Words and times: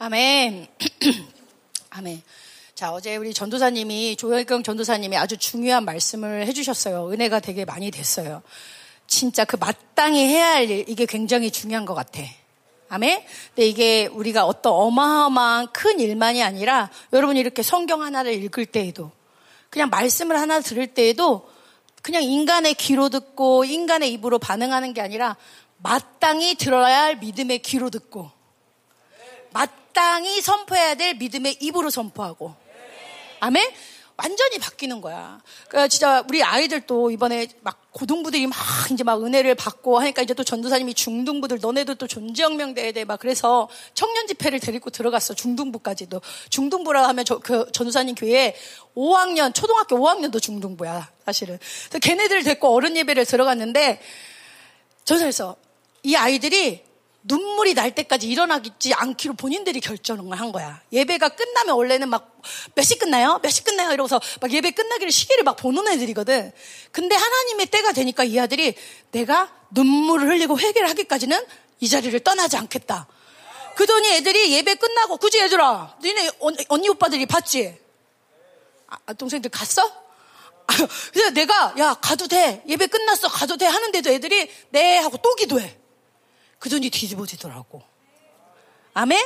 아멘. 0.00 0.68
아멘. 1.90 2.22
자, 2.76 2.92
어제 2.92 3.16
우리 3.16 3.34
전도사님이, 3.34 4.14
조영경 4.14 4.62
전도사님이 4.62 5.16
아주 5.16 5.36
중요한 5.36 5.84
말씀을 5.84 6.46
해주셨어요. 6.46 7.10
은혜가 7.10 7.40
되게 7.40 7.64
많이 7.64 7.90
됐어요. 7.90 8.42
진짜 9.08 9.44
그 9.44 9.56
마땅히 9.56 10.24
해야 10.24 10.52
할 10.52 10.70
일, 10.70 10.84
이게 10.88 11.04
굉장히 11.04 11.50
중요한 11.50 11.84
것 11.84 11.94
같아. 11.94 12.22
아멘? 12.90 13.24
근데 13.48 13.66
이게 13.66 14.06
우리가 14.06 14.46
어떤 14.46 14.72
어마어마한 14.72 15.72
큰 15.72 15.98
일만이 15.98 16.44
아니라 16.44 16.90
여러분이 17.12 17.40
이렇게 17.40 17.64
성경 17.64 18.02
하나를 18.02 18.32
읽을 18.34 18.66
때에도 18.66 19.10
그냥 19.68 19.90
말씀을 19.90 20.38
하나 20.38 20.60
들을 20.60 20.86
때에도 20.86 21.50
그냥 22.02 22.22
인간의 22.22 22.74
귀로 22.74 23.08
듣고 23.08 23.64
인간의 23.64 24.12
입으로 24.12 24.38
반응하는 24.38 24.94
게 24.94 25.00
아니라 25.00 25.36
마땅히 25.78 26.54
들어야 26.54 27.02
할 27.02 27.16
믿음의 27.16 27.58
귀로 27.58 27.90
듣고 27.90 28.30
마땅히 29.50 29.87
선포해야 30.42 30.94
될 30.94 31.14
믿음의 31.14 31.58
입으로 31.60 31.90
선포하고 31.90 32.54
아멘? 33.40 33.70
완전히 34.20 34.58
바뀌는 34.58 35.00
거야. 35.00 35.40
그러니까 35.68 35.86
진짜 35.86 36.24
우리 36.28 36.42
아이들도 36.42 37.12
이번에 37.12 37.46
막 37.60 37.92
고등부들이 37.92 38.48
막 38.48 38.58
이제 38.90 39.04
막 39.04 39.22
은혜를 39.24 39.54
받고 39.54 40.00
하니까 40.00 40.22
이제 40.22 40.34
또 40.34 40.42
전도사님이 40.42 40.94
중등부들 40.94 41.60
너네도 41.60 41.94
또 41.94 42.08
존재혁명대에 42.08 42.90
대해 42.90 43.04
막 43.04 43.20
그래서 43.20 43.68
청년 43.94 44.26
집회를 44.26 44.58
데리고 44.58 44.90
들어갔어. 44.90 45.34
중등부까지도. 45.34 46.20
중등부라 46.50 47.06
하면 47.08 47.24
저, 47.24 47.38
그 47.38 47.70
전도사님 47.70 48.16
교회에 48.16 48.56
5학년, 48.96 49.54
초등학교 49.54 49.96
5학년도 49.96 50.42
중등부야. 50.42 51.12
사실은. 51.24 51.56
그래서 51.88 51.98
걔네들을 52.00 52.42
데리고 52.42 52.74
어른 52.74 52.96
예배를 52.96 53.24
들어갔는데 53.24 54.00
전사에서 55.04 55.54
이 56.02 56.16
아이들이 56.16 56.87
눈물이 57.28 57.74
날 57.74 57.94
때까지 57.94 58.26
일어나지 58.26 58.94
않기로 58.94 59.34
본인들이 59.34 59.80
결정을 59.80 60.40
한 60.40 60.50
거야. 60.50 60.80
예배가 60.92 61.28
끝나면 61.30 61.74
원래는 61.76 62.08
막 62.08 62.38
몇 62.74 62.82
시 62.84 62.98
끝나요? 62.98 63.38
몇 63.42 63.50
시 63.50 63.62
끝나요? 63.64 63.92
이러고서 63.92 64.18
막 64.40 64.50
예배 64.50 64.70
끝나기를 64.70 65.12
시계를 65.12 65.44
막 65.44 65.56
보는 65.56 65.86
애들이거든. 65.88 66.52
근데 66.92 67.14
하나님의 67.14 67.66
때가 67.66 67.92
되니까 67.92 68.24
이 68.24 68.38
아들이 68.38 68.74
내가 69.10 69.52
눈물을 69.72 70.28
흘리고 70.28 70.58
회개를 70.58 70.88
하기까지는 70.88 71.38
이 71.80 71.88
자리를 71.88 72.18
떠나지 72.20 72.56
않겠다. 72.56 73.06
그러더니 73.76 74.08
애들이 74.14 74.52
예배 74.54 74.76
끝나고 74.76 75.18
그지 75.18 75.38
얘들아 75.38 75.98
니네 76.02 76.30
언니 76.68 76.88
오빠들이 76.88 77.26
봤지? 77.26 77.76
아, 78.88 79.12
동생들 79.12 79.50
갔어? 79.50 79.82
그래서 81.12 81.30
내가 81.30 81.74
야 81.78 81.94
가도 81.94 82.26
돼 82.28 82.62
예배 82.66 82.86
끝났어 82.86 83.28
가도 83.28 83.56
돼 83.56 83.66
하는데도 83.66 84.10
애들이 84.10 84.50
네 84.70 84.96
하고 84.98 85.18
또 85.18 85.34
기도해. 85.34 85.78
그 86.58 86.68
돈이 86.68 86.90
뒤집어지더라고. 86.90 87.82
아멘? 88.94 89.18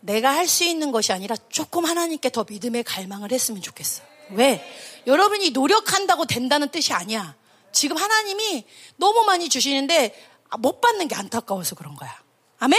내가 0.00 0.34
할 0.34 0.46
수 0.46 0.64
있는 0.64 0.92
것이 0.92 1.12
아니라 1.12 1.36
조금 1.50 1.84
하나님께 1.84 2.30
더 2.30 2.44
믿음의 2.48 2.84
갈망을 2.84 3.32
했으면 3.32 3.62
좋겠어. 3.62 4.02
왜? 4.30 4.64
여러분이 5.06 5.50
노력한다고 5.50 6.24
된다는 6.26 6.68
뜻이 6.70 6.92
아니야. 6.92 7.34
지금 7.72 7.96
하나님이 7.96 8.64
너무 8.96 9.22
많이 9.24 9.48
주시는데 9.48 10.14
못 10.58 10.80
받는 10.80 11.08
게 11.08 11.14
안타까워서 11.14 11.74
그런 11.74 11.94
거야. 11.94 12.12
아멘? 12.58 12.78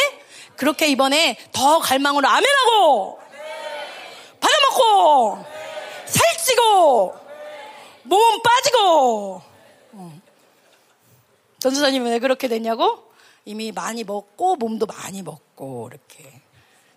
그렇게 0.58 0.88
이번에 0.88 1.38
더 1.52 1.80
갈망으로 1.80 2.28
아멘하고 2.28 3.20
받아먹고 4.40 5.46
살찌고 6.06 7.16
몸 8.04 8.42
빠지고 8.42 9.42
전수사님은 11.60 12.12
왜 12.12 12.20
그렇게 12.20 12.48
됐냐고? 12.48 13.11
이미 13.46 13.72
많이 13.72 14.04
먹고 14.04 14.56
몸도 14.56 14.86
많이 14.86 15.22
먹고 15.22 15.90
이렇게 15.92 16.42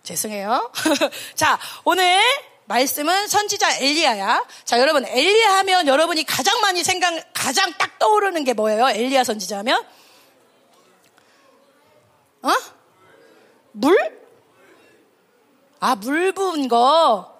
죄송해요. 0.03 0.71
자 1.35 1.59
오늘 1.83 2.19
말씀은 2.65 3.27
선지자 3.27 3.77
엘리야야. 3.77 4.45
자 4.63 4.79
여러분 4.79 5.05
엘리야 5.05 5.57
하면 5.57 5.87
여러분이 5.87 6.23
가장 6.25 6.59
많이 6.61 6.83
생각 6.83 7.13
가장 7.33 7.73
딱 7.77 7.97
떠오르는 7.99 8.43
게 8.43 8.53
뭐예요? 8.53 8.89
엘리야 8.89 9.23
선지자 9.23 9.59
하면 9.59 9.83
어? 12.41 12.51
물? 13.71 13.97
아, 15.79 15.95
물 15.95 16.31
부은 16.31 16.67
거. 16.67 17.33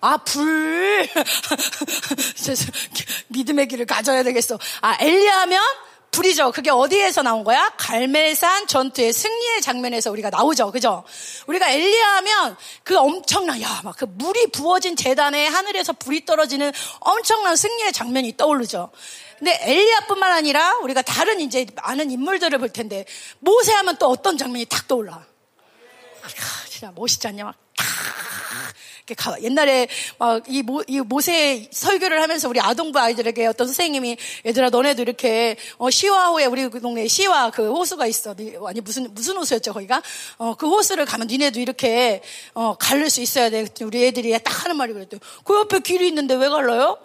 아, 0.00 0.16
불. 0.18 1.06
믿음의 3.28 3.68
길을 3.68 3.86
가져야 3.86 4.22
되겠어. 4.22 4.58
아, 4.80 4.96
엘리야 5.00 5.40
하면 5.40 5.62
불이죠. 6.10 6.50
그게 6.52 6.70
어디에서 6.70 7.22
나온 7.22 7.44
거야? 7.44 7.72
갈멜산 7.76 8.66
전투의 8.66 9.12
승리의 9.12 9.60
장면에서 9.62 10.10
우리가 10.10 10.30
나오죠. 10.30 10.72
그죠? 10.72 11.04
우리가 11.46 11.70
엘리야 11.70 12.16
하면 12.16 12.56
그 12.82 12.96
엄청난, 12.98 13.60
야, 13.62 13.80
막 13.84 13.96
그 13.96 14.06
물이 14.06 14.48
부어진 14.52 14.96
재단에 14.96 15.46
하늘에서 15.46 15.92
불이 15.92 16.24
떨어지는 16.24 16.72
엄청난 17.00 17.54
승리의 17.54 17.92
장면이 17.92 18.36
떠오르죠. 18.36 18.90
근데 19.38 19.58
엘리야뿐만 19.62 20.32
아니라 20.32 20.78
우리가 20.78 21.02
다른 21.02 21.40
이제 21.40 21.66
많은 21.76 22.10
인물들을 22.10 22.58
볼 22.58 22.70
텐데 22.70 23.04
모세 23.38 23.72
하면 23.72 23.96
또 23.98 24.08
어떤 24.08 24.36
장면이 24.38 24.64
탁 24.66 24.88
떠올라. 24.88 25.24
아, 26.22 26.28
진짜 26.68 26.92
멋있지 26.94 27.26
않냐? 27.28 27.44
막 27.44 27.54
옛날에 29.42 29.88
막이 30.18 30.62
모세 31.06 31.68
설교를 31.70 32.22
하면서 32.22 32.48
우리 32.48 32.60
아동부 32.60 32.98
아이들에게 32.98 33.46
어떤 33.46 33.66
선생님이 33.66 34.16
얘들아 34.46 34.70
너네도 34.70 35.02
이렇게 35.02 35.56
어, 35.78 35.90
시화호에 35.90 36.46
우리 36.46 36.68
그 36.68 36.80
동네에 36.80 37.08
시화 37.08 37.50
그 37.50 37.70
호수가 37.70 38.06
있어. 38.06 38.34
아니 38.66 38.80
무슨 38.80 39.12
무슨 39.14 39.36
호수였죠 39.36 39.72
거기가? 39.72 40.02
어, 40.38 40.54
그 40.54 40.68
호수를 40.68 41.04
가면 41.04 41.28
니네도 41.28 41.60
이렇게 41.60 42.22
어, 42.54 42.76
갈릴 42.78 43.10
수 43.10 43.20
있어야 43.20 43.50
돼. 43.50 43.66
우리 43.82 44.06
애들이 44.06 44.30
딱 44.42 44.64
하는 44.64 44.76
말이 44.76 44.92
그랬대요. 44.92 45.20
그 45.44 45.58
옆에 45.58 45.80
길이 45.80 46.08
있는데 46.08 46.34
왜 46.34 46.48
갈라요? 46.48 46.98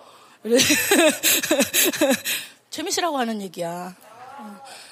재밌으라고 2.70 3.18
하는 3.18 3.42
얘기야. 3.42 3.96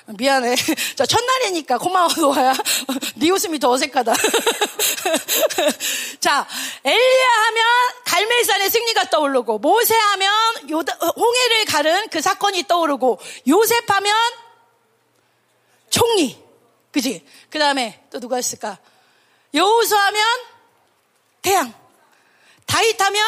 미안해. 0.06 0.56
자, 0.96 1.06
첫날이니까 1.06 1.78
고마워, 1.78 2.10
노아야. 2.18 2.54
네 3.16 3.30
웃음이 3.30 3.60
더 3.60 3.72
어색하다. 3.72 4.14
자, 6.20 6.48
엘리야 6.84 7.28
하면 7.46 7.64
갈멜산의 8.06 8.70
승리가 8.70 9.10
떠오르고, 9.10 9.60
모세 9.60 9.96
하면 9.96 10.70
요다, 10.70 10.98
홍해를 11.16 11.66
가른 11.66 12.08
그 12.10 12.22
사건이 12.22 12.64
떠오르고, 12.68 13.20
요셉 13.48 13.90
하면 13.90 14.16
총리. 15.90 16.42
그지? 16.92 17.26
그 17.50 17.58
다음에 17.58 18.04
또 18.12 18.20
누가 18.20 18.38
있을까? 18.40 18.78
여호수 19.54 19.96
하면 19.96 20.24
태양. 21.42 21.74
다윗 22.66 23.02
하면 23.02 23.26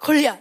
골리앗. 0.00 0.38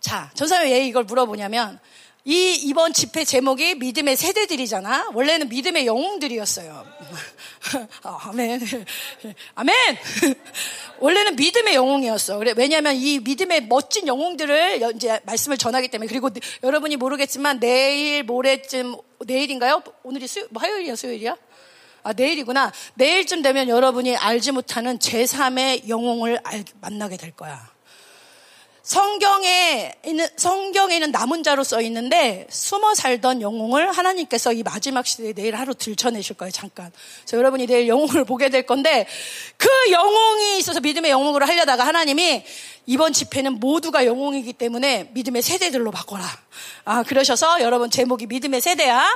자, 0.00 0.30
전사님 0.34 0.72
왜 0.72 0.86
이걸 0.86 1.04
물어보냐면, 1.04 1.80
이 2.24 2.54
이번 2.64 2.92
집회 2.92 3.24
제목이 3.24 3.76
믿음의 3.76 4.16
세대들이잖아. 4.16 5.10
원래는 5.14 5.48
믿음의 5.48 5.86
영웅들이었어요. 5.86 6.86
아멘. 8.02 8.60
아멘. 9.54 9.74
원래는 11.00 11.36
믿음의 11.36 11.74
영웅이었어. 11.74 12.38
그래 12.38 12.52
왜냐하면 12.56 12.94
이 12.96 13.20
믿음의 13.20 13.66
멋진 13.68 14.06
영웅들을 14.06 14.82
이제 14.94 15.18
말씀을 15.24 15.56
전하기 15.56 15.88
때문에 15.88 16.08
그리고 16.08 16.28
여러분이 16.62 16.96
모르겠지만 16.96 17.58
내일 17.58 18.22
모레쯤 18.22 18.96
내일인가요? 19.26 19.82
오늘이 20.02 20.26
수뭐 20.26 20.48
화요일이야 20.56 20.96
수요일이야? 20.96 21.36
아 22.02 22.12
내일이구나. 22.12 22.70
내일쯤 22.94 23.40
되면 23.40 23.68
여러분이 23.68 24.16
알지 24.16 24.52
못하는 24.52 24.98
제3의 24.98 25.88
영웅을 25.88 26.40
알, 26.44 26.64
만나게 26.82 27.16
될 27.16 27.30
거야. 27.30 27.69
성경에 28.90 29.94
있는, 30.04 30.26
성경에는 30.34 31.12
남은 31.12 31.44
자로 31.44 31.62
써 31.62 31.80
있는데 31.82 32.48
숨어 32.50 32.96
살던 32.96 33.40
영웅을 33.40 33.92
하나님께서 33.92 34.52
이 34.52 34.64
마지막 34.64 35.06
시대에 35.06 35.32
내일 35.32 35.54
하루 35.54 35.76
들춰내실 35.76 36.36
거예요, 36.36 36.50
잠깐. 36.50 36.90
그래서 37.20 37.36
여러분이 37.36 37.68
내일 37.68 37.86
영웅을 37.86 38.24
보게 38.24 38.48
될 38.48 38.66
건데 38.66 39.06
그 39.56 39.68
영웅이 39.92 40.58
있어서 40.58 40.80
믿음의 40.80 41.08
영웅으로 41.08 41.46
하려다가 41.46 41.86
하나님이 41.86 42.42
이번 42.86 43.12
집회는 43.12 43.60
모두가 43.60 44.06
영웅이기 44.06 44.54
때문에 44.54 45.10
믿음의 45.12 45.42
세대들로 45.42 45.92
바꿔라. 45.92 46.24
아, 46.84 47.04
그러셔서 47.04 47.60
여러분 47.60 47.92
제목이 47.92 48.26
믿음의 48.26 48.60
세대야. 48.60 49.06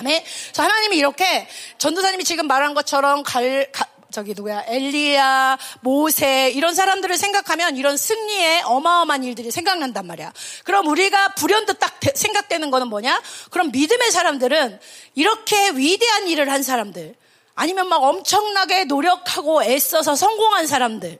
네. 0.00 0.24
그래서 0.46 0.64
하나님이 0.64 0.96
이렇게 0.96 1.46
전도사님이 1.78 2.24
지금 2.24 2.48
말한 2.48 2.74
것처럼 2.74 3.22
갈, 3.22 3.70
가, 3.70 3.86
저기 4.10 4.34
누구야 4.34 4.64
엘리야 4.66 5.58
모세 5.80 6.50
이런 6.50 6.74
사람들을 6.74 7.16
생각하면 7.16 7.76
이런 7.76 7.96
승리의 7.96 8.62
어마어마한 8.64 9.24
일들이 9.24 9.50
생각난단 9.50 10.06
말이야. 10.06 10.32
그럼 10.64 10.86
우리가 10.88 11.34
불현듯 11.34 11.78
딱 11.78 11.98
생각되는 12.14 12.70
거는 12.70 12.88
뭐냐? 12.88 13.20
그럼 13.50 13.70
믿음의 13.70 14.10
사람들은 14.10 14.80
이렇게 15.14 15.70
위대한 15.70 16.28
일을 16.28 16.50
한 16.50 16.62
사람들 16.62 17.14
아니면 17.54 17.88
막 17.88 18.02
엄청나게 18.02 18.84
노력하고 18.84 19.62
애써서 19.62 20.16
성공한 20.16 20.66
사람들 20.66 21.18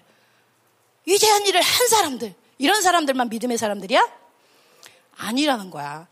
위대한 1.07 1.47
일을 1.47 1.61
한 1.61 1.89
사람들 1.89 2.35
이런 2.59 2.83
사람들만 2.83 3.29
믿음의 3.29 3.59
사람들이야? 3.59 4.21
아니라는 5.17 5.71
거야. 5.71 6.07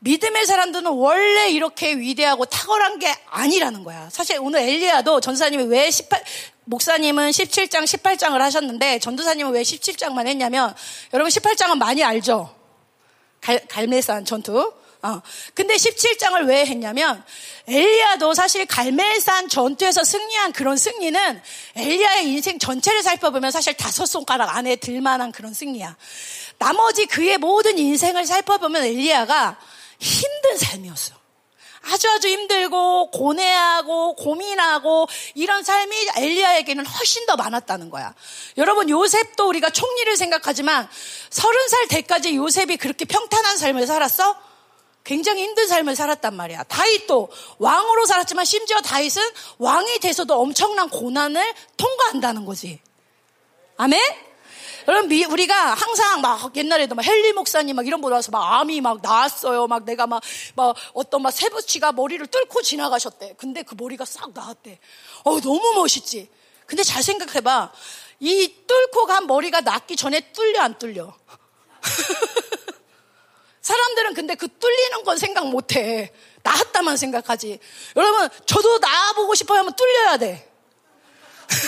믿음의 0.00 0.46
사람들은 0.46 0.86
원래 0.86 1.50
이렇게 1.50 1.92
위대하고 1.92 2.46
탁월한 2.46 2.98
게 2.98 3.14
아니라는 3.26 3.84
거야. 3.84 4.08
사실 4.10 4.38
오늘 4.40 4.60
엘리야도 4.60 5.20
전사님이 5.20 5.64
왜 5.64 5.90
18, 5.90 6.24
목사님은 6.64 7.30
17장, 7.30 7.84
18장을 7.84 8.36
하셨는데 8.38 8.98
전도사님은 8.98 9.52
왜 9.52 9.62
17장만 9.62 10.26
했냐면 10.26 10.74
여러분 11.12 11.30
18장은 11.30 11.76
많이 11.76 12.02
알죠? 12.02 12.54
갈, 13.40 13.60
갈매산 13.68 14.24
전투. 14.24 14.72
어. 15.02 15.22
근데 15.54 15.76
17장을 15.76 16.46
왜 16.46 16.66
했냐면 16.66 17.24
엘리야도 17.66 18.34
사실 18.34 18.66
갈멜산 18.66 19.48
전투에서 19.48 20.04
승리한 20.04 20.52
그런 20.52 20.76
승리는 20.76 21.42
엘리야의 21.74 22.28
인생 22.28 22.58
전체를 22.58 23.02
살펴보면 23.02 23.50
사실 23.50 23.74
다섯 23.74 24.04
손가락 24.04 24.54
안에 24.56 24.76
들만한 24.76 25.32
그런 25.32 25.54
승리야. 25.54 25.96
나머지 26.58 27.06
그의 27.06 27.38
모든 27.38 27.78
인생을 27.78 28.26
살펴보면 28.26 28.84
엘리야가 28.84 29.58
힘든 30.00 30.58
삶이었어. 30.58 31.20
아주 31.82 32.10
아주 32.10 32.28
힘들고 32.28 33.10
고뇌하고 33.10 34.16
고민하고 34.16 35.08
이런 35.34 35.62
삶이 35.62 35.96
엘리야에게는 36.16 36.84
훨씬 36.84 37.24
더 37.26 37.36
많았다는 37.36 37.88
거야. 37.88 38.14
여러분 38.58 38.90
요셉도 38.90 39.48
우리가 39.48 39.70
총리를 39.70 40.14
생각하지만 40.16 40.88
서른 41.30 41.68
살 41.68 41.88
때까지 41.88 42.36
요셉이 42.36 42.76
그렇게 42.76 43.04
평탄한 43.06 43.56
삶을 43.56 43.86
살았어? 43.86 44.36
굉장히 45.04 45.42
힘든 45.42 45.66
삶을 45.66 45.96
살았단 45.96 46.34
말이야. 46.34 46.64
다윗도 46.64 47.30
왕으로 47.58 48.04
살았지만 48.04 48.44
심지어 48.44 48.80
다윗은 48.82 49.22
왕이 49.58 50.00
돼서도 50.00 50.38
엄청난 50.38 50.90
고난을 50.90 51.54
통과한다는 51.78 52.44
거지. 52.44 52.80
아멘? 53.78 54.29
여러분 54.88 55.10
우리가 55.12 55.74
항상 55.74 56.20
막 56.20 56.54
옛날에도 56.56 56.94
막 56.94 57.06
헨리 57.06 57.32
목사님 57.32 57.76
막 57.76 57.86
이런 57.86 58.00
분 58.00 58.12
와서 58.12 58.30
막 58.30 58.60
암이 58.60 58.80
막 58.80 59.00
나왔어요. 59.02 59.66
막 59.66 59.84
내가 59.84 60.06
막, 60.06 60.22
막 60.56 60.76
어떤 60.94 61.22
막 61.22 61.30
세부치가 61.30 61.92
머리를 61.92 62.26
뚫고 62.26 62.62
지나가셨대. 62.62 63.34
근데 63.36 63.62
그 63.62 63.74
머리가 63.76 64.04
싹 64.04 64.32
나왔대. 64.32 64.78
어 65.24 65.40
너무 65.40 65.74
멋있지. 65.74 66.28
근데 66.66 66.82
잘 66.82 67.02
생각해봐. 67.02 67.72
이 68.20 68.54
뚫고 68.66 69.06
간 69.06 69.26
머리가 69.26 69.60
낫기 69.62 69.96
전에 69.96 70.32
뚫려 70.32 70.60
안 70.60 70.78
뚫려? 70.78 71.14
사람들은 73.62 74.14
근데 74.14 74.34
그 74.34 74.48
뚫리는 74.58 75.04
건 75.04 75.16
생각 75.18 75.48
못 75.48 75.76
해. 75.76 76.12
나았다만 76.42 76.96
생각하지. 76.96 77.58
여러분, 77.96 78.28
저도 78.46 78.78
나아보고 78.78 79.34
싶어요 79.34 79.58
하면 79.60 79.74
뚫려야 79.74 80.16
돼. 80.16 80.49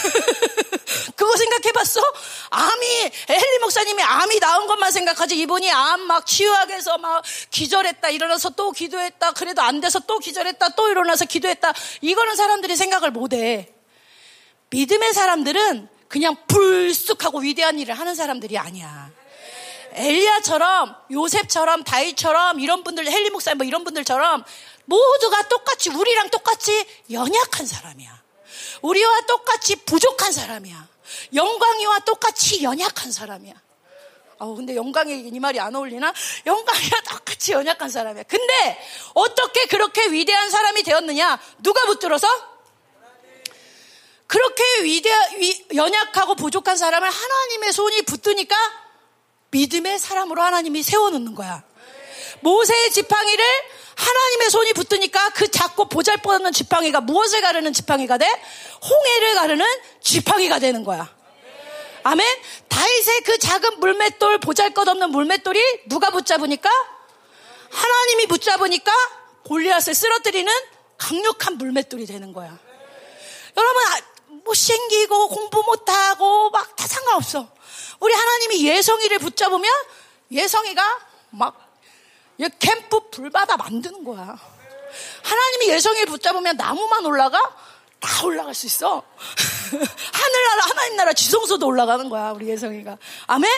그거 1.16 1.36
생각해봤어? 1.36 2.00
암이 2.50 2.86
헬리 3.28 3.58
목사님이 3.60 4.02
암이 4.02 4.40
나온 4.40 4.66
것만 4.66 4.90
생각하지 4.90 5.38
이분이 5.38 5.70
암 5.70 6.02
막 6.12 6.26
치유하게 6.26 6.74
해서 6.74 6.98
막 6.98 7.24
기절했다 7.50 8.10
일어나서 8.10 8.50
또 8.50 8.70
기도했다 8.70 9.32
그래도 9.32 9.62
안 9.62 9.80
돼서 9.80 9.98
또 10.00 10.18
기절했다 10.18 10.70
또 10.70 10.88
일어나서 10.88 11.24
기도했다 11.24 11.72
이거는 12.02 12.36
사람들이 12.36 12.76
생각을 12.76 13.10
못해 13.10 13.72
믿음의 14.70 15.12
사람들은 15.14 15.88
그냥 16.08 16.36
불쑥하고 16.46 17.40
위대한 17.40 17.78
일을 17.78 17.98
하는 17.98 18.14
사람들이 18.14 18.58
아니야 18.58 19.10
엘리야처럼 19.94 20.94
요셉처럼 21.10 21.84
다윗처럼 21.84 22.60
이런 22.60 22.82
분들 22.84 23.10
헬리 23.10 23.30
목사님 23.30 23.58
뭐 23.58 23.66
이런 23.66 23.84
분들처럼 23.84 24.44
모두가 24.84 25.48
똑같이 25.48 25.90
우리랑 25.90 26.30
똑같이 26.30 26.84
연약한 27.10 27.66
사람이야. 27.66 28.21
우리와 28.82 29.22
똑같이 29.22 29.76
부족한 29.76 30.32
사람이야. 30.32 30.88
영광이와 31.34 32.00
똑같이 32.00 32.62
연약한 32.62 33.12
사람이야. 33.12 33.54
어, 34.38 34.54
근데 34.56 34.74
영광이 34.74 35.28
이 35.32 35.40
말이 35.40 35.60
안 35.60 35.74
어울리나? 35.74 36.12
영광이와 36.44 37.00
똑같이 37.08 37.52
연약한 37.52 37.88
사람이야. 37.88 38.24
근데 38.24 38.84
어떻게 39.14 39.66
그렇게 39.66 40.06
위대한 40.10 40.50
사람이 40.50 40.82
되었느냐? 40.82 41.40
누가 41.60 41.84
붙들어서? 41.86 42.26
그렇게 44.26 44.64
위대, 44.82 45.10
위, 45.38 45.66
연약하고 45.74 46.34
부족한 46.34 46.76
사람을 46.76 47.08
하나님의 47.08 47.72
손이 47.72 48.02
붙드니까 48.02 48.56
믿음의 49.50 49.98
사람으로 49.98 50.42
하나님이 50.42 50.82
세워놓는 50.82 51.34
거야. 51.34 51.62
모세의 52.42 52.90
지팡이를 52.92 53.44
하나님의 53.94 54.50
손이 54.50 54.72
붙으니까 54.72 55.30
그 55.30 55.50
작고 55.50 55.88
보잘것없는 55.88 56.52
지팡이가 56.52 57.00
무엇을 57.00 57.40
가르는 57.40 57.72
지팡이가 57.72 58.18
돼? 58.18 58.26
홍해를 58.82 59.34
가르는 59.34 59.66
지팡이가 60.00 60.58
되는 60.58 60.84
거야. 60.84 61.08
아멘? 62.04 62.26
다윗의 62.68 63.20
그 63.22 63.38
작은 63.38 63.78
물맷돌, 63.78 64.38
보잘것없는 64.38 65.10
물맷돌이 65.10 65.88
누가 65.88 66.10
붙잡으니까? 66.10 66.68
하나님이 67.70 68.26
붙잡으니까 68.26 68.92
골리앗을 69.44 69.94
쓰러뜨리는 69.94 70.52
강력한 70.98 71.58
물맷돌이 71.58 72.06
되는 72.06 72.32
거야. 72.32 72.58
여러분, 73.56 73.82
못생기고 74.44 75.28
공부 75.28 75.62
못하고 75.62 76.50
막 76.50 76.74
다 76.76 76.88
상관없어. 76.88 77.48
우리 78.00 78.12
하나님이 78.12 78.66
예성이를 78.66 79.18
붙잡으면 79.20 79.70
예성이가 80.32 80.98
막 81.30 81.71
캠프 82.58 83.08
불바다 83.10 83.56
만드는 83.56 84.04
거야. 84.04 84.36
하나님이 85.22 85.68
예성이를 85.70 86.06
붙잡으면 86.06 86.56
나무만 86.56 87.04
올라가? 87.06 87.38
다 88.00 88.26
올라갈 88.26 88.52
수 88.54 88.66
있어. 88.66 89.02
하늘나라, 90.12 90.64
하나님 90.68 90.96
나라 90.96 91.12
지성소도 91.12 91.66
올라가는 91.66 92.08
거야, 92.08 92.32
우리 92.32 92.48
예성이가. 92.48 92.98
아멘? 93.26 93.50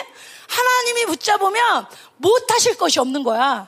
하나님이 0.47 1.05
붙잡으면 1.07 1.87
못 2.17 2.51
하실 2.51 2.77
것이 2.77 2.99
없는 2.99 3.23
거야. 3.23 3.67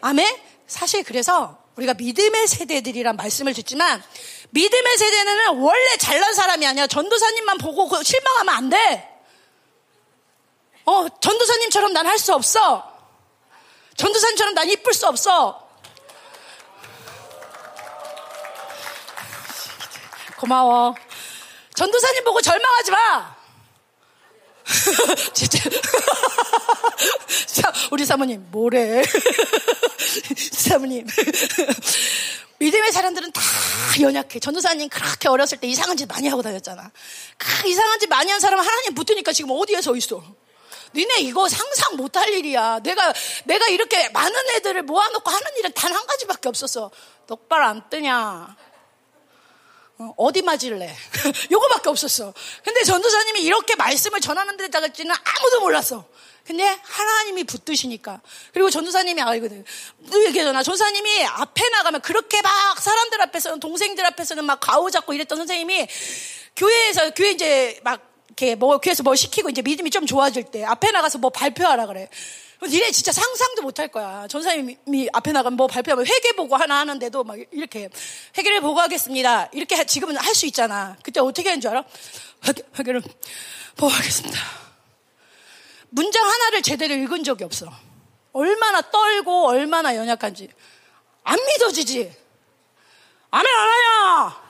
아멘? 0.00 0.40
사실 0.66 1.02
그래서 1.04 1.58
우리가 1.76 1.94
믿음의 1.94 2.48
세대들이란 2.48 3.16
말씀을 3.16 3.52
듣지만 3.54 4.02
믿음의 4.50 4.98
세대는 4.98 5.56
원래 5.58 5.96
잘난 5.98 6.34
사람이 6.34 6.66
아니야. 6.66 6.86
전도사님만 6.86 7.58
보고 7.58 7.88
그 7.88 8.02
실망하면 8.02 8.54
안 8.54 8.70
돼. 8.70 9.08
어, 10.84 11.06
전도사님처럼 11.20 11.92
난 11.92 12.06
할 12.06 12.18
수 12.18 12.34
없어. 12.34 12.91
전도사님처럼 14.02 14.54
난 14.54 14.68
이쁠 14.68 14.92
수 14.94 15.06
없어. 15.06 15.64
고마워. 20.36 20.96
전도사님 21.74 22.24
보고 22.24 22.40
절망하지 22.40 22.90
마. 22.90 23.36
자, 27.46 27.72
우리 27.92 28.04
사모님, 28.04 28.44
뭐래? 28.50 29.04
사모님. 30.50 31.06
믿음의 32.58 32.90
사람들은 32.90 33.30
다 33.30 33.40
연약해. 34.00 34.40
전도사님 34.40 34.88
그렇게 34.88 35.28
어렸을 35.28 35.58
때 35.58 35.68
이상한 35.68 35.96
짓 35.96 36.06
많이 36.06 36.26
하고 36.26 36.42
다녔잖아. 36.42 36.90
그 37.38 37.68
이상한 37.68 38.00
짓 38.00 38.08
많이 38.08 38.32
한 38.32 38.40
사람은 38.40 38.64
하나님 38.64 38.94
붙으니까 38.94 39.32
지금 39.32 39.52
어디에 39.52 39.80
서 39.80 39.94
있어? 39.94 40.41
니네 40.94 41.20
이거 41.20 41.48
상상 41.48 41.96
못할 41.96 42.28
일이야. 42.32 42.80
내가, 42.80 43.12
내가 43.44 43.68
이렇게 43.68 44.08
많은 44.10 44.50
애들을 44.56 44.82
모아놓고 44.82 45.30
하는 45.30 45.56
일은 45.58 45.72
단 45.72 45.92
한 45.92 46.06
가지밖에 46.06 46.48
없었어. 46.48 46.90
똑바로 47.26 47.66
안 47.66 47.88
뜨냐? 47.90 48.56
어, 50.16 50.32
디 50.32 50.42
맞을래? 50.42 50.94
요거밖에 51.52 51.88
없었어. 51.90 52.32
근데 52.64 52.82
전도사님이 52.82 53.40
이렇게 53.42 53.76
말씀을 53.76 54.20
전하는 54.20 54.56
데다가지는 54.56 55.14
아무도 55.14 55.60
몰랐어. 55.60 56.04
근데 56.44 56.64
하나님이 56.82 57.44
붙드시니까. 57.44 58.20
그리고 58.52 58.68
전도사님이 58.70 59.22
알거든. 59.22 59.64
늘 60.10 60.26
얘기하잖아. 60.26 60.62
전도사님이 60.64 61.24
앞에 61.24 61.68
나가면 61.68 62.00
그렇게 62.00 62.42
막 62.42 62.80
사람들 62.80 63.20
앞에서는 63.22 63.60
동생들 63.60 64.04
앞에서는 64.06 64.44
막 64.44 64.58
가오 64.58 64.90
잡고 64.90 65.12
이랬던 65.12 65.38
선생님이 65.38 65.86
교회에서 66.56 67.10
교회 67.10 67.30
이제 67.30 67.78
막 67.84 68.11
이렇게 68.32 68.54
뭐 68.54 68.78
교회에서 68.78 69.02
뭐 69.02 69.14
시키고 69.14 69.50
이제 69.50 69.60
믿음이 69.62 69.90
좀 69.90 70.06
좋아질 70.06 70.44
때 70.44 70.64
앞에 70.64 70.90
나가서 70.90 71.18
뭐 71.18 71.30
발표하라 71.30 71.86
그래. 71.86 72.08
니네 72.62 72.92
진짜 72.92 73.12
상상도 73.12 73.62
못할 73.62 73.88
거야. 73.88 74.26
전사님이 74.28 75.08
앞에 75.12 75.32
나가면 75.32 75.56
뭐 75.56 75.66
발표하면 75.66 76.06
회계 76.06 76.32
보고 76.32 76.56
하나 76.56 76.78
하는데도 76.78 77.24
막 77.24 77.36
이렇게 77.50 77.90
회계를 78.38 78.60
보고 78.60 78.80
하겠습니다. 78.80 79.48
이렇게 79.52 79.84
지금은 79.84 80.16
할 80.16 80.34
수 80.34 80.46
있잖아. 80.46 80.96
그때 81.02 81.20
어떻게 81.20 81.48
하는 81.50 81.60
줄 81.60 81.70
알아? 81.72 81.84
회계, 82.48 82.62
회계를 82.78 83.02
보고 83.76 83.92
하겠습니다. 83.92 84.38
문장 85.90 86.24
하나를 86.26 86.62
제대로 86.62 86.94
읽은 86.94 87.24
적이 87.24 87.44
없어. 87.44 87.70
얼마나 88.32 88.80
떨고 88.80 89.48
얼마나 89.48 89.94
연약한지. 89.94 90.48
안 91.24 91.38
믿어지지? 91.44 92.10
아멘 93.30 93.46
안 93.54 93.68
하냐? 93.68 94.42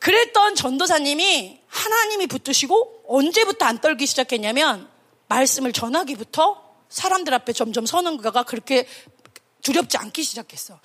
그랬던 0.00 0.54
전도사님이 0.54 1.65
하나님이 1.76 2.26
붙드시고 2.26 3.04
언제부터 3.06 3.66
안 3.66 3.78
떨기 3.78 4.06
시작했냐면 4.06 4.88
말씀을 5.28 5.72
전하기부터 5.72 6.64
사람들 6.88 7.34
앞에 7.34 7.52
점점 7.52 7.84
서는 7.84 8.16
거가 8.18 8.44
그렇게 8.44 8.88
두렵지 9.62 9.96
않기 9.98 10.22
시작했어. 10.22 10.80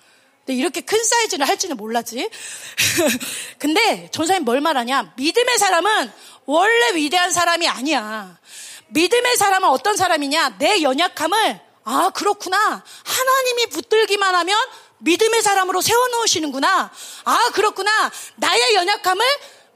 근데 0.46 0.60
이렇게 0.60 0.82
큰 0.82 1.02
사이즈를 1.04 1.48
할지는 1.48 1.78
몰랐지. 1.78 2.30
근데 3.60 4.10
전사님 4.12 4.44
뭘 4.44 4.60
말하냐? 4.60 5.14
믿음의 5.16 5.58
사람은 5.58 6.12
원래 6.46 6.96
위대한 6.96 7.32
사람이 7.32 7.68
아니야. 7.68 8.40
믿음의 8.88 9.38
사람은 9.38 9.70
어떤 9.70 9.96
사람이냐? 9.96 10.58
내 10.58 10.82
연약함을 10.82 11.62
아, 11.84 12.10
그렇구나. 12.10 12.84
하나님이 13.04 13.68
붙들기만 13.68 14.36
하면 14.36 14.58
믿음의 15.00 15.42
사람으로 15.42 15.82
세워놓으시는구나. 15.82 16.92
아, 17.24 17.50
그렇구나. 17.54 18.12
나의 18.36 18.76
연약함을 18.76 19.26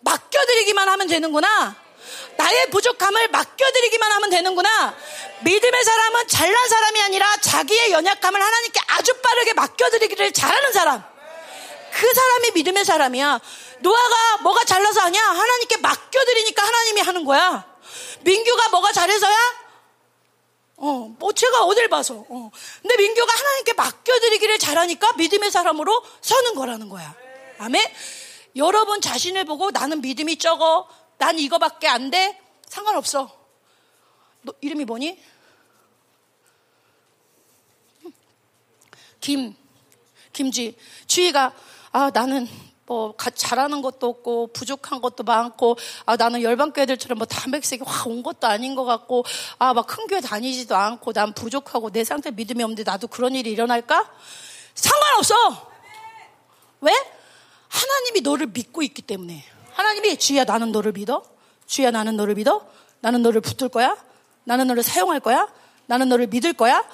맡겨드리기만 0.05 0.87
하면 0.87 1.07
되는구나. 1.07 1.75
나의 2.37 2.69
부족함을 2.69 3.27
맡겨드리기만 3.29 4.11
하면 4.11 4.29
되는구나. 4.29 4.95
믿음의 5.41 5.83
사람은 5.83 6.27
잘난 6.27 6.69
사람이 6.69 7.01
아니라 7.01 7.37
자기의 7.37 7.91
연약함을 7.91 8.41
하나님께 8.41 8.79
아주 8.87 9.13
빠르게 9.21 9.53
맡겨드리기를 9.53 10.31
잘하는 10.31 10.71
사람. 10.71 11.03
그 11.91 12.13
사람이 12.13 12.51
믿음의 12.51 12.85
사람이야. 12.85 13.39
노아가 13.79 14.37
뭐가 14.43 14.63
잘나서 14.65 15.01
하냐? 15.01 15.21
하나님께 15.21 15.77
맡겨드리니까 15.77 16.63
하나님이 16.65 17.01
하는 17.01 17.25
거야. 17.25 17.65
민규가 18.21 18.69
뭐가 18.69 18.91
잘해서야? 18.91 19.65
어, 20.77 21.15
뭐 21.17 21.33
제가 21.33 21.63
어딜 21.63 21.87
봐서. 21.87 22.25
어. 22.29 22.51
근데 22.81 22.97
민규가 22.97 23.33
하나님께 23.33 23.73
맡겨드리기를 23.73 24.59
잘하니까 24.59 25.13
믿음의 25.13 25.51
사람으로 25.51 26.03
서는 26.21 26.55
거라는 26.55 26.89
거야. 26.89 27.15
아멘? 27.59 27.81
여러분 28.55 29.01
자신을 29.01 29.45
보고 29.45 29.71
나는 29.71 30.01
믿음이 30.01 30.37
적어. 30.37 30.87
난 31.17 31.37
이거밖에 31.39 31.87
안 31.87 32.09
돼. 32.09 32.39
상관없어. 32.67 33.29
너 34.41 34.53
이름이 34.61 34.85
뭐니? 34.85 35.19
김, 39.19 39.55
김지. 40.33 40.77
주희가, 41.07 41.53
아, 41.91 42.11
나는 42.13 42.47
뭐 42.85 43.15
잘하는 43.17 43.81
것도 43.81 44.07
없고 44.07 44.47
부족한 44.53 45.01
것도 45.01 45.23
많고 45.23 45.75
아 46.05 46.15
나는 46.15 46.43
열방 46.43 46.71
교회들처럼 46.71 47.17
뭐 47.17 47.25
담백색이 47.25 47.83
확 47.83 48.05
온 48.05 48.21
것도 48.21 48.45
아닌 48.45 48.75
것 48.75 48.85
같고 48.85 49.25
아 49.57 49.73
막 49.73 49.87
큰 49.87 50.05
교회 50.05 50.21
다니지도 50.21 50.75
않고 50.75 51.11
난 51.11 51.33
부족하고 51.33 51.89
내 51.89 52.03
상태 52.03 52.29
믿음이 52.29 52.61
없는데 52.61 52.83
나도 52.83 53.07
그런 53.07 53.33
일이 53.33 53.49
일어날까? 53.49 54.13
상관없어. 54.75 55.71
왜? 56.81 56.93
하나님이 57.75 58.21
너를 58.21 58.47
믿고 58.47 58.81
있기 58.83 59.01
때문에 59.01 59.43
하나님이 59.73 60.17
주야 60.17 60.45
나는 60.45 60.71
너를 60.71 60.93
믿어. 60.93 61.23
주야 61.67 61.91
나는 61.91 62.15
너를 62.15 62.35
믿어. 62.35 62.65
나는 63.01 63.21
너를 63.21 63.41
붙들 63.41 63.67
거야. 63.69 63.97
나는 64.45 64.67
너를 64.67 64.81
사용할 64.81 65.19
거야. 65.19 65.51
나는 65.87 66.07
너를 66.07 66.27
믿을 66.27 66.53
거야. 66.53 66.87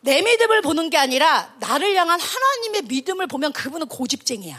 내 0.00 0.22
믿음을 0.22 0.62
보는 0.62 0.88
게 0.88 0.96
아니라 0.96 1.54
나를 1.60 1.94
향한 1.94 2.18
하나님의 2.18 2.82
믿음을 2.82 3.26
보면 3.26 3.52
그분은 3.52 3.86
고집쟁이야. 3.88 4.58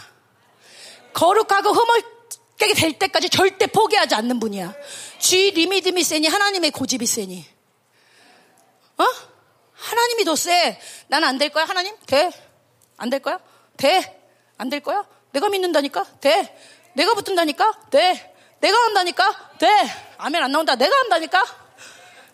거룩하고 1.13 1.71
흐물게 1.71 2.73
될 2.75 2.99
때까지 2.99 3.29
절대 3.29 3.65
포기하지 3.67 4.13
않는 4.15 4.39
분이야. 4.39 4.73
쥐네 5.19 5.65
믿음이 5.65 6.03
세니 6.03 6.27
하나님의 6.27 6.71
고집이 6.71 7.05
세니. 7.05 7.45
어? 8.97 9.03
하나님이 9.73 10.23
더 10.25 10.35
세. 10.35 10.79
나는 11.07 11.27
안될 11.27 11.49
거야, 11.49 11.65
하나님? 11.65 11.95
돼. 12.05 12.31
안 12.97 13.09
될 13.09 13.19
거야? 13.21 13.39
돼. 13.77 14.21
안 14.57 14.69
될 14.69 14.79
거야? 14.81 15.03
내가 15.33 15.49
믿는다니까? 15.49 16.05
돼. 16.21 16.55
내가 16.93 17.13
붙든다니까? 17.15 17.73
돼. 17.89 18.33
내가 18.59 18.77
한다니까? 18.77 19.51
돼. 19.57 19.67
아멘 20.17 20.41
안 20.43 20.51
나온다. 20.51 20.75
내가 20.75 20.95
한다니까? 20.95 21.43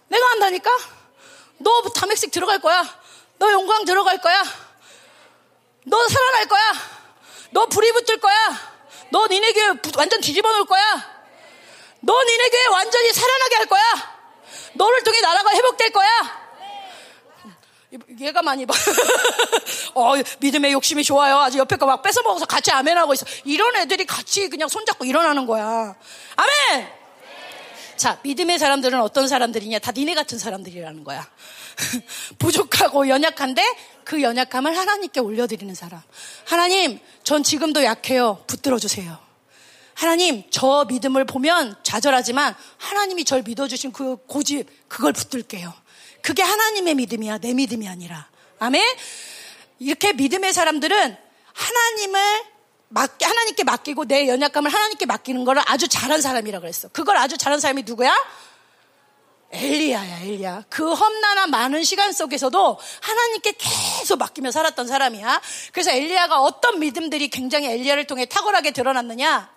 내가 0.10 0.26
한다니까? 0.32 0.70
너 1.60 1.82
담액식 1.96 2.30
들어갈 2.32 2.60
거야. 2.60 2.84
너 3.38 3.52
영광 3.52 3.86
들어갈 3.86 4.20
거야. 4.20 4.44
너 5.86 6.08
살아날 6.08 6.46
거야. 6.46 6.74
너 7.52 7.66
불이 7.68 7.92
붙을 7.94 8.20
거야. 8.20 8.36
너 9.12 9.28
니네 9.28 9.54
교회 9.54 9.74
완전 9.98 10.20
뒤집어 10.20 10.52
놓을 10.52 10.66
거야. 10.66 11.20
너 12.02 12.22
니네 12.24 12.50
교회 12.50 12.68
완전히 12.68 13.14
살아나게 13.14 13.56
할 13.56 13.66
거야. 13.66 14.20
너를 14.74 15.04
통해 15.04 15.22
나라가 15.22 15.52
회복될 15.52 15.92
거야. 15.92 16.49
얘가 18.20 18.42
많이 18.42 18.66
봐. 18.66 18.74
어, 19.96 20.14
믿음의 20.40 20.74
욕심이 20.74 21.04
좋아요. 21.04 21.38
아주 21.40 21.58
옆에 21.58 21.76
거 21.76 21.86
막 21.86 22.02
뺏어 22.04 22.22
먹어서 22.22 22.46
같이 22.46 22.72
아멘하고 22.72 23.14
있어. 23.14 23.26
이런 23.46 23.76
애들이 23.76 24.06
같이 24.06 24.48
그냥 24.50 24.70
손잡고 24.70 25.06
일어나는 25.06 25.46
거야. 25.48 25.96
아멘! 26.36 26.88
자, 27.98 28.20
믿음의 28.24 28.60
사람들은 28.60 29.02
어떤 29.02 29.28
사람들이냐? 29.28 29.80
다 29.80 29.92
니네 29.92 30.14
같은 30.14 30.38
사람들이라는 30.38 31.04
거야. 31.04 31.28
부족하고 32.40 33.10
연약한데 33.10 33.64
그 34.04 34.22
연약함을 34.22 34.78
하나님께 34.78 35.20
올려드리는 35.20 35.74
사람. 35.76 36.02
하나님, 36.46 37.00
전 37.24 37.44
지금도 37.44 37.84
약해요. 37.84 38.44
붙들어 38.48 38.78
주세요. 38.80 39.18
하나님, 39.96 40.44
저 40.50 40.86
믿음을 40.88 41.26
보면 41.26 41.76
좌절하지만 41.84 42.56
하나님이 42.78 43.26
절 43.26 43.42
믿어주신 43.42 43.92
그 43.92 44.16
고집, 44.28 44.88
그걸 44.88 45.12
붙들게요. 45.12 45.74
그게 46.30 46.44
하나님의 46.44 46.94
믿음이야. 46.94 47.40
내 47.40 47.56
믿음이 47.56 47.88
아니라. 47.88 48.30
아멘? 48.60 48.84
이렇게 49.80 50.14
믿음의 50.14 50.54
사람들은 50.54 51.18
하나님을 51.54 52.44
맡 52.90 53.20
하나님께 53.20 53.64
맡기고 53.64 54.06
내 54.06 54.28
연약감을 54.28 54.72
하나님께 54.72 55.08
맡기는 55.08 55.44
걸 55.44 55.58
아주 55.66 55.88
잘한 55.88 56.22
사람이라 56.22 56.60
그랬어. 56.60 56.88
그걸 56.90 57.18
아주 57.18 57.36
잘한 57.36 57.60
사람이 57.60 57.82
누구야? 57.82 58.14
엘리야야, 59.50 60.20
엘리야. 60.22 60.66
그 60.70 60.94
험난한 60.94 61.50
많은 61.50 61.84
시간 61.84 62.14
속에서도 62.14 62.80
하나님께 63.02 63.54
계속 63.54 64.20
맡기며 64.20 64.52
살았던 64.52 64.86
사람이야. 64.86 65.42
그래서 65.72 65.90
엘리야가 65.90 66.44
어떤 66.44 66.78
믿음들이 66.78 67.30
굉장히 67.30 67.70
엘리야를 67.70 68.06
통해 68.06 68.26
탁월하게 68.26 68.70
드러났느냐? 68.70 69.52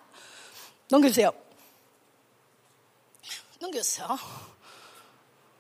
넘겨주세요. 0.89 1.33
넘겨주세요. 3.61 4.19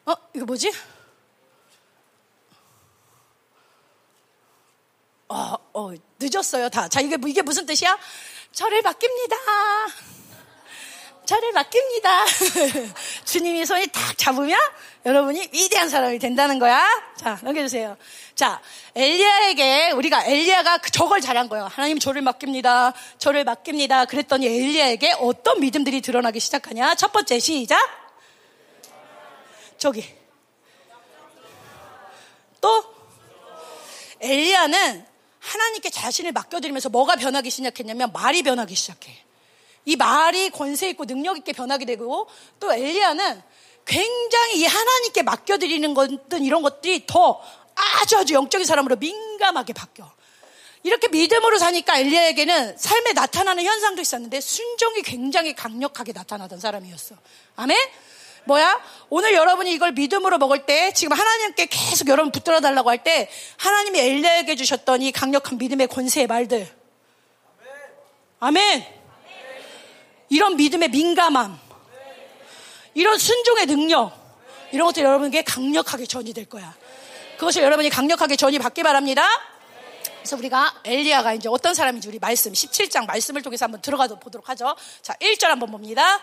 어, 0.06 0.14
이거 0.34 0.46
뭐지? 0.46 0.72
어, 5.32 5.56
어, 5.72 5.92
늦었어요, 6.20 6.68
다. 6.68 6.88
자, 6.88 7.00
이게, 7.00 7.16
이게 7.26 7.40
무슨 7.40 7.64
뜻이야? 7.64 7.98
저를 8.52 8.82
맡깁니다. 8.82 9.36
저를 11.24 11.52
맡깁니다. 11.52 12.24
주님이 13.24 13.64
손이 13.64 13.86
딱 13.86 14.18
잡으면 14.18 14.58
여러분이 15.06 15.48
위대한 15.54 15.88
사람이 15.88 16.18
된다는 16.18 16.58
거야. 16.58 16.86
자, 17.16 17.38
넘겨주세요. 17.42 17.96
자, 18.34 18.60
엘리야에게 18.94 19.92
우리가 19.92 20.26
엘리야가 20.26 20.78
그 20.78 20.90
저걸 20.90 21.22
잘한 21.22 21.48
거예요. 21.48 21.66
하나님 21.66 21.98
저를 21.98 22.20
맡깁니다. 22.20 22.92
저를 23.16 23.44
맡깁니다. 23.44 24.04
그랬더니 24.04 24.46
엘리야에게 24.46 25.14
어떤 25.20 25.60
믿음들이 25.60 26.02
드러나기 26.02 26.40
시작하냐? 26.40 26.94
첫 26.96 27.10
번째 27.10 27.38
시작. 27.38 27.80
저기. 29.78 30.04
또 32.60 32.84
엘리야는 34.20 35.11
하나님께 35.42 35.90
자신을 35.90 36.32
맡겨드리면서 36.32 36.88
뭐가 36.88 37.16
변하기 37.16 37.50
시작했냐면 37.50 38.12
말이 38.12 38.42
변하기 38.42 38.74
시작해. 38.74 39.12
이 39.84 39.96
말이 39.96 40.50
권세 40.50 40.88
있고 40.90 41.04
능력 41.04 41.36
있게 41.36 41.52
변하게 41.52 41.84
되고 41.84 42.28
또 42.60 42.72
엘리야는 42.72 43.42
굉장히 43.84 44.60
이 44.60 44.64
하나님께 44.64 45.22
맡겨드리는 45.22 45.94
것든 45.94 46.44
이런 46.44 46.62
것들이 46.62 47.06
더 47.08 47.42
아주 47.74 48.16
아주 48.16 48.34
영적인 48.34 48.64
사람으로 48.64 48.96
민감하게 48.96 49.72
바뀌어. 49.72 50.08
이렇게 50.84 51.08
믿음으로 51.08 51.58
사니까 51.58 51.98
엘리야에게는 51.98 52.76
삶에 52.76 53.12
나타나는 53.12 53.64
현상도 53.64 54.00
있었는데 54.00 54.40
순종이 54.40 55.02
굉장히 55.02 55.54
강력하게 55.54 56.12
나타나던 56.12 56.60
사람이었어. 56.60 57.16
아멘? 57.56 57.76
뭐야? 58.44 58.80
오늘 59.08 59.34
여러분이 59.34 59.72
이걸 59.72 59.92
믿음으로 59.92 60.38
먹을 60.38 60.66
때 60.66 60.92
지금 60.92 61.16
하나님께 61.16 61.66
계속 61.66 62.08
여러분 62.08 62.32
붙들어 62.32 62.60
달라고 62.60 62.90
할 62.90 63.02
때 63.02 63.28
하나님이 63.56 63.98
엘리야에게 63.98 64.56
주셨던 64.56 65.02
이 65.02 65.12
강력한 65.12 65.58
믿음의 65.58 65.88
권세의 65.88 66.26
말들. 66.26 66.68
아멘. 68.40 68.84
이런 70.28 70.56
믿음의 70.56 70.88
민감함. 70.90 71.58
이런 72.94 73.18
순종의 73.18 73.66
능력. 73.66 74.12
이런 74.72 74.86
것들 74.86 75.02
여러분에게 75.02 75.42
강력하게 75.42 76.06
전이될 76.06 76.46
거야. 76.46 76.74
그것을 77.38 77.62
여러분이 77.62 77.90
강력하게 77.90 78.36
전이 78.36 78.58
받기 78.58 78.82
바랍니다. 78.82 79.26
그래서 80.18 80.36
우리가 80.36 80.80
엘리야가 80.84 81.34
이제 81.34 81.48
어떤 81.48 81.74
사람인지 81.74 82.08
우리 82.08 82.18
말씀 82.20 82.52
17장 82.52 83.06
말씀을 83.06 83.42
통해서 83.42 83.64
한번 83.64 83.82
들어가 83.82 84.06
보도록 84.06 84.48
하죠. 84.50 84.76
자, 85.02 85.14
1절 85.14 85.46
한번 85.46 85.70
봅니다. 85.70 86.20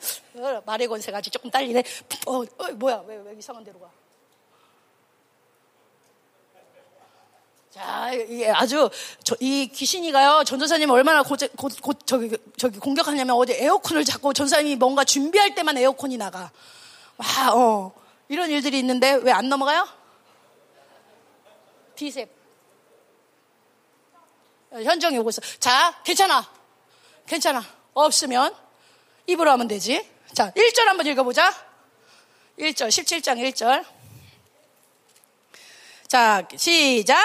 어, 0.00 0.25
말의 0.64 0.88
권세가 0.88 1.18
아직 1.18 1.30
조금 1.30 1.50
딸리네. 1.50 1.82
어, 2.26 2.42
어 2.42 2.72
뭐야? 2.74 3.02
왜, 3.06 3.16
왜 3.16 3.34
이상한 3.38 3.64
데로 3.64 3.80
가? 3.80 3.90
자, 7.70 8.10
이게 8.12 8.50
아주 8.50 8.88
저, 9.22 9.36
이 9.38 9.68
귀신이가요 9.68 10.44
전도사님 10.44 10.88
얼마나 10.88 11.22
고, 11.22 11.36
고, 11.56 11.68
고, 11.82 11.92
저기 12.06 12.34
저기 12.56 12.78
공격하냐면 12.78 13.36
어디 13.36 13.52
에어컨을 13.52 14.04
잡고 14.04 14.32
전사님이 14.32 14.76
뭔가 14.76 15.04
준비할 15.04 15.54
때만 15.54 15.76
에어컨이 15.76 16.16
나가. 16.16 16.50
와, 17.18 17.26
어 17.54 17.92
이런 18.28 18.50
일들이 18.50 18.78
있는데 18.78 19.12
왜 19.14 19.30
안 19.32 19.48
넘어가요? 19.50 19.86
비셉. 21.94 22.30
현정이 24.70 25.16
오고 25.18 25.30
있어. 25.30 25.40
자, 25.58 26.02
괜찮아, 26.02 26.50
괜찮아. 27.26 27.62
없으면 27.94 28.54
입으로 29.26 29.50
하면 29.52 29.68
되지. 29.68 30.15
자, 30.36 30.52
1절 30.54 30.84
한번 30.84 31.06
읽어보자. 31.06 31.50
1절, 32.58 32.88
17장 32.88 33.38
1절. 33.38 33.82
자, 36.08 36.46
시작. 36.54 37.16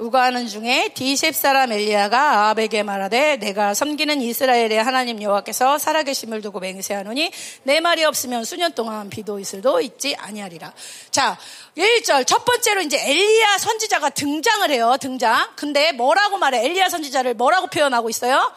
우가하는 0.00 0.48
중에 0.48 0.88
디셉 0.92 1.36
사람 1.36 1.70
엘리야가 1.70 2.18
아합에게 2.20 2.82
말하되 2.82 3.36
내가 3.36 3.74
섬기는 3.74 4.20
이스라엘의 4.20 4.82
하나님 4.82 5.22
여호와께서 5.22 5.78
살아계심을 5.78 6.42
두고 6.42 6.58
맹세하노니 6.58 7.30
내 7.62 7.78
말이 7.78 8.02
없으면 8.02 8.44
수년 8.44 8.72
동안 8.72 9.08
비도 9.08 9.38
이슬도 9.38 9.80
있지 9.80 10.16
아니하리라. 10.16 10.72
자, 11.12 11.38
1절 11.76 12.26
첫 12.26 12.44
번째로 12.44 12.80
이제 12.80 12.98
엘리야 13.00 13.56
선지자가 13.58 14.10
등장을 14.10 14.68
해요. 14.68 14.96
등장. 15.00 15.48
근데 15.54 15.92
뭐라고 15.92 16.38
말해? 16.38 16.64
엘리야 16.64 16.88
선지자를 16.88 17.34
뭐라고 17.34 17.68
표현하고 17.68 18.10
있어요? 18.10 18.52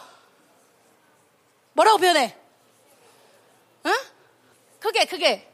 뭐라고 1.74 1.98
표현해? 1.98 2.41
응? 3.86 3.92
그게 4.78 5.04
그게 5.04 5.48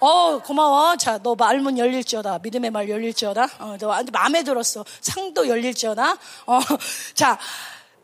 어, 0.00 0.38
고마워. 0.38 0.96
자, 0.96 1.18
너 1.18 1.34
말문 1.34 1.76
열릴지어다. 1.76 2.38
믿음의 2.42 2.70
말 2.70 2.88
열릴지어다. 2.88 3.48
어, 3.58 3.76
너 3.80 4.04
마음에 4.12 4.44
들었어. 4.44 4.84
상도 5.00 5.48
열릴지어다. 5.48 6.16
어, 6.46 6.60
자, 7.14 7.38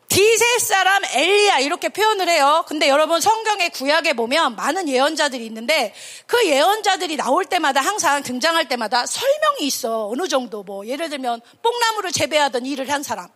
디세 0.08 0.58
사람 0.58 1.04
엘리야 1.04 1.58
이렇게 1.60 1.88
표현을 1.88 2.28
해요. 2.28 2.64
근데 2.68 2.88
여러분 2.88 3.20
성경의 3.20 3.70
구약에 3.70 4.12
보면 4.12 4.54
많은 4.54 4.88
예언자들이 4.88 5.44
있는데 5.46 5.94
그 6.26 6.46
예언자들이 6.46 7.16
나올 7.16 7.44
때마다 7.44 7.80
항상 7.80 8.22
등장할 8.22 8.68
때마다 8.68 9.06
설명이 9.06 9.66
있어. 9.66 10.08
어느 10.08 10.28
정도 10.28 10.62
뭐 10.62 10.86
예를 10.86 11.10
들면 11.10 11.40
뽕나무를 11.62 12.12
재배하던 12.12 12.66
일을 12.66 12.90
한 12.90 13.02
사람. 13.02 13.28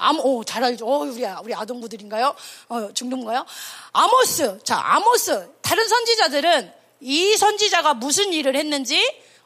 암, 0.00 0.18
오, 0.20 0.42
잘 0.44 0.64
알죠. 0.64 0.86
어, 0.86 1.00
우리, 1.00 1.24
우리 1.42 1.54
아동부들인가요? 1.54 2.34
어, 2.68 2.92
중동가요? 2.94 3.44
아모스. 3.92 4.58
자, 4.64 4.78
아모스. 4.78 5.50
다른 5.60 5.86
선지자들은 5.86 6.72
이 7.00 7.36
선지자가 7.36 7.94
무슨 7.94 8.32
일을 8.32 8.56
했는지, 8.56 8.98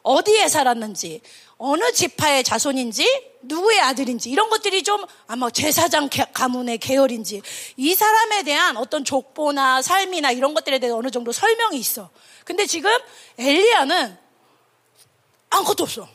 어디에 0.03 0.49
살았는지, 0.49 1.23
어느 1.57 1.93
지파의 1.93 2.45
자손인지, 2.45 3.33
누구의 3.43 3.81
아들인지, 3.81 4.31
이런 4.31 4.49
것들이 4.49 4.85
좀 4.85 5.05
아마 5.27 5.51
제사장 5.51 6.09
가문의 6.33 6.79
계열인지, 6.79 7.43
이 7.77 7.95
사람에 7.95 8.45
대한 8.45 8.77
어떤 8.77 9.05
족보나 9.05 9.83
삶이나 9.83 10.31
이런 10.31 10.55
것들에 10.55 10.79
대해 10.79 10.93
어느 10.93 11.11
정도 11.11 11.33
설명이 11.33 11.77
있어. 11.79 12.11
근데 12.45 12.65
지금 12.67 12.91
엘리야는 13.39 14.17
아무것도 15.51 15.83
없어. 15.83 16.09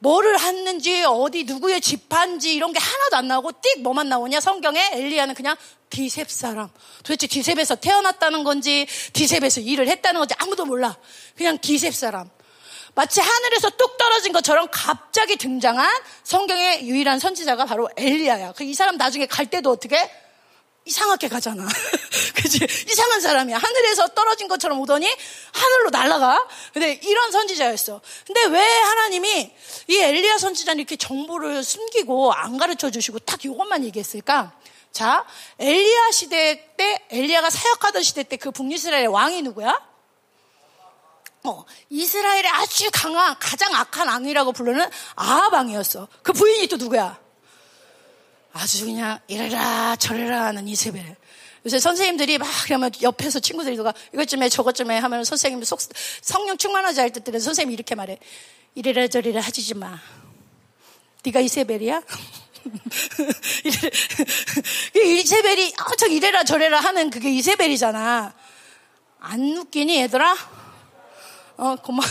뭐를 0.00 0.38
했는지, 0.40 1.04
어디 1.04 1.44
누구의 1.44 1.80
집한지 1.80 2.54
이런 2.54 2.72
게 2.72 2.78
하나도 2.78 3.16
안 3.16 3.28
나오고 3.28 3.52
띡 3.52 3.80
뭐만 3.82 4.08
나오냐? 4.08 4.40
성경에 4.40 4.90
엘리야는 4.94 5.34
그냥 5.34 5.56
디셉 5.90 6.30
사람. 6.30 6.68
도대체 7.04 7.26
디셉에서 7.26 7.76
태어났다는 7.76 8.42
건지, 8.44 8.86
디셉에서 9.12 9.60
일을 9.60 9.88
했다는 9.88 10.20
건지 10.20 10.34
아무도 10.38 10.64
몰라. 10.64 10.96
그냥 11.36 11.58
디셉 11.58 11.94
사람. 11.94 12.28
마치 12.94 13.20
하늘에서 13.20 13.70
뚝 13.70 13.98
떨어진 13.98 14.32
것처럼 14.32 14.68
갑자기 14.70 15.36
등장한 15.36 15.88
성경의 16.24 16.88
유일한 16.88 17.18
선지자가 17.18 17.66
바로 17.66 17.88
엘리야야. 17.96 18.52
그 18.52 18.64
이 18.64 18.74
사람 18.74 18.96
나중에 18.96 19.26
갈 19.26 19.46
때도 19.46 19.70
어떻게? 19.70 19.96
이상하게 20.84 21.28
가잖아. 21.28 21.66
그치? 22.34 22.64
이상한 22.88 23.20
사람이야. 23.20 23.58
하늘에서 23.58 24.08
떨어진 24.08 24.48
것처럼 24.48 24.80
오더니 24.80 25.06
하늘로 25.52 25.90
날아가. 25.90 26.48
근데 26.72 26.98
이런 27.04 27.30
선지자였어. 27.30 28.00
근데 28.26 28.44
왜 28.46 28.60
하나님이 28.60 29.52
이 29.88 29.96
엘리야 29.98 30.38
선지자는 30.38 30.78
이렇게 30.80 30.96
정보를 30.96 31.62
숨기고 31.62 32.32
안 32.32 32.56
가르쳐 32.56 32.90
주시고 32.90 33.20
딱 33.20 33.44
이것만 33.44 33.84
얘기했을까? 33.84 34.52
자, 34.90 35.24
엘리야 35.58 36.10
시대 36.10 36.74
때, 36.76 37.06
엘리야가 37.10 37.50
사역하던 37.50 38.02
시대 38.02 38.22
때 38.24 38.36
그 38.36 38.50
북이스라엘의 38.50 39.06
왕이 39.08 39.42
누구야? 39.42 39.80
어, 41.44 41.64
이스라엘의 41.88 42.48
아주 42.48 42.90
강한, 42.92 43.34
가장 43.38 43.74
악한 43.74 44.08
왕이라고 44.08 44.52
부르는 44.52 44.88
아합 45.14 45.52
왕이었어. 45.52 46.08
그 46.22 46.32
부인이 46.32 46.66
또 46.66 46.76
누구야? 46.76 47.18
아주 48.52 48.84
그냥 48.84 49.18
이래라 49.28 49.96
저래라 49.96 50.46
하는 50.46 50.66
이세벨. 50.68 51.16
요새 51.66 51.78
선생님들이 51.78 52.38
막 52.38 52.48
그러면 52.64 52.90
옆에서 53.02 53.38
친구들이 53.38 53.76
누가 53.76 53.92
이것 54.14 54.26
좀 54.26 54.42
해, 54.42 54.48
저것 54.48 54.74
좀 54.74 54.90
해 54.90 54.98
하면 54.98 55.24
선생님 55.24 55.62
속, 55.64 55.78
성령 56.22 56.56
충만하지 56.56 57.00
할 57.00 57.10
때들은 57.10 57.38
선생님이 57.38 57.74
이렇게 57.74 57.94
말해. 57.94 58.18
이래라 58.74 59.08
저래라 59.08 59.40
하지 59.40 59.74
마. 59.74 59.98
네가 61.24 61.40
이세벨이야? 61.40 62.02
이세벨이 64.94 65.72
엄청 65.88 66.10
이래라 66.10 66.44
저래라 66.44 66.80
하는 66.80 67.10
그게 67.10 67.30
이세벨이잖아. 67.30 68.34
안 69.20 69.40
웃기니 69.58 70.00
얘들아? 70.02 70.36
어, 71.60 71.76
고마워. 71.76 72.08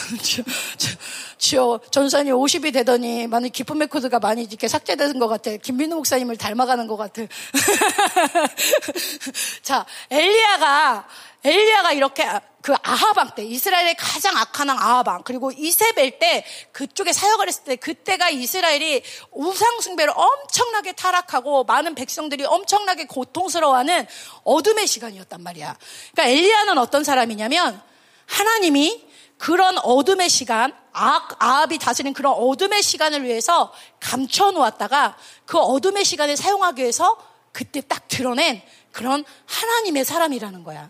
주여, 1.40 1.80
전사님 1.90 2.36
50이 2.36 2.72
되더니 2.72 3.26
많은 3.26 3.50
기쁨의 3.50 3.88
코드가 3.88 4.20
많이 4.20 4.44
이렇게 4.44 4.68
삭제되는 4.68 5.18
것 5.18 5.28
같아. 5.28 5.50
김민우 5.58 5.96
목사님을 5.96 6.38
닮아가는 6.38 6.86
것 6.86 6.98
같아. 6.98 7.24
자, 9.64 9.88
엘리야가, 10.12 11.08
엘리야가 11.44 11.94
이렇게 11.94 12.30
그 12.62 12.76
아하방 12.84 13.32
때 13.34 13.44
이스라엘의 13.44 13.96
가장 13.98 14.38
악한 14.38 14.70
왕 14.70 14.78
아하방 14.78 15.24
그리고 15.24 15.52
이세벨 15.52 16.20
때 16.20 16.46
그쪽에 16.72 17.12
사역을 17.12 17.48
했을 17.48 17.64
때 17.64 17.76
그때가 17.78 18.30
이스라엘이 18.30 19.02
우상 19.32 19.80
숭배를 19.80 20.14
엄청나게 20.16 20.92
타락하고 20.92 21.64
많은 21.64 21.96
백성들이 21.96 22.46
엄청나게 22.46 23.06
고통스러워하는 23.06 24.06
어둠의 24.44 24.86
시간이었단 24.86 25.42
말이야. 25.42 25.76
그러니까 26.12 26.38
엘리야는 26.38 26.78
어떤 26.78 27.04
사람이냐면 27.04 27.82
하나님이 28.28 29.09
그런 29.40 29.78
어둠의 29.78 30.30
시간, 30.30 30.74
아, 30.92 31.28
아합이 31.40 31.80
다스린 31.80 32.14
그런 32.14 32.34
어둠의 32.34 32.84
시간을 32.84 33.24
위해서 33.24 33.74
감춰놓았다가 34.02 35.18
그 35.46 35.58
어둠의 35.58 36.04
시간을 36.04 36.36
사용하기 36.36 36.82
위해서 36.82 37.18
그때 37.54 37.80
딱 37.80 38.10
드러낸 38.10 38.62
그런 38.92 39.24
하나님의 39.46 40.04
사람이라는 40.04 40.66
거야. 40.66 40.90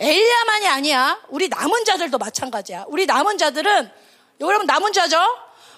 엘리야만이 0.00 0.66
아니야. 0.66 1.20
우리 1.28 1.48
남은 1.48 1.84
자들도 1.84 2.16
마찬가지야. 2.16 2.86
우리 2.88 3.04
남은 3.04 3.36
자들은 3.36 3.92
여러분 4.40 4.66
남은 4.66 4.94
자죠? 4.94 5.18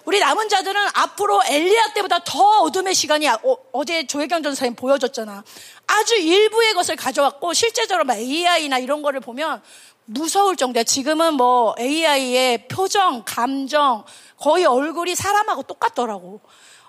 우리 0.04 0.20
남은 0.20 0.48
자들은 0.48 0.80
앞으로 0.94 1.42
엘리야 1.44 1.92
때보다 1.94 2.20
더 2.20 2.60
어둠의 2.60 2.94
시간이 2.94 3.26
어, 3.28 3.84
제 3.84 4.06
조혜경 4.06 4.44
전사님 4.44 4.76
보여줬잖아. 4.76 5.42
아주 5.88 6.14
일부의 6.14 6.72
것을 6.74 6.94
가져왔고 6.94 7.52
실제적으로 7.52 8.06
AI나 8.14 8.78
이런 8.78 9.02
거를 9.02 9.18
보면 9.18 9.60
무서울 10.06 10.56
정도야. 10.56 10.84
지금은 10.84 11.34
뭐 11.34 11.74
AI의 11.78 12.68
표정, 12.68 13.22
감정, 13.24 14.04
거의 14.38 14.64
얼굴이 14.64 15.14
사람하고 15.14 15.64
똑같더라고. 15.64 16.40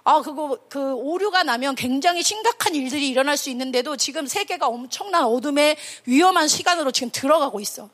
아, 0.04 0.22
그거, 0.22 0.58
그 0.70 0.94
오류가 0.94 1.44
나면 1.44 1.76
굉장히 1.76 2.24
심각한 2.24 2.74
일들이 2.74 3.10
일어날 3.10 3.36
수 3.36 3.50
있는데도 3.50 3.98
지금 3.98 4.26
세계가 4.26 4.66
엄청난 4.68 5.26
어둠의 5.26 5.76
위험한 6.06 6.48
시간으로 6.48 6.92
지금 6.92 7.12
들어가고 7.12 7.60
있어. 7.60 7.90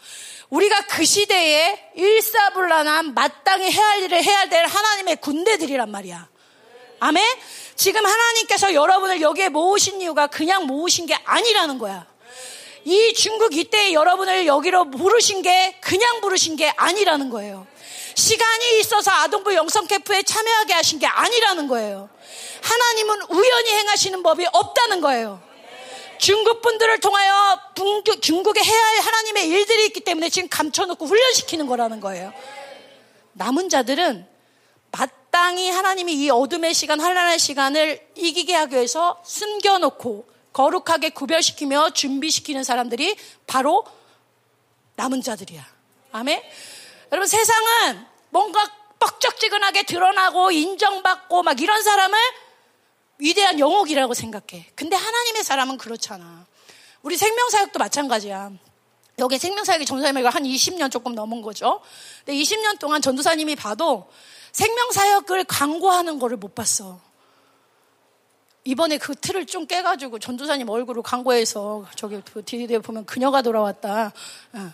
우리가 0.51 0.81
그 0.81 1.03
시대에 1.05 1.91
일사불란한 1.95 3.15
마땅히 3.15 3.71
해야 3.71 3.83
할 3.83 4.03
일을 4.03 4.23
해야 4.23 4.45
될 4.45 4.67
하나님의 4.67 5.15
군대들이란 5.21 5.89
말이야. 5.89 6.29
아멘? 6.99 7.25
지금 7.75 8.05
하나님께서 8.05 8.75
여러분을 8.75 9.19
여기에 9.21 9.49
모으신 9.49 9.99
이유가 9.99 10.27
그냥 10.27 10.67
모으신 10.67 11.07
게 11.07 11.15
아니라는 11.15 11.79
거야. 11.79 12.12
이 12.85 13.13
중국 13.13 13.55
이때 13.55 13.93
여러분을 13.93 14.45
여기로 14.45 14.91
부르신 14.91 15.41
게 15.41 15.77
그냥 15.81 16.21
부르신 16.21 16.55
게 16.55 16.69
아니라는 16.75 17.29
거예요. 17.29 17.65
시간이 18.15 18.79
있어서 18.79 19.11
아동부 19.11 19.53
영성 19.55 19.87
캠프에 19.87 20.23
참여하게 20.23 20.73
하신 20.73 20.99
게 20.99 21.07
아니라는 21.07 21.67
거예요. 21.67 22.09
하나님은 22.61 23.21
우연히 23.29 23.71
행하시는 23.71 24.21
법이 24.21 24.45
없다는 24.51 25.01
거예요. 25.01 25.41
중국 26.19 26.61
분들을 26.61 26.99
통하여 26.99 27.59
중국에 28.21 28.61
해야 28.61 28.85
할 28.85 28.99
하나님의 28.99 29.47
일들이 29.47 29.85
있기 29.87 30.01
때문에 30.01 30.29
지금 30.29 30.47
감춰놓고 30.49 31.05
훈련시키는 31.05 31.67
거라는 31.67 31.99
거예요. 31.99 32.31
남은 33.33 33.69
자들은 33.69 34.27
마땅히 34.91 35.69
하나님이 35.69 36.13
이 36.13 36.29
어둠의 36.29 36.73
시간, 36.73 36.99
환란의 36.99 37.39
시간을 37.39 37.99
이기게 38.15 38.53
하기 38.53 38.75
위해서 38.75 39.21
숨겨놓고 39.25 40.32
거룩하게 40.53 41.09
구별시키며 41.09 41.91
준비시키는 41.91 42.63
사람들이 42.63 43.17
바로 43.47 43.83
남은 44.95 45.21
자들이야. 45.21 45.65
아멘? 46.11 46.41
여러분 47.11 47.27
세상은 47.27 48.05
뭔가 48.29 48.63
뻑적지근하게 48.99 49.83
드러나고 49.83 50.51
인정받고 50.51 51.43
막 51.43 51.59
이런 51.59 51.83
사람을 51.83 52.17
위대한 53.17 53.59
영웅이라고 53.59 54.13
생각해. 54.13 54.67
근데 54.75 54.95
하나님의 54.95 55.43
사람은 55.43 55.77
그렇잖아. 55.77 56.45
우리 57.01 57.17
생명사역도 57.17 57.79
마찬가지야. 57.79 58.51
여기 59.19 59.37
생명사역이 59.37 59.85
전도사님이 59.85 60.25
한 60.25 60.43
20년 60.43 60.91
조금 60.91 61.13
넘은 61.13 61.41
거죠. 61.41 61.81
근데 62.25 62.39
20년 62.39 62.79
동안 62.79 63.01
전도사님이 63.01 63.55
봐도 63.55 64.09
생명사역을 64.51 65.45
광고하는 65.45 66.19
거를 66.19 66.37
못 66.37 66.55
봤어. 66.55 66.99
이번에 68.65 68.97
그 68.97 69.13
틀을 69.15 69.45
좀 69.45 69.67
깨가지고 69.67 70.19
전도사님 70.19 70.69
얼굴을 70.69 71.03
광고해서 71.03 71.85
저기 71.95 72.21
그 72.33 72.43
뒤에 72.43 72.79
보면 72.79 73.05
그녀가 73.05 73.41
돌아왔다. 73.41 74.13
어. 74.53 74.71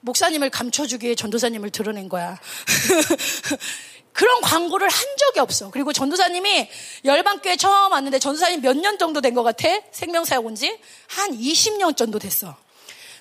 목사님을 0.00 0.50
감춰주기에 0.50 1.14
전도사님을 1.14 1.70
드러낸 1.70 2.08
거야. 2.08 2.38
그런 4.12 4.40
광고를 4.42 4.88
한 4.88 5.06
적이 5.16 5.40
없어. 5.40 5.70
그리고 5.70 5.92
전도사님이 5.92 6.68
열방교회 7.04 7.56
처음 7.56 7.92
왔는데 7.92 8.18
전도사님 8.18 8.60
몇 8.60 8.76
년 8.76 8.98
정도 8.98 9.20
된 9.22 9.32
것 9.34 9.42
같아? 9.42 9.68
생명사역 9.92 10.44
온 10.44 10.54
지? 10.54 10.78
한 11.06 11.30
20년 11.30 11.96
정도 11.96 12.18
됐어. 12.18 12.54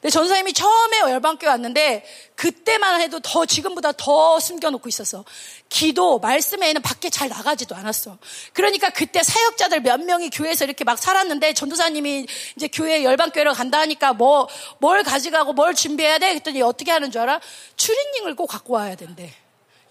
근데 0.02 0.10
전사님이 0.10 0.54
처음에 0.54 1.00
열방교회 1.00 1.48
왔는데 1.48 2.04
그때만 2.36 3.02
해도 3.02 3.20
더 3.20 3.46
지금보다 3.46 3.92
더 3.92 4.40
숨겨놓고 4.40 4.90
있었어. 4.90 5.24
기도 5.70 6.18
말씀 6.18 6.64
에는 6.64 6.82
밖에 6.82 7.12
잘 7.12 7.30
나가지도 7.30 7.76
않았어. 7.76 8.18
그러니까 8.54 8.90
그때 8.90 9.22
사역자들 9.22 9.82
몇 9.82 10.02
명이 10.02 10.32
교회에서 10.32 10.66
이렇게 10.66 10.84
막 10.84 10.98
살았는데 10.98 11.54
전도사님이 11.54 12.26
이제 12.56 12.68
교회 12.68 13.04
열방교회로 13.04 13.54
간다 13.54 13.80
하니까 13.80 14.14
뭐 14.14 14.48
뭘 14.80 15.04
가져가고 15.04 15.54
뭘 15.54 15.74
준비해야 15.76 16.18
돼? 16.18 16.30
그랬더니 16.30 16.62
어떻게 16.62 16.92
하는 16.92 17.12
줄 17.12 17.22
알아? 17.22 17.40
추리닝을 17.76 18.36
꼭 18.36 18.48
갖고 18.48 18.74
와야 18.74 18.96
된대. 18.96 19.32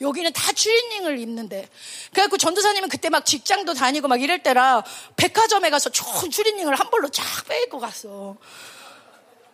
여기는 0.01 0.33
다 0.33 0.53
추리닝을 0.53 1.19
입는데. 1.19 1.69
그래갖고 2.11 2.39
전도사님은 2.39 2.89
그때 2.89 3.09
막 3.09 3.25
직장도 3.25 3.75
다니고 3.75 4.09
막 4.09 4.21
이럴 4.21 4.43
때라 4.43 4.83
백화점에 5.17 5.71
가서 5.71 5.91
좋은 5.91 6.31
추리닝을 6.31 6.75
한 6.75 6.91
벌로 6.91 7.09
쫙 7.11 7.25
빼입고 7.49 7.79
갔어. 7.79 8.37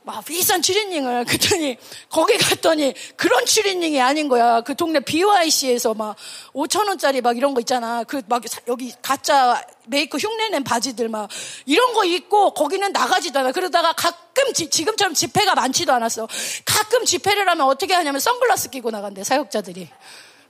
막 0.06 0.24
비싼 0.24 0.62
추리닝을 0.62 1.24
그랬더니 1.24 1.76
거기 2.10 2.38
갔더니 2.38 2.94
그런 3.16 3.44
추리닝이 3.44 4.00
아닌 4.00 4.28
거야. 4.28 4.60
그 4.60 4.76
동네 4.76 5.00
BYC에서 5.00 5.94
막 5.94 6.14
5천 6.54 6.86
원짜리 6.86 7.20
막 7.20 7.36
이런 7.36 7.54
거 7.54 7.60
있잖아. 7.60 8.04
그 8.04 8.22
막 8.28 8.42
여기 8.68 8.92
가짜 9.02 9.60
메이크 9.86 10.16
흉내낸 10.16 10.62
바지들 10.62 11.08
막 11.08 11.28
이런 11.64 11.92
거 11.92 12.04
입고 12.04 12.54
거기는 12.54 12.92
나가지도 12.92 13.40
않아. 13.40 13.50
그러다가 13.52 13.92
가끔 13.92 14.52
지, 14.52 14.70
지금처럼 14.70 15.14
집회가 15.14 15.54
많지도 15.56 15.92
않았어. 15.92 16.28
가끔 16.64 17.04
집회를 17.04 17.48
하면 17.48 17.66
어떻게 17.66 17.94
하냐면 17.94 18.20
선글라스 18.20 18.70
끼고 18.70 18.92
나간대 18.92 19.24
사역자들이. 19.24 19.88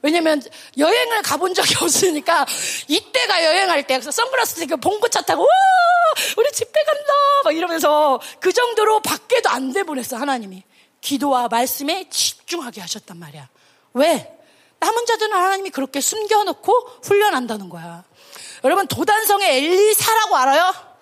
왜냐면 0.03 0.43
여행을 0.77 1.23
가본 1.23 1.55
적이 1.55 1.75
없으니까 1.83 2.47
이때가 2.89 3.45
여행할 3.45 3.87
때 3.87 3.95
그래서 3.95 4.11
선글라스 4.11 4.57
쓰고 4.57 4.77
봉고차 4.79 5.23
타고 5.23 5.43
와 5.43 5.49
우리 6.37 6.51
집회 6.53 6.83
간다 6.83 7.13
막 7.45 7.57
이러면서 7.57 8.21
그 8.41 8.53
정도로 8.53 9.01
밖에도 9.01 9.49
안 9.49 9.71
내보냈어 9.71 10.17
하나님이 10.17 10.63
기도와 11.01 11.49
말씀에 11.49 12.09
집중하게 12.11 12.81
하셨단 12.81 13.19
말이야 13.19 13.49
왜? 13.95 14.33
남은 14.79 15.07
자들은 15.07 15.33
하나님이 15.33 15.71
그렇게 15.71 16.01
숨겨놓고 16.01 17.01
훈련한다는 17.03 17.69
거야 17.69 18.05
여러분 18.65 18.87
도단성의 18.87 19.57
엘리사라고 19.57 20.37
알아요? 20.37 20.96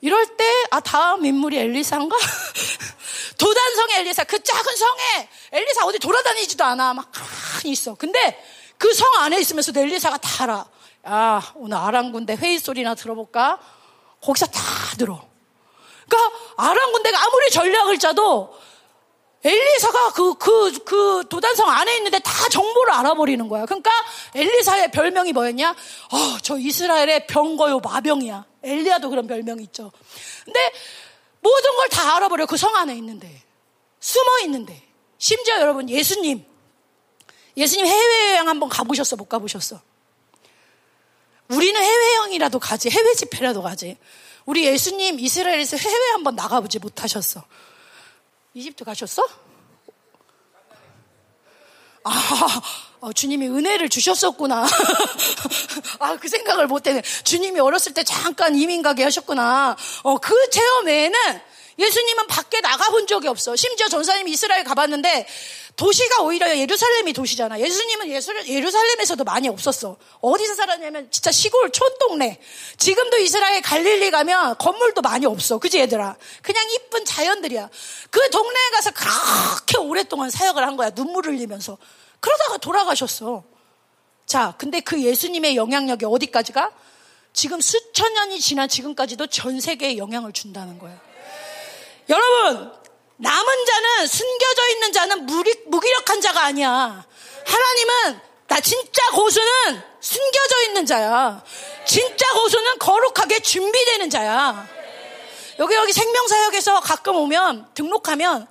이럴 0.00 0.36
때, 0.36 0.44
아, 0.70 0.80
다음 0.80 1.24
인물이 1.24 1.58
엘리사인가? 1.58 2.16
도단성의 3.38 3.96
엘리사, 4.00 4.24
그 4.24 4.42
작은 4.42 4.76
성에 4.76 5.28
엘리사 5.52 5.84
어디 5.86 5.98
돌아다니지도 5.98 6.64
않아. 6.64 6.94
막 6.94 7.10
가만히 7.12 7.70
있어. 7.72 7.94
근데 7.94 8.42
그 8.78 8.92
성 8.94 9.06
안에 9.18 9.38
있으면서도 9.40 9.80
엘리사가 9.80 10.18
다 10.18 10.44
알아. 10.44 10.66
야, 11.08 11.52
오늘 11.56 11.76
아랑군대 11.76 12.34
회의 12.36 12.58
소리나 12.58 12.94
들어볼까? 12.94 13.58
거기서 14.22 14.46
다 14.46 14.60
들어. 14.98 15.24
그러니까 16.08 16.38
아랑군대가 16.56 17.22
아무리 17.24 17.50
전략을 17.50 17.98
짜도 17.98 18.56
엘리사가 19.48 20.12
그, 20.12 20.34
그, 20.34 20.72
그 20.84 21.24
도단성 21.28 21.68
안에 21.70 21.96
있는데 21.98 22.18
다 22.18 22.48
정보를 22.50 22.92
알아버리는 22.92 23.48
거야. 23.48 23.64
그러니까 23.64 23.90
엘리사의 24.34 24.90
별명이 24.90 25.32
뭐였냐? 25.32 25.70
어, 25.70 26.38
저 26.42 26.58
이스라엘의 26.58 27.26
병거요 27.26 27.80
마병이야. 27.80 28.44
엘리야도 28.62 29.08
그런 29.10 29.26
별명이 29.26 29.62
있죠. 29.64 29.90
근데 30.44 30.72
모든 31.40 31.76
걸 31.76 31.88
다 31.88 32.16
알아버려. 32.16 32.46
그 32.46 32.56
성 32.56 32.76
안에 32.76 32.94
있는데. 32.96 33.42
숨어 34.00 34.40
있는데. 34.44 34.82
심지어 35.18 35.60
여러분, 35.60 35.88
예수님. 35.88 36.44
예수님 37.56 37.86
해외여행 37.86 38.48
한번 38.48 38.68
가보셨어? 38.68 39.16
못 39.16 39.28
가보셨어? 39.28 39.80
우리는 41.48 41.80
해외여행이라도 41.82 42.58
가지. 42.58 42.90
해외 42.90 43.14
집회라도 43.14 43.62
가지. 43.62 43.96
우리 44.44 44.66
예수님 44.66 45.18
이스라엘에서 45.20 45.76
해외 45.76 46.10
한번 46.12 46.34
나가보지 46.36 46.78
못하셨어. 46.78 47.42
이집트 48.54 48.84
가셨어? 48.84 49.22
아, 52.04 52.60
어, 53.00 53.12
주님이 53.12 53.48
은혜를 53.48 53.88
주셨었구나. 53.88 54.66
아, 56.00 56.16
그 56.16 56.28
생각을 56.28 56.66
못했네. 56.66 57.02
주님이 57.02 57.60
어렸을 57.60 57.92
때 57.94 58.02
잠깐 58.02 58.56
이민 58.56 58.82
가게 58.82 59.04
하셨구나. 59.04 59.76
어, 60.02 60.18
그 60.18 60.50
체험 60.50 60.86
외에는 60.86 61.40
예수님은 61.78 62.26
밖에 62.26 62.60
나가본 62.60 63.06
적이 63.06 63.28
없어. 63.28 63.54
심지어 63.54 63.88
전사님이 63.88 64.32
이스라엘 64.32 64.64
가봤는데 64.64 65.26
도시가 65.76 66.22
오히려 66.22 66.58
예루살렘이 66.58 67.12
도시잖아. 67.12 67.60
예수님은 67.60 68.08
예루살렘에서도 68.48 69.22
많이 69.22 69.48
없었어. 69.48 69.96
어디서 70.20 70.56
살았냐면 70.56 71.08
진짜 71.12 71.30
시골 71.30 71.70
촌동네. 71.70 72.40
지금도 72.78 73.18
이스라엘 73.18 73.62
갈릴리 73.62 74.10
가면 74.10 74.58
건물도 74.58 75.02
많이 75.02 75.26
없어. 75.26 75.58
그지 75.58 75.78
얘들아? 75.78 76.16
그냥 76.42 76.64
이쁜 76.72 77.04
자연들이야. 77.04 77.70
그 78.10 78.30
동네에 78.30 78.70
가서 78.72 78.90
그렇게 78.90 79.78
오랫동안 79.78 80.30
사역을 80.30 80.66
한 80.66 80.76
거야. 80.76 80.90
눈물을 80.90 81.32
흘리면서. 81.34 81.78
그러다가 82.18 82.56
돌아가셨어. 82.56 83.44
자, 84.26 84.54
근데 84.58 84.80
그 84.80 85.00
예수님의 85.00 85.54
영향력이 85.54 86.04
어디까지가? 86.04 86.72
지금 87.32 87.60
수천 87.60 88.14
년이 88.14 88.40
지난 88.40 88.68
지금까지도 88.68 89.28
전 89.28 89.60
세계에 89.60 89.96
영향을 89.96 90.32
준다는 90.32 90.80
거예요. 90.80 91.07
여러분, 92.08 92.72
남은 93.16 93.64
자는 93.66 94.06
숨겨져 94.06 94.68
있는 94.68 94.92
자는 94.92 95.26
무리, 95.26 95.54
무기력한 95.66 96.20
자가 96.20 96.44
아니야. 96.44 97.06
하나님은 97.46 98.20
나 98.46 98.60
진짜 98.60 99.10
고수는 99.12 99.82
숨겨져 100.00 100.62
있는 100.66 100.86
자야. 100.86 101.44
진짜 101.86 102.32
고수는 102.34 102.78
거룩하게 102.78 103.40
준비되는 103.40 104.10
자야. 104.10 104.66
여기 105.58 105.74
여기 105.74 105.92
생명사역에서 105.92 106.80
가끔 106.80 107.16
오면 107.16 107.74
등록하면 107.74 108.46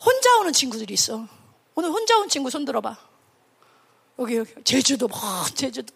혼자 0.00 0.36
오는 0.38 0.52
친구들이 0.52 0.94
있어. 0.94 1.26
오늘 1.74 1.90
혼자 1.90 2.16
온 2.18 2.28
친구 2.28 2.50
손 2.50 2.64
들어봐. 2.64 2.96
여기 4.20 4.36
여기 4.36 4.54
제주도 4.64 5.08
막 5.08 5.54
제주도. 5.56 5.92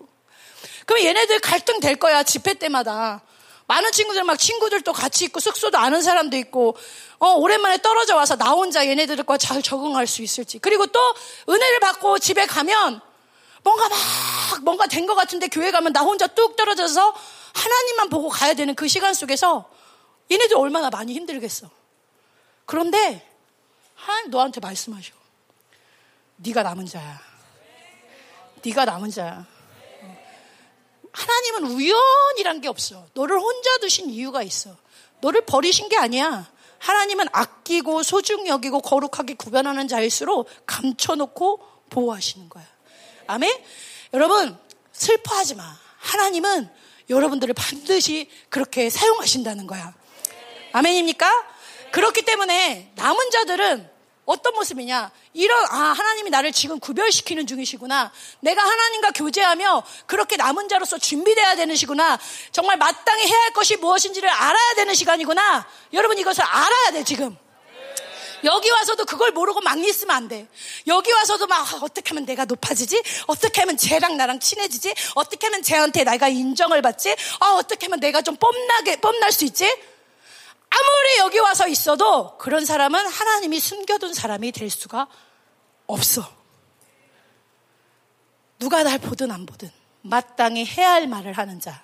그럼 0.86 1.04
얘네들 1.04 1.38
갈등 1.40 1.80
될 1.80 1.96
거야 1.96 2.22
집회 2.24 2.54
때마다. 2.54 3.22
많은 3.68 3.92
친구들 3.92 4.24
막 4.24 4.36
친구들도 4.38 4.92
같이 4.92 5.24
있고 5.26 5.40
숙소도 5.40 5.78
아는 5.78 6.00
사람도 6.02 6.36
있고 6.38 6.76
어, 7.18 7.32
오랜만에 7.34 7.78
떨어져 7.82 8.16
와서 8.16 8.34
나 8.36 8.50
혼자 8.50 8.86
얘네들과 8.86 9.36
잘 9.38 9.62
적응할 9.62 10.06
수 10.06 10.22
있을지. 10.22 10.58
그리고 10.58 10.86
또 10.86 10.98
은혜를 11.48 11.78
받고 11.80 12.18
집에 12.18 12.46
가면 12.46 13.00
뭔가 13.62 13.88
막 13.88 13.98
뭔가 14.62 14.86
된 14.86 15.06
것 15.06 15.14
같은데 15.14 15.48
교회 15.48 15.70
가면 15.70 15.92
나 15.92 16.00
혼자 16.00 16.26
뚝 16.26 16.56
떨어져서 16.56 17.14
하나님만 17.54 18.08
보고 18.08 18.28
가야 18.28 18.54
되는 18.54 18.74
그 18.74 18.88
시간 18.88 19.12
속에서 19.14 19.70
얘네들 20.30 20.56
얼마나 20.56 20.88
많이 20.90 21.12
힘들겠어. 21.12 21.68
그런데 22.64 23.26
하나님 23.94 24.30
너한테 24.30 24.60
말씀하셔. 24.60 25.12
네가 26.36 26.62
남은 26.62 26.86
자야. 26.86 27.20
네가 28.64 28.84
남은 28.86 29.10
자야. 29.10 29.44
하나님은 31.18 31.72
우연이란 31.72 32.60
게 32.60 32.68
없어. 32.68 33.04
너를 33.14 33.38
혼자 33.38 33.78
두신 33.78 34.08
이유가 34.08 34.42
있어. 34.42 34.76
너를 35.20 35.40
버리신 35.44 35.88
게 35.88 35.96
아니야. 35.96 36.48
하나님은 36.78 37.26
아끼고 37.32 38.04
소중히 38.04 38.48
여기고 38.48 38.80
거룩하게 38.80 39.34
구별하는 39.34 39.88
자일수록 39.88 40.48
감춰놓고 40.64 41.60
보호하시는 41.90 42.48
거야. 42.48 42.64
아멘? 43.26 43.52
여러분, 44.14 44.56
슬퍼하지 44.92 45.56
마. 45.56 45.76
하나님은 45.98 46.70
여러분들을 47.10 47.52
반드시 47.54 48.30
그렇게 48.48 48.88
사용하신다는 48.88 49.66
거야. 49.66 49.92
아멘입니까? 50.72 51.28
그렇기 51.90 52.22
때문에 52.22 52.92
남은 52.94 53.30
자들은 53.30 53.90
어떤 54.28 54.54
모습이냐? 54.56 55.10
이런, 55.32 55.64
아, 55.70 55.94
하나님이 55.96 56.28
나를 56.28 56.52
지금 56.52 56.78
구별시키는 56.78 57.46
중이시구나. 57.46 58.12
내가 58.40 58.62
하나님과 58.62 59.12
교제하며 59.12 59.82
그렇게 60.04 60.36
남은 60.36 60.68
자로서 60.68 60.98
준비돼야 60.98 61.56
되는 61.56 61.74
시구나. 61.74 62.18
정말 62.52 62.76
마땅히 62.76 63.26
해야 63.26 63.40
할 63.44 63.54
것이 63.54 63.76
무엇인지를 63.76 64.28
알아야 64.28 64.74
되는 64.76 64.92
시간이구나. 64.92 65.66
여러분 65.94 66.18
이것을 66.18 66.44
알아야 66.44 66.90
돼, 66.92 67.04
지금. 67.04 67.38
여기 68.44 68.68
와서도 68.68 69.06
그걸 69.06 69.30
모르고 69.30 69.62
막 69.62 69.78
있으면 69.78 70.14
안 70.14 70.28
돼. 70.28 70.46
여기 70.86 71.10
와서도 71.10 71.46
막 71.46 71.60
아, 71.72 71.78
어떻게 71.80 72.10
하면 72.10 72.26
내가 72.26 72.44
높아지지? 72.44 73.02
어떻게 73.28 73.62
하면 73.62 73.78
쟤랑 73.78 74.18
나랑 74.18 74.40
친해지지? 74.40 74.94
어떻게 75.14 75.46
하면 75.46 75.62
쟤한테 75.62 76.04
내가 76.04 76.28
인정을 76.28 76.82
받지? 76.82 77.16
아, 77.40 77.54
어떻게 77.54 77.86
하면 77.86 77.98
내가 77.98 78.20
좀 78.20 78.36
뽐나게, 78.36 79.00
뽐날 79.00 79.32
수 79.32 79.46
있지? 79.46 79.74
아무리 80.70 81.18
여기 81.18 81.38
와서 81.38 81.66
있어도 81.68 82.36
그런 82.38 82.64
사람은 82.64 83.06
하나님이 83.06 83.58
숨겨둔 83.60 84.14
사람이 84.14 84.52
될 84.52 84.70
수가 84.70 85.08
없어. 85.86 86.30
누가 88.58 88.82
날 88.82 88.98
보든 88.98 89.30
안 89.30 89.46
보든 89.46 89.70
마땅히 90.02 90.64
해야 90.66 90.92
할 90.92 91.06
말을 91.06 91.32
하는 91.32 91.60
자. 91.60 91.82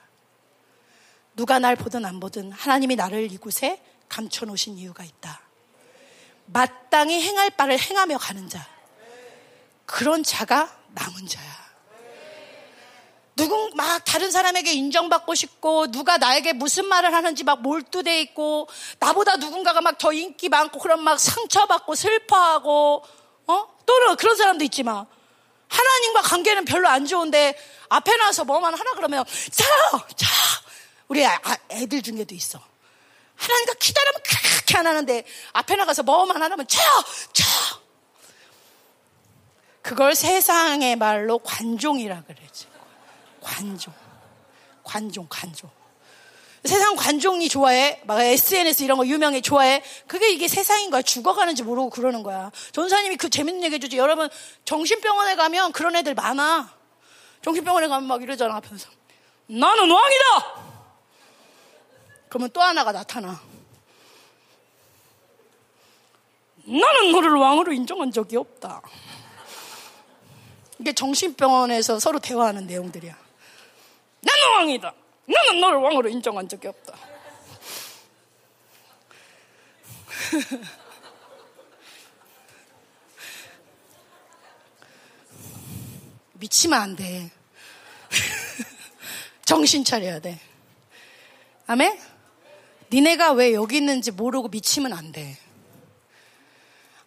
누가 1.36 1.58
날 1.58 1.76
보든 1.76 2.04
안 2.04 2.20
보든 2.20 2.52
하나님이 2.52 2.96
나를 2.96 3.32
이곳에 3.32 3.82
감춰 4.08 4.46
놓으신 4.46 4.78
이유가 4.78 5.04
있다. 5.04 5.40
마땅히 6.46 7.22
행할 7.22 7.50
바를 7.50 7.78
행하며 7.78 8.18
가는 8.18 8.48
자. 8.48 8.68
그런 9.86 10.22
자가 10.22 10.76
남은 10.88 11.26
자야. 11.26 11.63
누군 13.36 13.72
막 13.74 14.04
다른 14.04 14.30
사람에게 14.30 14.72
인정받고 14.72 15.34
싶고 15.34 15.90
누가 15.90 16.18
나에게 16.18 16.52
무슨 16.52 16.86
말을 16.86 17.12
하는지 17.12 17.42
막 17.42 17.62
몰두돼 17.62 18.20
있고 18.20 18.68
나보다 19.00 19.36
누군가가 19.36 19.80
막 19.80 19.98
더 19.98 20.12
인기 20.12 20.48
많고 20.48 20.78
그런 20.78 21.02
막 21.02 21.18
상처받고 21.18 21.94
슬퍼하고 21.94 23.04
어 23.46 23.68
또는 23.86 24.16
그런 24.16 24.36
사람도 24.36 24.64
있지만 24.64 25.06
하나님과 25.68 26.22
관계는 26.22 26.64
별로 26.64 26.88
안 26.88 27.06
좋은데 27.06 27.58
앞에 27.88 28.16
나와서 28.16 28.44
뭐만 28.44 28.74
하나 28.74 28.92
그러면 28.94 29.24
자, 29.50 29.64
자 30.16 30.26
우리 31.08 31.24
아, 31.24 31.38
애들 31.70 32.02
중에도 32.02 32.34
있어. 32.34 32.60
하나님과 33.36 33.74
기다리면 33.74 34.22
그렇게 34.22 34.78
안 34.78 34.86
하는데 34.86 35.24
앞에 35.52 35.76
나가서 35.76 36.02
뭐만 36.02 36.40
하면 36.40 36.66
쳐, 36.66 36.80
쳐. 37.32 37.44
그걸 39.82 40.14
세상의 40.14 40.96
말로 40.96 41.38
관종이라 41.38 42.22
그러지. 42.22 42.73
관종. 43.44 43.92
관종, 44.82 45.26
관종. 45.28 45.70
세상 46.64 46.96
관종이 46.96 47.48
좋아해. 47.48 48.00
막 48.04 48.20
SNS 48.20 48.82
이런 48.82 48.96
거 48.96 49.06
유명해 49.06 49.42
좋아해. 49.42 49.82
그게 50.06 50.32
이게 50.32 50.48
세상인 50.48 50.90
거야. 50.90 51.02
죽어가는지 51.02 51.62
모르고 51.62 51.90
그러는 51.90 52.22
거야. 52.22 52.50
전사님이 52.72 53.16
그 53.16 53.28
재밌는 53.28 53.62
얘기 53.64 53.74
해주지. 53.74 53.98
여러분, 53.98 54.30
정신병원에 54.64 55.36
가면 55.36 55.72
그런 55.72 55.94
애들 55.94 56.14
많아. 56.14 56.74
정신병원에 57.42 57.88
가면 57.88 58.08
막 58.08 58.22
이러잖아, 58.22 58.56
앞에서. 58.56 58.88
나는 59.46 59.90
왕이다! 59.90 60.64
그러면 62.30 62.50
또 62.50 62.62
하나가 62.62 62.92
나타나. 62.92 63.38
나는 66.64 67.12
너를 67.12 67.34
왕으로 67.34 67.74
인정한 67.74 68.10
적이 68.10 68.38
없다. 68.38 68.80
이게 70.78 70.94
정신병원에서 70.94 72.00
서로 72.00 72.18
대화하는 72.18 72.66
내용들이야. 72.66 73.23
나는 74.24 74.56
왕이다. 74.56 74.94
나는 75.26 75.60
너를 75.60 75.78
왕으로 75.78 76.08
인정한 76.08 76.48
적이 76.48 76.68
없다. 76.68 76.96
미치면 86.34 86.80
안 86.80 86.96
돼. 86.96 87.30
정신 89.44 89.84
차려야 89.84 90.20
돼. 90.20 90.38
아멘? 91.66 91.98
니네가 92.92 93.32
왜 93.32 93.54
여기 93.54 93.78
있는지 93.78 94.10
모르고 94.10 94.48
미치면 94.48 94.92
안 94.92 95.10
돼. 95.12 95.38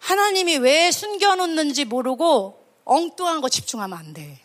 하나님이 0.00 0.56
왜 0.58 0.90
숨겨놓는지 0.90 1.84
모르고 1.84 2.66
엉뚱한 2.84 3.40
거 3.40 3.48
집중하면 3.48 3.96
안 3.98 4.12
돼. 4.12 4.40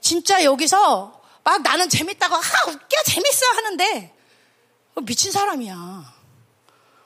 진짜 0.00 0.44
여기서 0.44 1.21
막 1.44 1.62
나는 1.62 1.88
재밌다고, 1.88 2.36
아, 2.36 2.40
웃겨, 2.68 3.02
재밌어 3.04 3.46
하는데, 3.56 4.14
미친 5.02 5.32
사람이야. 5.32 6.14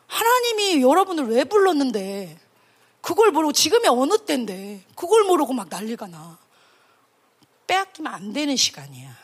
하나님이 0.06 0.82
여러분을 0.82 1.28
왜 1.28 1.44
불렀는데, 1.44 2.38
그걸 3.00 3.30
모르고 3.30 3.52
지금이 3.52 3.88
어느 3.88 4.18
때인데, 4.18 4.84
그걸 4.94 5.24
모르고 5.24 5.52
막 5.52 5.68
난리가 5.70 6.08
나. 6.08 6.38
빼앗기면 7.66 8.12
안 8.12 8.32
되는 8.32 8.56
시간이야. 8.56 9.16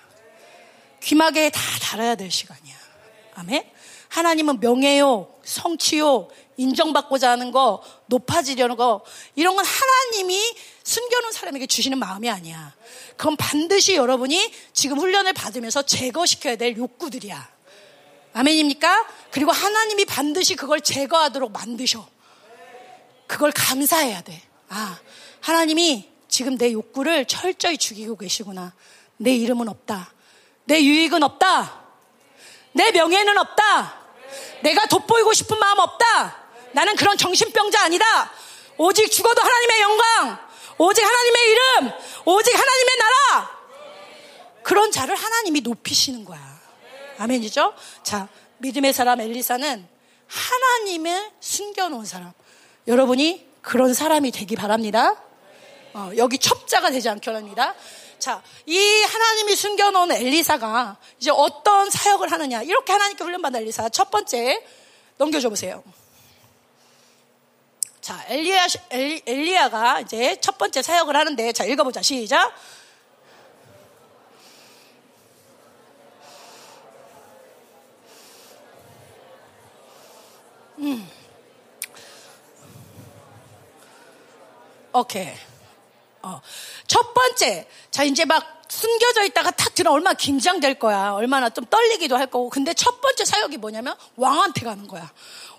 귀마개에 1.02 1.50
다 1.50 1.60
달아야 1.82 2.14
될 2.14 2.30
시간이야. 2.30 2.76
아멘? 3.34 3.70
하나님은 4.08 4.60
명예요, 4.60 5.34
성취요, 5.44 6.28
인정받고자 6.56 7.30
하는 7.30 7.50
거, 7.50 7.82
높아지려는 8.06 8.76
거, 8.76 9.04
이런 9.34 9.56
건 9.56 9.64
하나님이 9.64 10.54
숨겨놓은 10.84 11.32
사람에게 11.32 11.66
주시는 11.66 11.98
마음이 11.98 12.28
아니야. 12.28 12.74
그건 13.16 13.36
반드시 13.36 13.94
여러분이 13.94 14.52
지금 14.72 14.98
훈련을 14.98 15.32
받으면서 15.32 15.82
제거시켜야 15.82 16.56
될 16.56 16.76
욕구들이야. 16.76 17.50
아멘입니까? 18.34 19.06
그리고 19.30 19.52
하나님이 19.52 20.04
반드시 20.04 20.56
그걸 20.56 20.80
제거하도록 20.80 21.52
만드셔. 21.52 22.06
그걸 23.26 23.52
감사해야 23.52 24.22
돼. 24.22 24.42
아, 24.68 24.98
하나님이 25.40 26.08
지금 26.28 26.56
내 26.56 26.72
욕구를 26.72 27.26
철저히 27.26 27.76
죽이고 27.76 28.16
계시구나. 28.16 28.72
내 29.18 29.34
이름은 29.34 29.68
없다. 29.68 30.12
내 30.64 30.82
유익은 30.82 31.22
없다. 31.22 31.82
내 32.72 32.90
명예는 32.90 33.36
없다. 33.36 34.00
내가 34.62 34.86
돋보이고 34.86 35.32
싶은 35.34 35.58
마음 35.58 35.78
없다. 35.78 36.42
나는 36.72 36.96
그런 36.96 37.16
정신병자 37.18 37.84
아니다. 37.84 38.32
오직 38.78 39.10
죽어도 39.10 39.42
하나님의 39.42 39.80
영광, 39.80 40.48
오직 40.78 41.04
하나님의 41.04 41.50
이름, 41.50 41.92
오직 42.26 42.54
하나님의 42.54 42.96
나라. 42.98 43.62
그런 44.62 44.90
자를 44.90 45.14
하나님이 45.14 45.60
높이시는 45.60 46.24
거야. 46.24 46.60
아멘이죠? 47.18 47.74
자, 48.02 48.28
믿음의 48.58 48.92
사람 48.92 49.20
엘리사는 49.20 49.88
하나님을 50.26 51.30
숨겨놓은 51.40 52.04
사람. 52.04 52.32
여러분이 52.86 53.48
그런 53.60 53.94
사람이 53.94 54.30
되기 54.30 54.56
바랍니다. 54.56 55.16
어, 55.94 56.10
여기 56.16 56.38
첩자가 56.38 56.90
되지 56.90 57.08
않기 57.08 57.26
바랍니다. 57.26 57.74
자, 58.18 58.42
이 58.66 59.02
하나님이 59.02 59.56
숨겨놓은 59.56 60.12
엘리사가 60.12 60.96
이제 61.18 61.30
어떤 61.32 61.90
사역을 61.90 62.30
하느냐. 62.30 62.62
이렇게 62.62 62.92
하나님께 62.92 63.24
훈련받은 63.24 63.60
엘리사. 63.60 63.88
첫 63.90 64.10
번째, 64.10 64.64
넘겨줘 65.18 65.48
보세요. 65.48 65.82
자, 68.02 68.20
엘리야, 68.26 68.66
엘리야가 68.90 70.00
이제 70.00 70.36
첫 70.40 70.58
번째 70.58 70.82
사역을 70.82 71.14
하는데, 71.14 71.52
자, 71.52 71.64
읽어보자. 71.64 72.02
시작. 72.02 72.52
음. 80.78 81.08
오케이. 84.92 85.32
어. 86.22 86.40
첫 86.88 87.14
번째, 87.14 87.68
자, 87.92 88.02
이제 88.02 88.24
막 88.24 88.62
숨겨져 88.66 89.22
있다가 89.26 89.52
탁 89.52 89.76
들어 89.76 89.92
얼마나 89.92 90.14
긴장될 90.14 90.80
거야. 90.80 91.12
얼마나 91.12 91.50
좀 91.50 91.64
떨리기도 91.66 92.16
할 92.16 92.26
거고. 92.26 92.50
근데 92.50 92.74
첫 92.74 93.00
번째 93.00 93.24
사역이 93.24 93.58
뭐냐면 93.58 93.94
왕한테 94.16 94.64
가는 94.64 94.88
거야. 94.88 95.12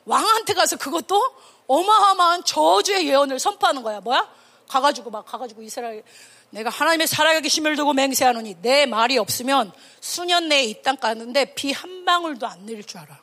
왕한테 0.03 0.53
가서 0.55 0.75
그것도 0.75 1.52
어마어마한 1.73 2.43
저주의 2.45 3.07
예언을 3.07 3.39
선포하는 3.39 3.81
거야. 3.83 3.99
뭐야? 4.01 4.27
가가지고 4.67 5.09
막 5.09 5.25
가가지고 5.25 5.61
이스라엘 5.63 6.03
내가 6.51 6.69
하나님의 6.69 7.07
살아계심을 7.07 7.75
두고 7.75 7.93
맹세하노니 7.93 8.57
내 8.61 8.85
말이 8.85 9.17
없으면 9.17 9.71
수년 10.01 10.49
내에 10.49 10.63
이 10.65 10.81
땅 10.83 10.97
가는데 10.97 11.53
비 11.55 11.71
한 11.71 12.05
방울도 12.05 12.45
안 12.47 12.65
내릴 12.65 12.83
줄 12.83 12.99
알아. 12.99 13.17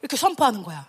이렇게 0.00 0.16
선포하는 0.16 0.62
거야. 0.62 0.88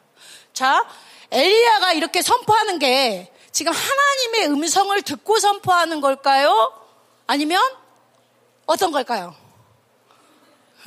자, 0.53 0.87
엘리야가 1.31 1.93
이렇게 1.93 2.21
선포하는 2.21 2.79
게 2.79 3.31
지금 3.51 3.71
하나님의 3.73 4.49
음성을 4.51 5.01
듣고 5.01 5.39
선포하는 5.39 5.99
걸까요? 6.01 6.73
아니면 7.27 7.61
어떤 8.65 8.91
걸까요? 8.91 9.35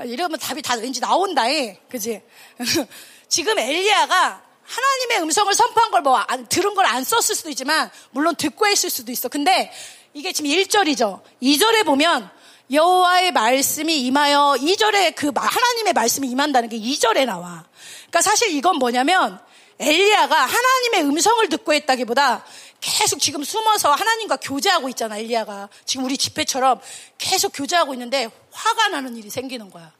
이러면 0.04 0.38
답이 0.38 0.62
다 0.62 0.74
왠지 0.76 1.00
나온다, 1.00 1.42
그지? 1.90 2.22
지금 3.28 3.58
엘리야가 3.58 4.45
하나님의 4.66 5.22
음성을 5.22 5.52
선포한 5.54 5.90
걸 5.90 6.02
뭐 6.02 6.24
들은 6.48 6.74
걸 6.74 6.86
안 6.86 7.02
썼을 7.04 7.34
수도 7.34 7.50
있지만 7.50 7.90
물론 8.10 8.34
듣고 8.36 8.66
했을 8.66 8.90
수도 8.90 9.10
있어. 9.12 9.28
근데 9.28 9.72
이게 10.14 10.32
지금 10.32 10.50
1절이죠. 10.50 11.22
2절에 11.42 11.84
보면 11.84 12.30
여호와의 12.70 13.32
말씀이 13.32 14.00
임하여 14.06 14.56
2절에 14.60 15.14
그 15.14 15.30
하나님의 15.34 15.92
말씀이 15.92 16.28
임한다는 16.28 16.68
게 16.68 16.78
2절에 16.78 17.24
나와. 17.24 17.64
그러니까 17.98 18.22
사실 18.22 18.50
이건 18.50 18.76
뭐냐면 18.76 19.38
엘리야가 19.78 20.34
하나님의 20.36 21.02
음성을 21.04 21.48
듣고 21.48 21.74
했다기보다 21.74 22.44
계속 22.80 23.20
지금 23.20 23.42
숨어서 23.44 23.92
하나님과 23.92 24.36
교제하고 24.36 24.88
있잖아, 24.90 25.18
엘리야가. 25.18 25.68
지금 25.84 26.04
우리 26.04 26.16
집회처럼 26.16 26.80
계속 27.18 27.50
교제하고 27.50 27.92
있는데 27.94 28.28
화가 28.52 28.88
나는 28.88 29.16
일이 29.16 29.28
생기는 29.30 29.70
거야. 29.70 29.92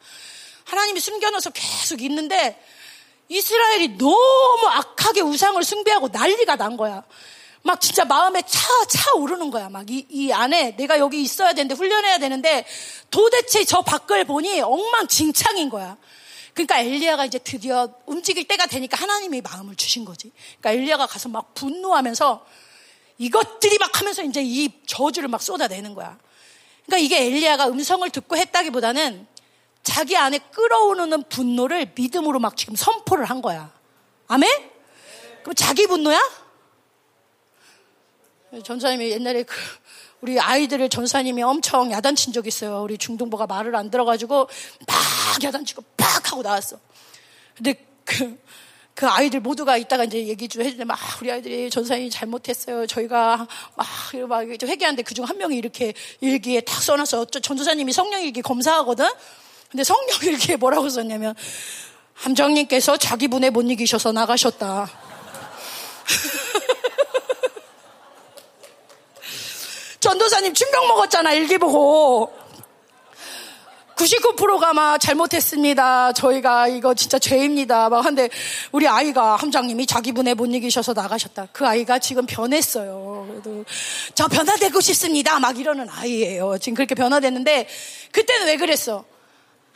하나님이 0.65 1.01
숨겨놔서 1.01 1.51
계속 1.51 2.03
있는데 2.03 2.61
이스라엘이 3.29 3.99
너무 3.99 4.69
악하게 4.69 5.21
우상을 5.23 5.63
숭배하고 5.63 6.09
난리가 6.09 6.57
난 6.57 6.77
거야. 6.77 7.03
막 7.63 7.81
진짜 7.81 8.05
마음에 8.05 8.43
차, 8.43 8.69
차 8.89 9.15
오르는 9.15 9.51
거야. 9.51 9.69
막 9.69 9.91
이, 9.91 10.07
이 10.09 10.33
안에 10.33 10.77
내가 10.77 10.99
여기 10.99 11.21
있어야 11.21 11.53
되는데 11.53 11.75
훈련해야 11.75 12.19
되는데 12.19 12.65
도대체 13.11 13.65
저 13.65 13.83
밖을 13.83 14.25
보니 14.25 14.61
엉망진창인 14.61 15.69
거야. 15.69 15.97
그러니까 16.55 16.79
엘리야가 16.79 17.27
이제 17.27 17.39
드디어 17.39 17.93
움직일 18.07 18.47
때가 18.47 18.67
되니까 18.67 18.97
하나님이 18.97 19.41
마음을 19.43 19.75
주신 19.75 20.05
거지. 20.05 20.31
그러니까 20.61 20.81
엘리야가 20.81 21.07
가서 21.07 21.29
막 21.29 21.55
분노하면서 21.55 22.47
이것들이 23.19 23.79
막 23.79 23.99
하면서 24.01 24.23
이제 24.23 24.43
이 24.43 24.71
저주를 24.87 25.29
막 25.29 25.43
쏟아내는 25.43 25.95
거야. 25.95 26.19
그러니까 26.87 27.05
이게 27.05 27.27
엘리야가 27.27 27.67
음성을 27.67 28.09
듣고 28.09 28.37
했다기보다는 28.37 29.27
자기 29.87 30.17
안에 30.17 30.39
끌어오르는 30.39 31.23
분노를 31.29 31.93
믿음으로 31.95 32.41
막 32.41 32.57
지금 32.57 32.75
선포를 32.75 33.25
한 33.25 33.41
거야. 33.41 33.73
아멘? 34.27 34.51
그럼 35.43 35.55
자기 35.55 35.87
분노야? 35.87 36.21
전사님이 38.65 39.13
옛날에 39.13 39.45
그 39.45 39.55
우리 40.23 40.41
아이들을 40.41 40.89
전사님이 40.89 41.41
엄청 41.45 41.93
야단친 41.93 42.33
적 42.33 42.49
있어요. 42.49 42.83
우리 42.83 42.99
중동부가 42.99 43.47
말을 43.47 43.77
안 43.77 43.89
들어가지고 43.89 44.49
막 44.89 45.45
야단치고 45.45 45.85
팍 45.97 46.33
하고 46.33 46.43
나왔어. 46.43 46.81
근데 47.55 47.87
그, 48.05 48.37
그 48.93 49.07
아이들 49.07 49.39
모두가 49.39 49.77
이따가 49.77 50.03
이제 50.03 50.27
얘기 50.27 50.49
좀 50.49 50.63
해주는데 50.63 50.85
막 50.85 50.99
우리 51.21 51.31
아이들이 51.31 51.71
전사님이 51.71 52.11
잘못했어요. 52.11 52.89
저희가 52.89 53.47
막, 53.77 53.87
막 54.29 54.41
회개하는데 54.41 55.03
그중 55.05 55.25
한 55.27 55.39
명이 55.39 55.57
이렇게 55.57 55.95
일기에 56.21 56.63
탁 56.63 56.83
써놔서 56.83 57.27
전도사님이 57.27 57.93
성령 57.93 58.21
일기 58.23 58.43
검사하거든? 58.43 59.07
근데 59.71 59.85
성령 59.85 60.19
일기에 60.23 60.57
뭐라고 60.57 60.89
썼냐면 60.89 61.35
함정님께서 62.15 62.97
자기 62.97 63.29
분에 63.29 63.51
못 63.51 63.61
이기셔서 63.63 64.11
나가셨다. 64.13 64.91
전도사님 70.01 70.55
충격 70.55 70.87
먹었잖아, 70.87 71.33
일기 71.33 71.59
보고. 71.59 72.33
99%가 73.97 74.75
막 74.75 74.99
잘못했습니다. 74.99 76.13
저희가 76.13 76.69
이거 76.69 76.95
진짜 76.95 77.19
죄입니다. 77.19 77.89
막 77.89 78.05
한데 78.05 78.29
우리 78.71 78.87
아이가 78.87 79.37
함장님이 79.37 79.87
자기 79.87 80.13
분에 80.13 80.35
못 80.35 80.47
이기셔서 80.47 80.93
나가셨다. 80.93 81.49
그 81.53 81.67
아이가 81.67 81.99
지금 81.99 82.27
변했어요. 82.27 83.27
그래도 83.31 83.65
저 84.15 84.29
변화되고 84.29 84.81
싶습니다. 84.83 85.41
막 85.41 85.59
이러는 85.59 85.89
아이예요. 85.89 86.59
지금 86.59 86.77
그렇게 86.77 86.95
변화됐는데 86.95 87.69
그때는 88.13 88.49
왜 88.49 88.57
그랬어? 88.57 89.05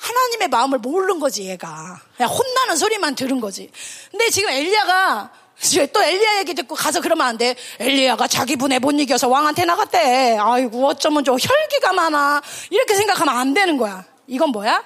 하나님의 0.00 0.48
마음을 0.48 0.78
모르는 0.78 1.20
거지 1.20 1.44
얘가. 1.44 2.00
그냥 2.16 2.32
혼나는 2.32 2.76
소리만 2.76 3.14
들은 3.14 3.40
거지. 3.40 3.70
근데 4.10 4.30
지금 4.30 4.48
엘리야가 4.50 5.30
또 5.92 6.02
엘리야 6.02 6.38
얘기 6.38 6.54
듣고 6.54 6.74
가서 6.74 7.02
그러면 7.02 7.26
안 7.26 7.36
돼. 7.36 7.54
엘리야가 7.78 8.26
자기 8.26 8.56
분에 8.56 8.78
못 8.78 8.92
이겨서 8.92 9.28
왕한테 9.28 9.66
나갔대. 9.66 10.38
아이고 10.40 10.86
어쩌면 10.86 11.22
저 11.22 11.32
혈기가 11.32 11.92
많아. 11.92 12.40
이렇게 12.70 12.94
생각하면 12.94 13.36
안 13.36 13.52
되는 13.52 13.76
거야. 13.76 14.04
이건 14.26 14.50
뭐야? 14.50 14.82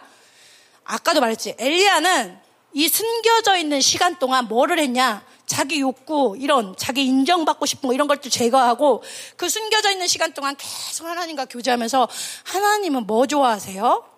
아까도 0.85 1.21
말했지. 1.21 1.55
엘리야는 1.59 2.39
이 2.73 2.89
숨겨져 2.89 3.57
있는 3.57 3.81
시간 3.81 4.19
동안 4.19 4.49
뭐를 4.49 4.81
했냐? 4.81 5.23
자기 5.47 5.81
욕구, 5.81 6.37
이런, 6.39 6.75
자기 6.77 7.05
인정받고 7.05 7.67
싶은 7.67 7.89
거, 7.89 7.95
이런 7.95 8.09
것들 8.09 8.31
제거하고, 8.31 9.03
그 9.37 9.49
숨겨져 9.49 9.91
있는 9.91 10.07
시간 10.07 10.33
동안 10.33 10.57
계속 10.57 11.07
하나님과 11.07 11.45
교제하면서, 11.45 12.09
하나님은 12.45 13.07
뭐 13.07 13.27
좋아하세요? 13.27 14.14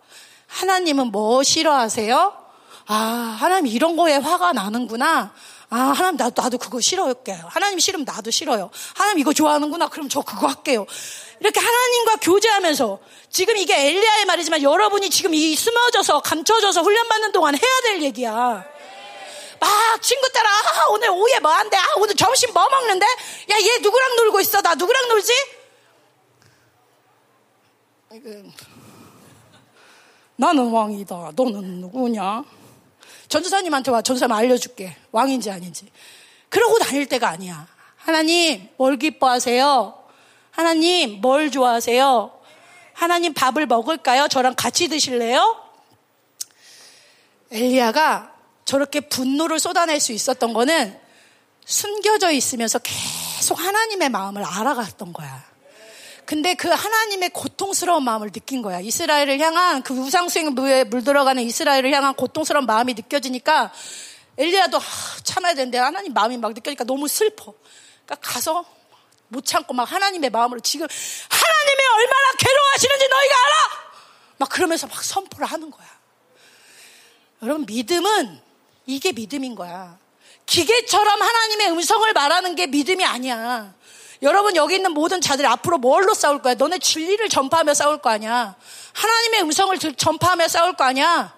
하나님은 0.46 1.08
뭐 1.08 1.42
싫어하세요? 1.42 2.46
아, 2.86 2.94
하나님 3.40 3.66
이런 3.72 3.96
거에 3.96 4.16
화가 4.16 4.52
나는구나. 4.52 5.34
아, 5.68 5.76
하나님 5.76 6.16
나도, 6.16 6.40
나도 6.40 6.58
그거 6.58 6.80
싫어할게요. 6.80 7.46
하나님 7.48 7.78
싫으면 7.78 8.04
나도 8.04 8.30
싫어요. 8.30 8.70
하나님 8.94 9.18
이거 9.18 9.32
좋아하는구나. 9.32 9.88
그럼 9.88 10.08
저 10.08 10.20
그거 10.20 10.46
할게요. 10.46 10.86
이렇게 11.40 11.58
하나님과 11.60 12.16
교제하면서 12.22 12.98
지금 13.30 13.56
이게 13.56 13.88
엘리야의 13.88 14.24
말이지만 14.26 14.62
여러분이 14.62 15.10
지금 15.10 15.34
이 15.34 15.54
숨어져서 15.56 16.20
감춰져서 16.20 16.82
훈련받는 16.82 17.32
동안 17.32 17.54
해야 17.54 17.80
될 17.82 18.02
얘기야. 18.02 18.64
막 19.58 20.02
친구 20.02 20.30
따라 20.32 20.48
아, 20.48 20.86
오늘 20.90 21.10
오후에 21.10 21.40
뭐 21.40 21.50
한대? 21.50 21.76
아, 21.76 21.82
오늘 21.96 22.14
점심 22.14 22.52
뭐 22.52 22.68
먹는데? 22.68 23.04
야, 23.06 23.60
얘 23.60 23.78
누구랑 23.78 24.16
놀고 24.16 24.40
있어? 24.40 24.62
나 24.62 24.74
누구랑 24.74 25.08
놀지? 25.08 25.32
나는 30.36 30.70
왕이다. 30.70 31.32
너는 31.34 31.80
누구냐? 31.80 32.44
전주사님한테 33.28 33.90
와. 33.90 34.02
전주사님 34.02 34.32
알려줄게. 34.34 34.96
왕인지 35.12 35.50
아닌지. 35.50 35.90
그러고 36.48 36.78
다닐 36.78 37.06
때가 37.06 37.28
아니야. 37.28 37.66
하나님, 37.96 38.68
뭘 38.76 38.98
기뻐하세요? 38.98 39.94
하나님, 40.50 41.20
뭘 41.20 41.50
좋아하세요? 41.50 42.32
하나님 42.92 43.34
밥을 43.34 43.66
먹을까요? 43.66 44.28
저랑 44.28 44.54
같이 44.56 44.88
드실래요? 44.88 45.60
엘리야가 47.50 48.32
저렇게 48.64 49.00
분노를 49.00 49.58
쏟아낼 49.58 50.00
수 50.00 50.12
있었던 50.12 50.52
거는 50.52 50.98
숨겨져 51.64 52.30
있으면서 52.30 52.78
계속 52.78 53.58
하나님의 53.58 54.08
마음을 54.08 54.42
알아갔던 54.44 55.12
거야. 55.12 55.44
근데 56.26 56.54
그 56.54 56.68
하나님의 56.68 57.30
고통스러운 57.30 58.02
마음을 58.02 58.32
느낀 58.32 58.60
거야. 58.60 58.80
이스라엘을 58.80 59.38
향한 59.38 59.82
그 59.84 59.94
우상수행부에 59.94 60.84
물들어가는 60.84 61.40
이스라엘을 61.40 61.92
향한 61.92 62.14
고통스러운 62.14 62.66
마음이 62.66 62.94
느껴지니까 62.94 63.72
엘리야도 64.36 64.76
아, 64.76 64.82
참아야 65.22 65.54
되는데 65.54 65.78
하나님 65.78 66.12
마음이 66.12 66.36
막 66.36 66.52
느껴지니까 66.52 66.82
너무 66.82 67.06
슬퍼. 67.06 67.54
그러니까 68.04 68.28
가서 68.28 68.64
못 69.28 69.44
참고 69.44 69.72
막 69.72 69.90
하나님의 69.90 70.30
마음으로 70.30 70.60
지금 70.60 70.86
하나님이 70.86 71.82
얼마나 71.94 72.32
괴로워하시는지 72.38 73.08
너희가 73.08 73.34
알아! 73.34 73.86
막 74.38 74.48
그러면서 74.48 74.88
막 74.88 75.02
선포를 75.04 75.46
하는 75.46 75.70
거야. 75.70 75.86
여러분 77.42 77.66
믿음은 77.66 78.40
이게 78.86 79.12
믿음인 79.12 79.54
거야. 79.54 79.96
기계처럼 80.46 81.22
하나님의 81.22 81.70
음성을 81.70 82.12
말하는 82.12 82.56
게 82.56 82.66
믿음이 82.66 83.04
아니야. 83.04 83.74
여러분 84.22 84.56
여기 84.56 84.76
있는 84.76 84.92
모든 84.92 85.20
자들이 85.20 85.46
앞으로 85.46 85.78
뭘로 85.78 86.14
싸울 86.14 86.40
거야? 86.40 86.54
너네 86.54 86.78
진리를 86.78 87.28
전파하며 87.28 87.74
싸울 87.74 87.98
거 87.98 88.10
아니야? 88.10 88.54
하나님의 88.92 89.42
음성을 89.42 89.78
전파하며 89.78 90.48
싸울 90.48 90.74
거 90.74 90.84
아니야? 90.84 91.34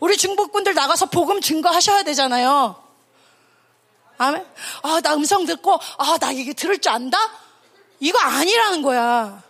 우리 0.00 0.16
중복분들 0.16 0.74
나가서 0.74 1.06
복음 1.06 1.40
증거하셔야 1.40 2.02
되잖아요. 2.02 2.76
아멘? 4.18 4.44
아, 4.82 5.00
나 5.00 5.14
음성 5.14 5.46
듣고, 5.46 5.78
아, 5.96 6.18
나 6.18 6.32
이게 6.32 6.52
들을 6.52 6.78
줄 6.78 6.92
안다? 6.92 7.18
이거 8.00 8.18
아니라는 8.18 8.82
거야. 8.82 9.42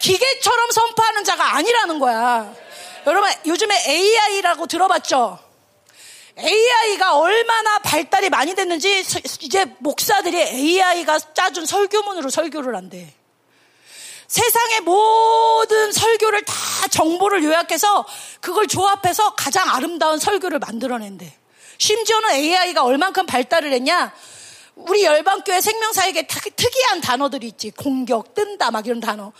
기계처럼 0.00 0.70
선포하는 0.70 1.24
자가 1.24 1.56
아니라는 1.56 1.98
거야. 1.98 2.52
여러분, 3.06 3.30
요즘에 3.46 3.84
AI라고 3.88 4.66
들어봤죠? 4.66 5.49
AI가 6.40 7.16
얼마나 7.16 7.78
발달이 7.80 8.30
많이 8.30 8.54
됐는지 8.54 9.00
이제 9.40 9.64
목사들이 9.78 10.40
AI가 10.40 11.18
짜준 11.34 11.66
설교문으로 11.66 12.30
설교를 12.30 12.74
한대. 12.74 13.12
세상의 14.26 14.80
모든 14.82 15.90
설교를 15.92 16.44
다 16.44 16.54
정보를 16.88 17.42
요약해서 17.42 18.06
그걸 18.40 18.68
조합해서 18.68 19.34
가장 19.34 19.68
아름다운 19.68 20.18
설교를 20.18 20.60
만들어낸대. 20.60 21.36
심지어는 21.78 22.30
AI가 22.30 22.84
얼만큼 22.84 23.26
발달을 23.26 23.72
했냐? 23.72 24.12
우리 24.76 25.04
열방교회 25.04 25.60
생명사에게 25.60 26.26
특이한 26.26 27.00
단어들이 27.00 27.48
있지. 27.48 27.70
공격, 27.70 28.34
뜬다, 28.34 28.70
막 28.70 28.86
이런 28.86 29.00
단어. 29.00 29.32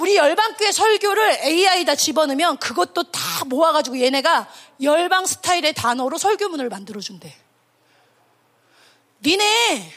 우리 0.00 0.16
열방교회 0.16 0.72
설교를 0.72 1.44
AI다 1.44 1.94
집어넣으면 1.94 2.56
그것도 2.56 3.04
다 3.10 3.44
모아가지고 3.44 4.00
얘네가 4.00 4.50
열방 4.82 5.26
스타일의 5.26 5.74
단어로 5.74 6.16
설교문을 6.16 6.70
만들어준대. 6.70 7.36
니네 9.22 9.92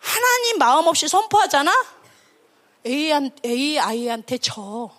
하나님 0.00 0.58
마음 0.58 0.88
없이 0.88 1.06
선포하잖아? 1.06 1.72
AI한테 2.84 4.38
져. 4.38 4.90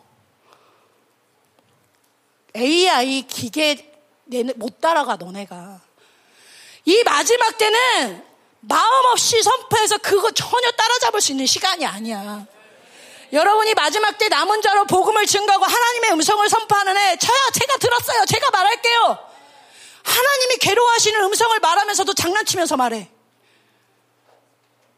AI 2.56 3.24
기계 3.28 3.94
못 4.56 4.80
따라가 4.80 5.18
너네가. 5.18 5.82
이 6.86 7.04
마지막 7.04 7.58
때는 7.58 8.26
마음 8.62 9.06
없이 9.12 9.42
선포해서 9.44 9.98
그거 9.98 10.32
전혀 10.32 10.72
따라잡을 10.72 11.20
수 11.20 11.34
있는 11.34 11.46
시간이 11.46 11.86
아니야. 11.86 12.48
여러분이 13.34 13.74
마지막 13.74 14.18
때 14.18 14.30
남은 14.30 14.62
자로 14.62 14.86
복음을 14.86 15.26
증거하고 15.26 15.66
하나님의 15.66 16.12
음성을 16.14 16.48
선포하는 16.48 16.98
애, 16.98 17.18
저요, 17.18 17.38
제가 17.54 17.78
들었어요. 17.78 18.26
제가 18.26 18.52
말할게요. 18.52 19.20
하나님이 20.04 20.58
괴로워하시는 20.58 21.22
음성을 21.22 21.60
말하면서도 21.60 22.14
장난치면서 22.14 22.78
말해. 22.78 23.10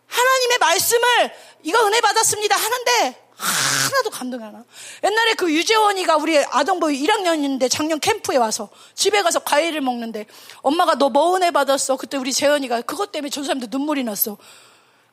하나님의 0.08 0.58
말씀을 0.60 1.34
이거 1.64 1.86
은혜 1.88 2.02
받았습니다 2.02 2.56
하는데 2.56 3.30
하나도 3.36 4.10
감동이 4.10 4.44
안 4.44 4.54
와. 4.54 4.64
옛날에 5.04 5.34
그 5.34 5.52
유재원이가 5.52 6.18
우리 6.18 6.38
아동부 6.38 6.88
1학년인데 6.88 7.72
작년 7.72 8.00
캠프에 8.00 8.38
와서 8.38 8.70
집에 8.96 9.22
가서 9.22 9.40
과일을 9.40 9.82
먹는데 9.82 10.26
엄마가 10.62 10.96
너 10.96 11.10
뭐 11.10 11.36
은혜 11.36 11.50
받았어? 11.52 11.96
그때 11.96 12.18
우리 12.18 12.34
재원이가 12.34 12.82
그것 12.82 13.12
때문에 13.12 13.30
저 13.30 13.44
사람도 13.44 13.68
눈물이 13.70 14.04
났어. 14.04 14.38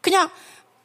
그냥 0.00 0.30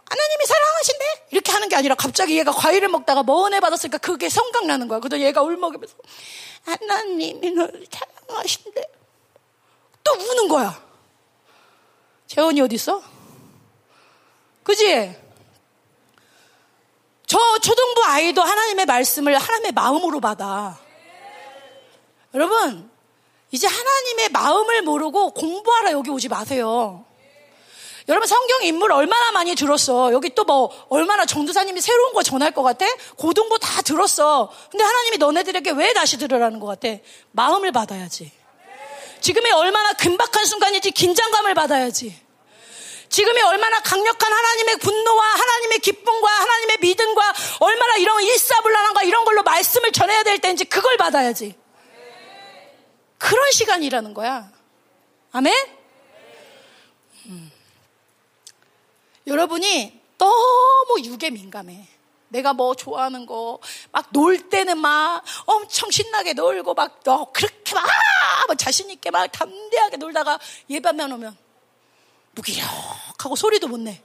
하나님이 0.09 0.45
사랑하신대? 0.81 1.27
이렇게 1.31 1.51
하는 1.51 1.69
게 1.69 1.75
아니라 1.75 1.95
갑자기 1.95 2.37
얘가 2.37 2.51
과일을 2.51 2.89
먹다가 2.89 3.23
뭐 3.23 3.47
은혜 3.47 3.59
받았으니까 3.59 3.99
그게 3.99 4.29
생각나는 4.29 4.87
거야. 4.87 4.99
그래서 4.99 5.23
얘가 5.23 5.41
울먹이면서 5.41 5.95
하나님이 6.65 7.51
널 7.51 7.85
사랑하신대. 8.27 8.83
또 10.03 10.11
우는 10.13 10.47
거야. 10.47 10.83
재원이 12.27 12.61
어디 12.61 12.75
있어? 12.75 13.01
그지? 14.63 15.15
저 17.27 17.37
초등부 17.59 18.03
아이도 18.03 18.41
하나님의 18.41 18.85
말씀을 18.85 19.37
하나님의 19.37 19.71
마음으로 19.71 20.19
받아. 20.19 20.79
여러분, 22.33 22.89
이제 23.51 23.67
하나님의 23.67 24.29
마음을 24.29 24.81
모르고 24.81 25.31
공부하러 25.31 25.91
여기 25.91 26.09
오지 26.09 26.29
마세요. 26.29 27.05
여러분 28.07 28.27
성경 28.27 28.63
인물 28.63 28.91
얼마나 28.91 29.31
많이 29.31 29.55
들었어. 29.55 30.11
여기 30.13 30.29
또 30.35 30.43
뭐 30.43 30.69
얼마나 30.89 31.25
전도사님이 31.25 31.79
새로운 31.81 32.13
거 32.13 32.23
전할 32.23 32.51
것 32.51 32.63
같아? 32.63 32.85
고등부 33.15 33.57
다 33.59 33.81
들었어. 33.83 34.51
근데 34.69 34.83
하나님이 34.83 35.17
너네들에게 35.17 35.71
왜 35.71 35.93
다시 35.93 36.17
들으라는 36.17 36.59
것 36.59 36.67
같아? 36.67 36.97
마음을 37.31 37.71
받아야지. 37.71 38.31
지금이 39.21 39.51
얼마나 39.51 39.93
긴박한 39.93 40.45
순간인지 40.45 40.91
긴장감을 40.91 41.53
받아야지. 41.53 42.19
지금이 43.07 43.41
얼마나 43.41 43.79
강력한 43.81 44.33
하나님의 44.33 44.77
분노와 44.77 45.25
하나님의 45.25 45.79
기쁨과 45.79 46.27
하나님의 46.27 46.77
믿음과 46.81 47.33
얼마나 47.59 47.97
이런 47.97 48.23
일사불란한가 48.23 49.03
이런 49.03 49.23
걸로 49.25 49.43
말씀을 49.43 49.91
전해야 49.91 50.23
될 50.23 50.39
때인지 50.39 50.65
그걸 50.65 50.97
받아야지. 50.97 51.55
그런 53.17 53.51
시간이라는 53.51 54.13
거야. 54.13 54.49
아멘? 55.33 55.53
음. 57.27 57.51
여러분이 59.27 60.01
너무 60.17 61.01
육에 61.03 61.29
민감해. 61.29 61.87
내가 62.29 62.53
뭐 62.53 62.75
좋아하는 62.75 63.25
거, 63.25 63.59
막 63.91 64.07
놀 64.13 64.49
때는 64.49 64.77
막 64.77 65.23
엄청 65.45 65.91
신나게 65.91 66.33
놀고 66.33 66.73
막, 66.73 67.03
너 67.03 67.29
그렇게 67.33 67.73
막, 67.75 67.85
막 68.47 68.57
자신있게 68.57 69.11
막 69.11 69.27
담대하게 69.27 69.97
놀다가 69.97 70.39
예배만 70.69 71.11
오면 71.11 71.37
무기력하고 72.31 73.35
소리도 73.35 73.67
못 73.67 73.79
내. 73.79 74.01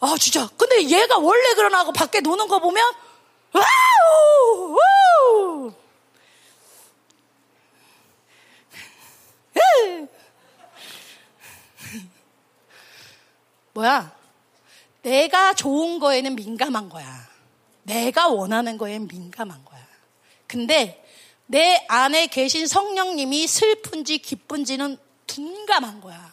아, 0.00 0.14
진짜. 0.18 0.48
근데 0.56 0.82
얘가 0.88 1.18
원래 1.18 1.54
그런가 1.54 1.80
하고 1.80 1.92
밖에 1.92 2.20
노는 2.20 2.48
거 2.48 2.58
보면, 2.58 2.82
Wow! 3.52 4.76
Wow! 4.76 5.72
뭐야? 13.72 14.14
내가 15.02 15.54
좋은 15.54 15.98
거에는 15.98 16.34
민감한 16.34 16.88
거야. 16.88 17.28
내가 17.82 18.28
원하는 18.28 18.76
거에는 18.78 19.08
민감한 19.08 19.64
거야. 19.64 19.80
근데 20.46 21.04
내 21.46 21.84
안에 21.88 22.26
계신 22.26 22.66
성령님이 22.66 23.46
슬픈지 23.46 24.18
기쁜지는 24.18 24.98
둔감한 25.26 26.00
거야. 26.00 26.30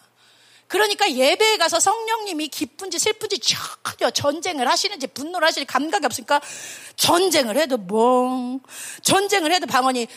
그러니까 0.67 1.09
예배에 1.09 1.57
가서 1.57 1.79
성령님이 1.79 2.49
기쁜지 2.49 2.99
슬픈지 2.99 3.39
전혀 3.39 4.11
전쟁을 4.11 4.67
하시는지 4.67 5.07
분노를 5.07 5.47
하시는지 5.47 5.65
감각이 5.65 6.05
없으니까 6.05 6.41
전쟁을 6.97 7.57
해도 7.57 7.77
뭐 7.77 8.59
전쟁을 9.01 9.53
해도 9.53 9.65
방언이 9.65 10.07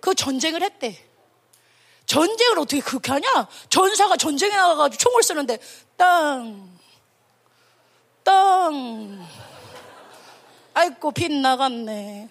그 0.00 0.14
전쟁을 0.16 0.62
했대. 0.62 1.11
전쟁을 2.12 2.58
어떻게 2.58 2.82
그렇게 2.82 3.10
하냐? 3.10 3.48
전사가 3.70 4.18
전쟁에 4.18 4.54
나가가지고 4.54 4.98
총을 4.98 5.22
쓰는데 5.22 5.58
땅, 5.96 6.78
땅. 8.22 9.26
아이고 10.74 11.10
빗나갔네. 11.10 12.28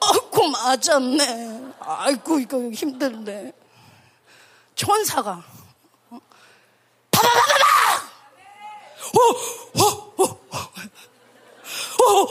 아이고 0.00 0.48
맞았네. 0.48 1.74
아이고 1.78 2.40
이거 2.40 2.58
힘든데. 2.58 3.52
천사가 4.74 5.44
파바바바바! 7.12 7.64
어, 9.14 9.20
어, 9.78 9.84
어, 10.18 10.24
어, 12.02 12.10
어, 12.10 12.26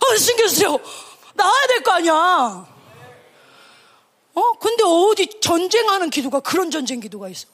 어, 0.00 0.16
신경 0.16 0.48
쓰여. 0.48 0.80
나와야 1.38 1.66
될 1.68 1.82
거 1.82 1.92
아니야. 1.92 2.12
어? 4.34 4.52
근데 4.60 4.84
어디 4.84 5.40
전쟁하는 5.40 6.10
기도가 6.10 6.40
그런 6.40 6.70
전쟁 6.70 7.00
기도가 7.00 7.28
있어. 7.28 7.46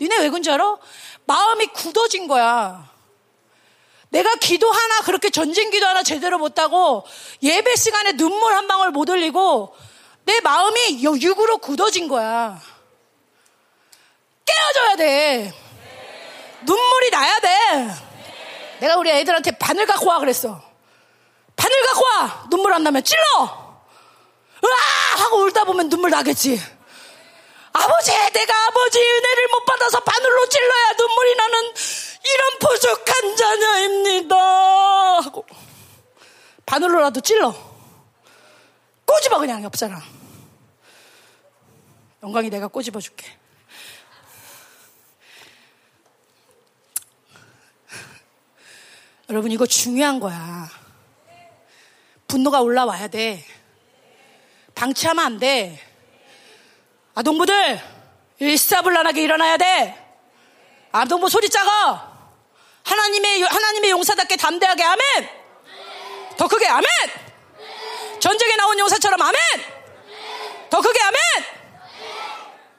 니네 0.00 0.18
왜 0.18 0.28
그런지 0.28 0.50
알아? 0.50 0.76
마음이 1.26 1.66
굳어진 1.68 2.28
거야. 2.28 2.88
내가 4.10 4.34
기도 4.36 4.70
하나 4.70 5.00
그렇게 5.02 5.30
전쟁 5.30 5.70
기도 5.70 5.86
하나 5.86 6.02
제대로 6.02 6.38
못하고 6.38 7.04
예배 7.42 7.74
시간에 7.76 8.12
눈물 8.12 8.54
한 8.54 8.66
방울 8.68 8.90
못 8.90 9.08
흘리고 9.08 9.74
내 10.24 10.40
마음이 10.40 11.02
육으로 11.02 11.58
굳어진 11.58 12.08
거야. 12.08 12.60
깨어져야 14.46 14.96
돼. 14.96 15.52
눈물이 16.64 17.10
나야 17.10 17.38
돼. 17.40 17.48
내가 18.80 18.96
우리 18.96 19.10
애들한테 19.10 19.52
바늘 19.58 19.86
갖고 19.86 20.06
와 20.06 20.18
그랬어. 20.20 20.62
바늘 21.58 21.82
갖고 21.86 22.04
와! 22.04 22.46
눈물 22.48 22.72
안 22.72 22.82
나면 22.84 23.04
찔러! 23.04 23.20
으아! 24.64 25.22
하고 25.22 25.42
울다 25.42 25.64
보면 25.64 25.90
눈물 25.90 26.10
나겠지. 26.10 26.58
아버지, 27.72 28.10
내가 28.32 28.66
아버지 28.66 28.98
은혜를 28.98 29.48
못 29.48 29.64
받아서 29.66 30.00
바늘로 30.00 30.48
찔러야 30.48 30.92
눈물이 30.98 31.34
나는 31.34 31.74
이런 32.24 32.58
부족한 32.60 33.36
자녀입니다. 33.36 34.36
하고 35.20 35.46
바늘로라도 36.64 37.20
찔러. 37.20 37.54
꼬집어 39.04 39.38
그냥 39.38 39.62
옆사람. 39.64 40.00
영광이 42.22 42.50
내가 42.50 42.68
꼬집어 42.68 43.00
줄게. 43.00 43.36
여러분, 49.30 49.52
이거 49.52 49.66
중요한 49.66 50.20
거야. 50.20 50.68
분노가 52.28 52.60
올라와야 52.60 53.08
돼. 53.08 53.42
방치하면 54.74 55.24
안 55.24 55.38
돼. 55.38 55.80
아동부들, 57.14 57.80
일사불란하게 58.38 59.22
일어나야 59.22 59.56
돼. 59.56 60.06
아동부 60.92 61.28
소리 61.28 61.48
작아. 61.48 62.16
하나님의, 62.84 63.42
하나님의 63.42 63.90
용사답게 63.90 64.36
담대하게 64.36 64.84
아멘! 64.84 65.28
더 66.36 66.46
크게 66.46 66.66
아멘! 66.66 66.86
전쟁에 68.20 68.56
나온 68.56 68.78
용사처럼 68.78 69.20
아멘! 69.20 69.40
더 70.70 70.80
크게 70.80 71.00
아멘! 71.00 71.20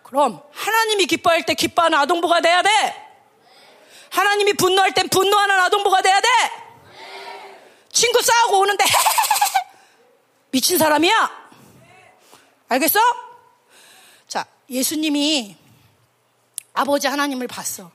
그럼 0.03 0.41
하나님이 0.53 1.05
기뻐할 1.05 1.45
때 1.45 1.53
기뻐하는 1.53 1.97
아동부가 1.99 2.41
돼야 2.41 2.61
돼. 2.61 2.69
하나님이 4.09 4.53
분노할 4.53 4.93
땐 4.93 5.07
분노하는 5.09 5.59
아동부가 5.59 6.01
돼야 6.01 6.19
돼. 6.19 6.27
친구 7.91 8.21
싸우고 8.21 8.59
오는데 8.59 8.83
미친 10.51 10.77
사람이야. 10.77 11.49
알겠어? 12.69 12.99
자, 14.27 14.45
예수님이 14.69 15.55
아버지 16.73 17.07
하나님을 17.07 17.47
봤어. 17.47 17.91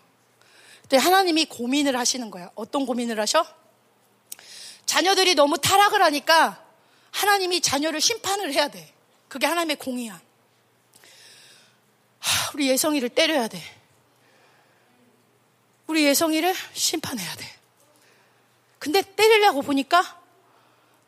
그때 0.82 0.96
하나님이 0.96 1.46
고민을 1.46 1.98
하시는 1.98 2.30
거야. 2.30 2.50
어떤 2.54 2.86
고민을 2.86 3.18
하셔? 3.18 3.46
자녀들이 4.86 5.34
너무 5.34 5.58
타락을 5.58 6.02
하니까 6.02 6.62
하나님이 7.10 7.60
자녀를 7.60 8.00
심판을 8.00 8.52
해야 8.52 8.68
돼. 8.68 8.92
그게 9.28 9.46
하나님의 9.46 9.76
공이야. 9.76 10.20
우리 12.54 12.68
예성이를 12.68 13.08
때려야 13.08 13.48
돼. 13.48 13.60
우리 15.86 16.04
예성이를 16.04 16.54
심판해야 16.72 17.34
돼. 17.36 17.46
근데 18.78 19.02
때리려고 19.02 19.62
보니까 19.62 20.22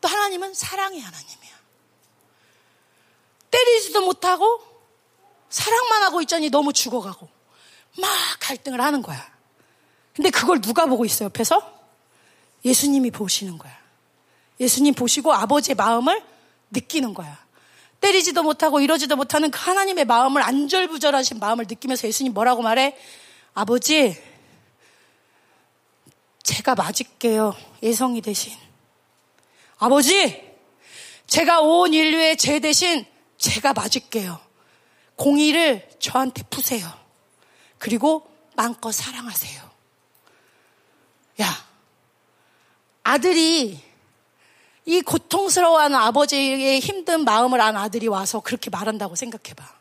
또 0.00 0.08
하나님은 0.08 0.54
사랑의 0.54 1.00
하나님이야. 1.00 1.56
때리지도 3.50 4.02
못하고 4.02 4.60
사랑만 5.48 6.02
하고 6.02 6.20
있자니 6.22 6.50
너무 6.50 6.72
죽어가고 6.72 7.28
막 7.98 8.10
갈등을 8.40 8.80
하는 8.80 9.02
거야. 9.02 9.36
근데 10.14 10.30
그걸 10.30 10.60
누가 10.60 10.86
보고 10.86 11.04
있어 11.04 11.24
옆에서? 11.24 11.74
예수님이 12.64 13.10
보시는 13.10 13.58
거야. 13.58 13.76
예수님 14.58 14.94
보시고 14.94 15.32
아버지의 15.32 15.74
마음을 15.76 16.22
느끼는 16.70 17.14
거야. 17.14 17.46
때리지도 18.00 18.42
못하고 18.42 18.80
이러지도 18.80 19.16
못하는 19.16 19.50
그 19.50 19.58
하나님의 19.58 20.04
마음을 20.04 20.42
안절부절하신 20.42 21.38
마음을 21.38 21.66
느끼면서 21.68 22.08
예수님 22.08 22.34
뭐라고 22.34 22.62
말해? 22.62 22.96
아버지, 23.54 24.20
제가 26.42 26.74
맞을게요. 26.74 27.54
예성이 27.82 28.20
대신. 28.20 28.65
아버지, 29.78 30.42
제가 31.26 31.60
온 31.60 31.92
인류의 31.92 32.36
제 32.36 32.60
대신 32.60 33.04
제가 33.36 33.72
맞을게요. 33.72 34.40
공의를 35.16 35.88
저한테 35.98 36.42
푸세요. 36.44 36.88
그리고 37.78 38.30
마음껏 38.54 38.92
사랑하세요. 38.92 39.70
야, 41.42 41.66
아들이 43.02 43.82
이 44.86 45.02
고통스러워하는 45.02 45.96
아버지의 45.96 46.80
힘든 46.80 47.24
마음을 47.24 47.60
안 47.60 47.76
아들이 47.76 48.06
와서 48.06 48.40
그렇게 48.40 48.70
말한다고 48.70 49.16
생각해봐. 49.16 49.76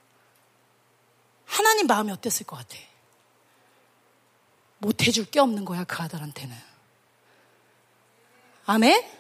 하나님 1.45 1.87
마음이 1.87 2.11
어땠을 2.11 2.45
것 2.45 2.57
같아? 2.57 2.75
못 4.79 5.03
해줄 5.07 5.25
게 5.25 5.39
없는 5.39 5.63
거야, 5.63 5.83
그 5.85 6.01
아들한테는. 6.01 6.55
아멘? 8.65 9.14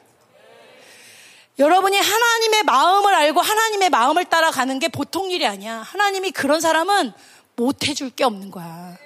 여러분이 1.57 1.97
하나님의 1.97 2.63
마음을 2.63 3.13
알고 3.13 3.39
하나님의 3.41 3.89
마음을 3.89 4.25
따라가는 4.25 4.79
게 4.79 4.89
보통 4.89 5.31
일이 5.31 5.47
아니야. 5.47 5.77
하나님이 5.77 6.31
그런 6.31 6.59
사람은 6.59 7.13
못 7.55 7.87
해줄 7.87 8.09
게 8.09 8.25
없는 8.25 8.51
거야. 8.51 8.97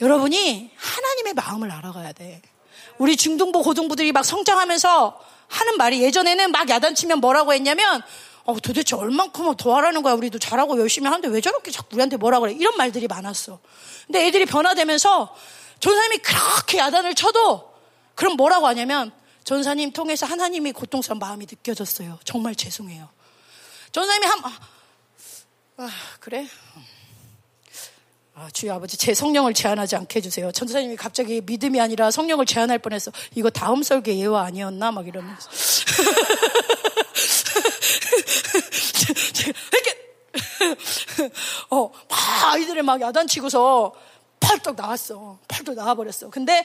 여러분이 0.00 0.70
하나님의 0.74 1.34
마음을 1.34 1.70
알아가야 1.70 2.12
돼. 2.12 2.40
우리 2.98 3.16
중등부, 3.16 3.62
고등부들이 3.62 4.12
막 4.12 4.24
성장하면서 4.24 5.20
하는 5.48 5.76
말이 5.76 6.02
예전에는 6.02 6.50
막 6.50 6.68
야단치면 6.68 7.20
뭐라고 7.20 7.52
했냐면 7.52 8.02
어, 8.44 8.58
도대체 8.60 8.96
얼만큼 8.96 9.56
더 9.56 9.76
하라는 9.76 10.02
거야. 10.02 10.14
우리도 10.14 10.38
잘하고 10.38 10.78
열심히 10.78 11.08
하는데 11.08 11.28
왜 11.28 11.40
저렇게 11.40 11.70
자꾸 11.70 11.88
우리한테 11.96 12.16
뭐라 12.16 12.40
그래. 12.40 12.52
이런 12.52 12.76
말들이 12.76 13.06
많았어. 13.08 13.58
근데 14.06 14.26
애들이 14.26 14.46
변화되면서 14.46 15.34
전사님이 15.80 16.18
그렇게 16.18 16.78
야단을 16.78 17.14
쳐도 17.14 17.74
그럼 18.14 18.36
뭐라고 18.36 18.66
하냐면 18.66 19.12
전사님 19.46 19.92
통해서 19.92 20.26
하나님이 20.26 20.72
고통스러운 20.72 21.20
마음이 21.20 21.46
느껴졌어요. 21.48 22.18
정말 22.24 22.56
죄송해요. 22.56 23.08
전사님이 23.92 24.26
한, 24.26 24.44
아, 24.44 24.58
아 25.76 25.88
그래? 26.18 26.48
아, 28.34 28.50
주여 28.52 28.74
아버지, 28.74 28.96
제 28.96 29.14
성령을 29.14 29.54
제한하지 29.54 29.94
않게 29.94 30.16
해주세요. 30.16 30.50
전사님이 30.50 30.96
갑자기 30.96 31.40
믿음이 31.42 31.80
아니라 31.80 32.10
성령을 32.10 32.44
제한할 32.44 32.80
뻔해서 32.80 33.12
이거 33.36 33.48
다음 33.48 33.84
설계 33.84 34.18
예화 34.18 34.42
아니었나? 34.42 34.90
막 34.90 35.06
이러면서. 35.06 35.48
이렇게, 39.72 41.30
어, 41.70 41.92
막 42.10 42.52
아이들을 42.52 42.82
막 42.82 43.00
야단치고서 43.00 43.94
펄떡 44.40 44.74
나왔어. 44.74 45.38
펄떡 45.46 45.76
나와버렸어. 45.76 46.30
근데, 46.30 46.64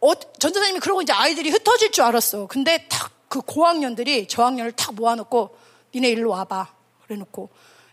어, 0.00 0.14
전도사님이 0.14 0.80
그러고 0.80 1.02
이제 1.02 1.12
아이들이 1.12 1.50
흩어질 1.50 1.90
줄 1.90 2.04
알았어. 2.04 2.46
근데 2.46 2.86
탁그 2.88 3.42
고학년들이 3.42 4.28
저학년을 4.28 4.72
탁 4.72 4.94
모아놓고 4.94 5.56
니네 5.94 6.08
일로 6.10 6.30
와봐. 6.30 6.74
그래 7.04 7.16
놓고 7.16 7.50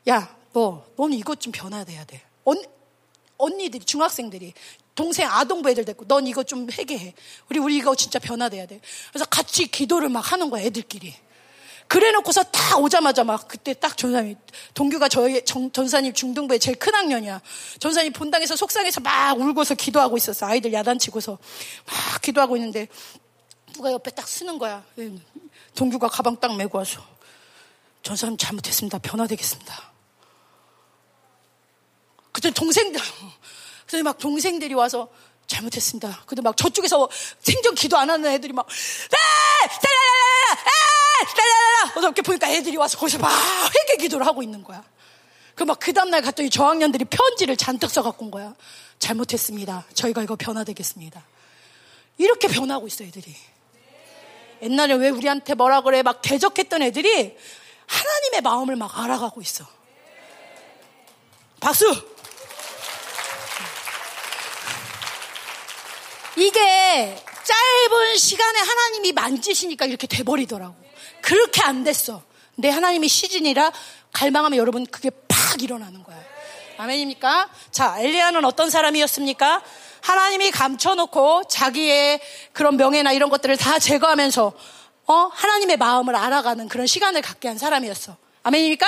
야, 0.09 0.35
너, 0.53 0.83
넌 0.97 1.13
이것 1.13 1.39
좀 1.39 1.51
변화돼야 1.51 2.05
돼. 2.05 2.21
언, 2.43 2.57
언니들이, 3.37 3.83
중학생들이 3.85 4.53
동생 4.93 5.29
아동부 5.29 5.69
애들 5.69 5.83
됐고 5.85 6.05
넌 6.05 6.27
이거 6.27 6.43
좀 6.43 6.67
회개해. 6.71 7.13
우리 7.49 7.59
우리 7.59 7.75
이거 7.77 7.95
진짜 7.95 8.19
변화돼야 8.19 8.65
돼. 8.65 8.79
그래서 9.09 9.25
같이 9.25 9.67
기도를 9.67 10.09
막 10.09 10.31
하는 10.31 10.49
거야 10.49 10.63
애들끼리. 10.63 11.13
그래 11.87 12.11
놓고서 12.11 12.43
다 12.43 12.77
오자마자 12.77 13.23
막 13.23 13.47
그때 13.47 13.73
딱 13.73 13.95
전사님 13.95 14.35
동규가 14.73 15.07
저희 15.07 15.43
정, 15.45 15.71
전사님 15.71 16.13
중등부의 16.13 16.59
제일 16.59 16.77
큰 16.77 16.93
학년이야. 16.95 17.41
전사님 17.79 18.13
본당에서 18.13 18.55
속상해서 18.55 19.01
막 19.01 19.37
울고서 19.39 19.75
기도하고 19.75 20.17
있었어. 20.17 20.47
아이들 20.47 20.73
야단치고서 20.73 21.37
막 21.85 22.21
기도하고 22.21 22.57
있는데 22.57 22.87
누가 23.73 23.91
옆에 23.91 24.11
딱 24.11 24.27
쓰는 24.27 24.57
거야. 24.57 24.83
동규가 25.75 26.07
가방 26.07 26.37
딱 26.39 26.55
메고 26.55 26.77
와서 26.77 27.05
전사님 28.01 28.37
잘못했습니다. 28.37 28.97
변화되겠습니다. 28.99 29.91
그때 32.31 32.51
동생들 32.51 32.99
그때 33.85 34.01
막 34.03 34.17
동생들이 34.17 34.73
와서 34.73 35.09
잘못했습니다. 35.47 36.23
근데 36.25 36.41
막 36.41 36.57
저쪽에서 36.57 37.07
생전 37.39 37.75
기도 37.75 37.97
안 37.97 38.09
하는 38.09 38.29
애들이 38.31 38.51
막, 38.53 38.67
아! 38.67 39.15
따라라라! 41.35 41.91
어서 41.95 42.07
이렇게 42.07 42.21
보니까 42.21 42.49
애들이 42.49 42.77
와서 42.77 42.97
거기서 42.97 43.19
막 43.19 43.31
회개 43.73 43.97
기도를 44.01 44.25
하고 44.25 44.43
있는 44.43 44.63
거야. 44.63 44.83
그막 45.55 45.79
그 45.79 45.93
다음날 45.93 46.21
갔더니 46.21 46.49
저학년들이 46.49 47.05
편지를 47.05 47.55
잔뜩 47.55 47.89
써갖고 47.89 48.25
온 48.25 48.31
거야. 48.31 48.53
잘못했습니다. 48.99 49.85
저희가 49.93 50.23
이거 50.23 50.35
변화되겠습니다. 50.35 51.23
이렇게 52.17 52.47
변하고 52.47 52.87
있어, 52.87 53.03
애들이. 53.03 53.35
옛날에 54.61 54.93
왜 54.95 55.09
우리한테 55.09 55.53
뭐라 55.53 55.81
그래 55.81 56.01
막 56.01 56.21
대적했던 56.21 56.81
애들이 56.81 57.37
하나님의 57.87 58.41
마음을 58.41 58.75
막 58.75 58.97
알아가고 58.97 59.41
있어. 59.41 59.65
박수! 61.59 61.85
이게 66.37 67.23
짧은 67.43 68.17
시간에 68.17 68.59
하나님이 68.59 69.13
만지시니까 69.13 69.85
이렇게 69.85 70.07
돼버리더라고. 70.07 70.84
그렇게 71.25 71.63
안 71.63 71.83
됐어. 71.83 72.21
내 72.53 72.69
하나님의 72.69 73.09
시즌이라 73.09 73.71
갈망하면 74.13 74.59
여러분 74.59 74.85
그게 74.85 75.09
팍 75.27 75.59
일어나는 75.59 76.03
거야. 76.03 76.23
아멘입니까? 76.77 77.49
자, 77.71 77.99
엘리야는 77.99 78.45
어떤 78.45 78.69
사람이었습니까? 78.69 79.63
하나님이 80.01 80.51
감춰놓고 80.51 81.45
자기의 81.45 82.21
그런 82.53 82.77
명예나 82.77 83.11
이런 83.11 83.31
것들을 83.31 83.57
다 83.57 83.79
제거하면서 83.79 84.53
어 85.07 85.13
하나님의 85.13 85.77
마음을 85.77 86.15
알아가는 86.15 86.67
그런 86.67 86.85
시간을 86.85 87.23
갖게 87.23 87.47
한 87.47 87.57
사람이었어. 87.57 88.15
아멘입니까? 88.43 88.85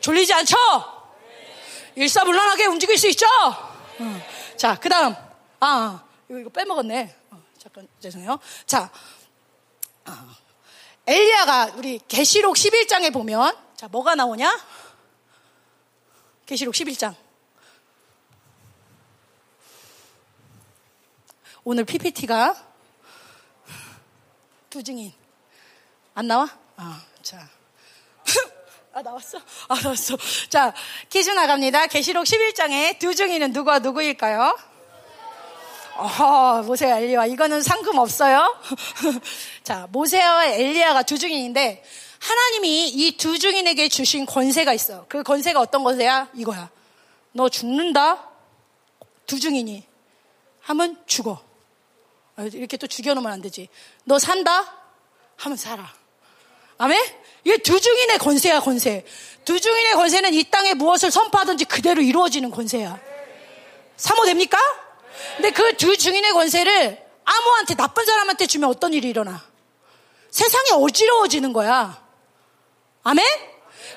졸리지 0.00 0.32
않죠? 0.34 0.56
일사불란하게 1.96 2.66
움직일 2.66 2.96
수 2.96 3.08
있죠? 3.08 3.26
어. 3.36 4.22
자, 4.56 4.76
그 4.80 4.88
다음. 4.88 5.16
아, 5.58 6.04
이거, 6.30 6.38
이거 6.38 6.50
빼먹었네. 6.50 7.16
어, 7.32 7.42
잠깐, 7.58 7.88
죄송해요. 8.00 8.38
자, 8.66 8.88
어. 10.06 10.43
엘리야가 11.06 11.72
우리 11.76 12.00
계시록 12.08 12.56
11장에 12.56 13.12
보면 13.12 13.56
자 13.76 13.88
뭐가 13.88 14.14
나오냐? 14.14 14.58
계시록 16.46 16.74
11장. 16.74 17.14
오늘 21.64 21.84
PPT가 21.84 22.54
두 24.70 24.82
증인 24.82 25.12
안 26.14 26.26
나와? 26.26 26.48
아, 26.76 27.02
자. 27.22 27.48
아, 28.92 29.02
나왔어? 29.02 29.38
아, 29.68 29.80
나왔어. 29.82 30.16
자, 30.48 30.72
퀴즈 31.08 31.30
나갑니다. 31.30 31.86
계시록 31.88 32.24
11장에 32.24 32.98
두 32.98 33.14
증인은 33.14 33.52
누구와 33.52 33.80
누구일까요? 33.80 34.56
어, 35.96 36.62
모세와 36.62 36.98
엘리야. 36.98 37.26
이거는 37.26 37.62
상금 37.62 37.98
없어요? 37.98 38.56
자, 39.62 39.86
모세와 39.90 40.46
엘리야가 40.46 41.02
두 41.02 41.18
증인인데, 41.18 41.84
하나님이 42.18 42.88
이두 42.88 43.38
증인에게 43.38 43.88
주신 43.88 44.26
권세가 44.26 44.72
있어. 44.72 45.06
그 45.08 45.22
권세가 45.22 45.60
어떤 45.60 45.84
권세야? 45.84 46.30
이거야. 46.34 46.70
너 47.32 47.48
죽는다? 47.48 48.28
두 49.26 49.38
증인이. 49.38 49.84
하면 50.62 50.96
죽어. 51.06 51.42
아, 52.36 52.42
이렇게 52.42 52.76
또 52.76 52.86
죽여놓으면 52.86 53.30
안 53.30 53.40
되지. 53.42 53.68
너 54.04 54.18
산다? 54.18 54.74
하면 55.36 55.56
살아. 55.56 55.92
아멘? 56.78 56.98
이게 57.44 57.58
두 57.58 57.78
증인의 57.78 58.18
권세야, 58.18 58.60
권세. 58.60 59.04
두 59.44 59.60
증인의 59.60 59.94
권세는 59.94 60.34
이 60.34 60.44
땅에 60.44 60.74
무엇을 60.74 61.10
선포하든지 61.10 61.66
그대로 61.66 62.00
이루어지는 62.02 62.50
권세야. 62.50 62.98
사모 63.96 64.24
됩니까? 64.24 64.58
근데 65.36 65.50
그 65.50 65.76
두 65.76 65.96
증인의 65.96 66.32
권세를 66.32 67.04
아무한테 67.24 67.74
나쁜 67.74 68.04
사람한테 68.04 68.46
주면 68.46 68.68
어떤 68.70 68.92
일이 68.92 69.08
일어나? 69.08 69.42
세상이 70.30 70.70
어지러워지는 70.72 71.52
거야. 71.52 72.02
아멘? 73.02 73.24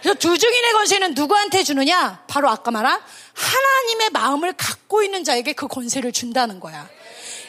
그래서 0.01 0.17
두 0.19 0.37
증인의 0.37 0.73
권세는 0.73 1.13
누구한테 1.13 1.63
주느냐? 1.63 2.23
바로 2.27 2.49
아까 2.49 2.71
말한 2.71 3.01
하나님의 3.33 4.09
마음을 4.11 4.53
갖고 4.53 5.03
있는 5.03 5.23
자에게 5.23 5.53
그 5.53 5.67
권세를 5.67 6.11
준다는 6.11 6.59
거야. 6.59 6.87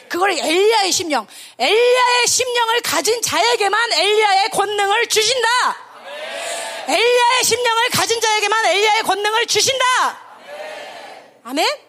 그걸 0.09 0.31
엘리야의 0.31 0.91
심령, 0.91 1.27
엘리야의 1.59 2.27
심령을 2.27 2.81
가진 2.81 3.21
자에게만 3.21 3.93
엘리야의 3.93 4.49
권능을 4.49 5.07
주신다. 5.07 5.47
엘리야의 6.87 7.43
심령을 7.43 7.89
가진 7.91 8.19
자에게만 8.19 8.65
엘리야의 8.65 9.03
권능을 9.03 9.45
주신다. 9.45 9.85
아멘? 11.43 11.88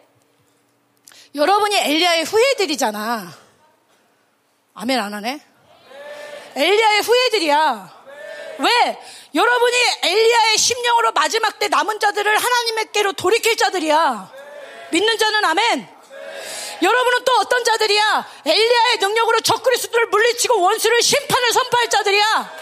여러분이 1.34 1.76
엘리야의 1.76 2.24
후예들이잖아. 2.24 3.32
아멘 4.74 4.98
안 4.98 5.14
하네? 5.14 5.40
엘리야의 6.56 7.00
후예들이야. 7.02 8.00
왜? 8.58 8.98
여러분이 9.34 9.76
엘리야의 10.02 10.58
심령으로 10.58 11.12
마지막 11.12 11.58
때 11.58 11.68
남은 11.68 12.00
자들을 12.00 12.36
하나님의께로 12.36 13.12
돌이킬 13.12 13.56
자들이야. 13.56 14.32
믿는 14.90 15.18
자는 15.18 15.44
아멘. 15.44 16.00
여러분은 16.82 17.24
또 17.24 17.32
어떤 17.40 17.62
자들이야? 17.62 18.28
엘리야의 18.46 18.98
능력으로 19.00 19.40
적그리스도를 19.40 20.06
물리치고 20.08 20.60
원수를 20.60 21.00
심판을 21.02 21.52
선포할 21.52 21.90
자들이야. 21.90 22.54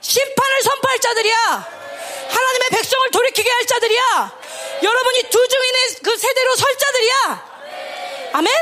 심판을 0.00 0.62
선포할 0.62 1.00
자들이야. 1.00 1.79
하나님의 2.30 2.68
백성을 2.70 3.10
돌이키게 3.10 3.50
할 3.50 3.66
자들이야. 3.66 4.40
여러분이 4.82 5.22
두 5.30 5.48
중인의 5.48 5.80
그 6.02 6.16
세대로 6.16 6.56
설 6.56 6.78
자들이야. 6.78 8.30
아멘? 8.32 8.52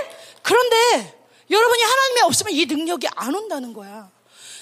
그런데 0.42 1.18
여러분이 1.50 1.82
하나님이 1.82 2.20
없으면 2.22 2.52
이 2.52 2.66
능력이 2.66 3.08
안 3.14 3.34
온다는 3.34 3.72
거야. 3.72 4.10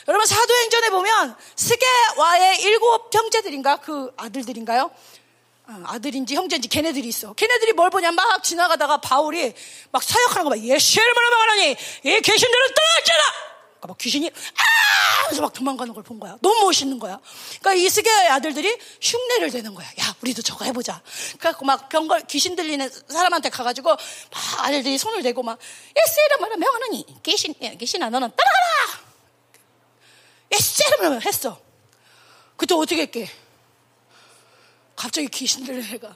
여러분 0.08 0.26
사도행전에 0.26 0.90
보면 0.90 1.36
스게와의 1.56 2.62
일곱 2.62 3.12
형제들인가 3.12 3.76
그 3.76 4.12
아들들인가요? 4.16 4.90
어, 5.68 5.82
아들인지 5.86 6.36
형제인지 6.36 6.68
걔네들이 6.68 7.08
있어. 7.08 7.32
걔네들이 7.32 7.72
뭘 7.72 7.90
보냐 7.90 8.12
막 8.12 8.42
지나가다가 8.44 8.98
바울이 8.98 9.52
막 9.90 10.02
사역하는 10.02 10.44
거 10.44 10.50
봐. 10.50 10.58
예수를 10.58 11.12
말하니 11.12 11.70
이 12.04 12.20
귀신들은 12.20 12.66
떠났잖아. 12.74 13.55
그러니까 13.86 13.92
막 13.92 13.98
귀신이 13.98 14.28
아 14.28 15.22
하면서 15.22 15.42
막 15.42 15.52
도망가는 15.52 15.94
걸 15.94 16.02
본 16.02 16.20
거야. 16.20 16.36
너무 16.40 16.62
멋있는 16.66 16.98
거야. 16.98 17.18
그러니까 17.60 17.74
이스게의 17.74 18.28
아들들이 18.28 18.76
흉내를 19.00 19.50
내는 19.50 19.74
거야. 19.74 19.86
야 20.00 20.14
우리도 20.22 20.42
저거 20.42 20.64
해보자. 20.64 21.02
그래갖고 21.38 21.64
막 21.64 21.88
병걸 21.88 22.26
귀신 22.28 22.54
들리는 22.54 22.88
사람한테 23.08 23.48
가가지고 23.50 23.90
막 23.90 23.98
아들들이 24.60 24.98
손을 24.98 25.22
대고 25.22 25.42
막 25.42 25.58
예수를 25.96 26.28
말하면 26.40 26.60
명하니 26.60 27.06
귀신 27.22 27.54
귀신아 27.78 28.10
너는 28.10 28.30
따라가라. 28.36 29.06
예수를 30.52 30.98
말하면 30.98 31.22
했어. 31.22 31.60
그때 32.56 32.74
어떻게 32.74 33.02
했게? 33.02 33.28
갑자기 34.94 35.28
귀신 35.28 35.64
들린 35.64 35.84
애가 35.94 36.14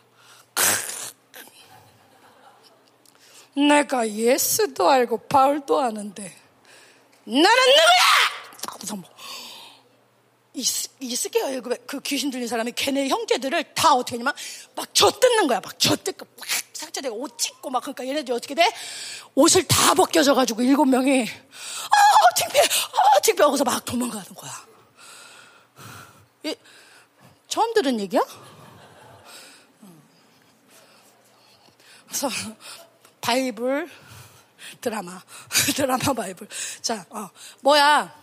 내가 3.57 4.09
예수도 4.09 4.89
알고 4.89 5.19
바울도 5.27 5.81
아는데 5.81 6.35
나는 7.31 7.43
누구야? 7.43 8.73
하고서 8.73 8.97
뭐 8.97 9.09
이스케어 10.53 11.61
그 11.87 12.01
귀신 12.01 12.31
들린 12.31 12.49
사람이 12.49 12.73
걔네 12.73 13.09
형제들을 13.09 13.75
다 13.75 13.95
어떻게 13.95 14.17
하냐면 14.17 14.35
막 14.75 14.93
젖뜯는 14.93 15.47
거야. 15.47 15.61
막 15.61 15.79
젖뜯고 15.79 16.27
막 16.37 16.49
상처되고 16.73 17.17
옷 17.17 17.39
찢고 17.39 17.71
막 17.71 17.81
그러니까 17.83 18.07
얘네들이 18.07 18.35
어떻게 18.35 18.55
돼? 18.55 18.69
옷을 19.37 19.63
다 19.69 19.95
벗겨져 19.95 20.35
가지고 20.35 20.63
일곱 20.63 20.87
명이 20.87 21.23
아 21.23 22.35
창피해 22.37 22.65
아 22.65 23.21
창피해 23.21 23.45
하고서 23.45 23.63
막 23.63 23.85
도망가는 23.85 24.35
거야. 24.35 24.51
이, 26.45 26.57
처음 27.47 27.73
들은 27.75 28.01
얘기야? 28.01 28.23
그래서 32.09 32.29
바이블 33.21 33.89
드라마. 34.81 35.21
드라마 35.77 36.13
바이블. 36.13 36.47
자 36.83 37.05
어, 37.11 37.29
뭐야? 37.61 38.21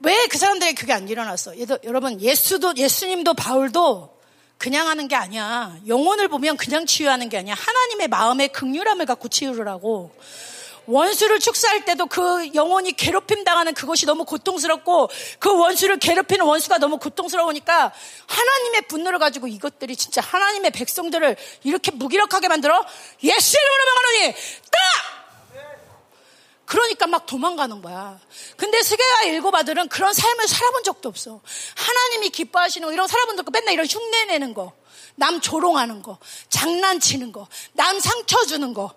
왜 0.00 0.28
그 0.28 0.38
사람들이 0.38 0.74
그게 0.74 0.92
안 0.92 1.08
일어났어? 1.08 1.54
여러분 1.84 2.20
예수도 2.20 2.74
예수님도 2.76 3.34
바울도 3.34 4.16
그냥 4.58 4.88
하는 4.88 5.08
게 5.08 5.16
아니야. 5.16 5.76
영혼을 5.86 6.28
보면 6.28 6.56
그냥 6.56 6.86
치유하는 6.86 7.28
게 7.28 7.38
아니야. 7.38 7.54
하나님의 7.54 8.08
마음의 8.08 8.48
극률함을 8.48 9.06
갖고 9.06 9.28
치유를 9.28 9.68
하고 9.68 10.14
원수를 10.88 11.38
축사할 11.38 11.84
때도 11.84 12.06
그 12.06 12.54
영혼이 12.54 12.92
괴롭힘 12.92 13.44
당하는 13.44 13.74
그것이 13.74 14.06
너무 14.06 14.24
고통스럽고 14.24 15.10
그 15.38 15.54
원수를 15.54 15.98
괴롭히는 15.98 16.46
원수가 16.46 16.78
너무 16.78 16.98
고통스러우니까 16.98 17.92
하나님의 18.26 18.82
분노를 18.88 19.18
가지고 19.18 19.48
이것들이 19.48 19.96
진짜 19.96 20.22
하나님의 20.22 20.70
백성들을 20.70 21.36
이렇게 21.64 21.90
무기력하게 21.90 22.48
만들어 22.48 22.82
예수 23.22 23.56
이름으로 23.56 23.84
명하노니 23.84 24.34
따! 24.70 24.78
그러니까 26.64 27.06
막 27.06 27.24
도망가는 27.24 27.80
거야. 27.80 28.20
근데 28.56 28.82
세계와 28.82 29.22
일곱 29.24 29.54
아들은 29.54 29.88
그런 29.88 30.12
삶을 30.12 30.48
살아본 30.48 30.84
적도 30.84 31.08
없어. 31.08 31.40
하나님이 31.76 32.28
기뻐하시는 32.28 32.86
거, 32.86 32.92
이런 32.92 33.08
살아본 33.08 33.38
적도 33.38 33.50
맨날 33.50 33.72
이런 33.72 33.86
흉내 33.86 34.26
내는 34.26 34.52
거, 34.52 34.74
남 35.16 35.40
조롱하는 35.40 36.02
거, 36.02 36.18
장난치는 36.50 37.32
거, 37.32 37.48
남 37.72 37.98
상처 38.00 38.44
주는 38.44 38.74
거. 38.74 38.94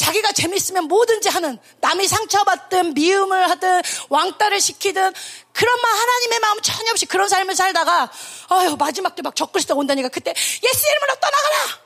자기가 0.00 0.32
재밌으면 0.32 0.84
뭐든지 0.84 1.28
하는 1.28 1.58
남이 1.80 2.08
상처받든 2.08 2.94
미움을 2.94 3.50
하든 3.50 3.82
왕따를 4.08 4.58
시키든 4.60 5.12
그런 5.52 5.80
마 5.82 5.88
하나님의 5.88 6.40
마음 6.40 6.60
전혀 6.62 6.90
없이 6.90 7.04
그런 7.06 7.28
삶을 7.28 7.54
살다가 7.54 8.10
아유 8.48 8.76
마지막 8.78 9.14
때 9.14 9.20
막 9.22 9.36
적글시다 9.36 9.74
온다니까 9.74 10.08
그때 10.08 10.30
예수 10.30 10.86
이름으로 10.88 11.14
떠나가라 11.20 11.80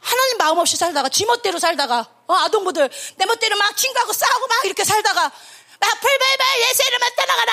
하나님 0.00 0.36
마음 0.38 0.58
없이 0.58 0.76
살다가 0.76 1.08
쥐멋대로 1.08 1.58
살다가 1.58 2.06
어, 2.26 2.34
아동부들 2.34 2.90
내 3.16 3.26
멋대로 3.26 3.56
막 3.56 3.76
친구하고 3.76 4.12
싸우고 4.12 4.46
막 4.48 4.64
이렇게 4.64 4.84
살다가 4.84 5.22
막 5.22 6.00
풀베이베 6.00 6.44
예수 6.68 6.82
이름으로 6.88 7.10
떠나가라 7.16 7.52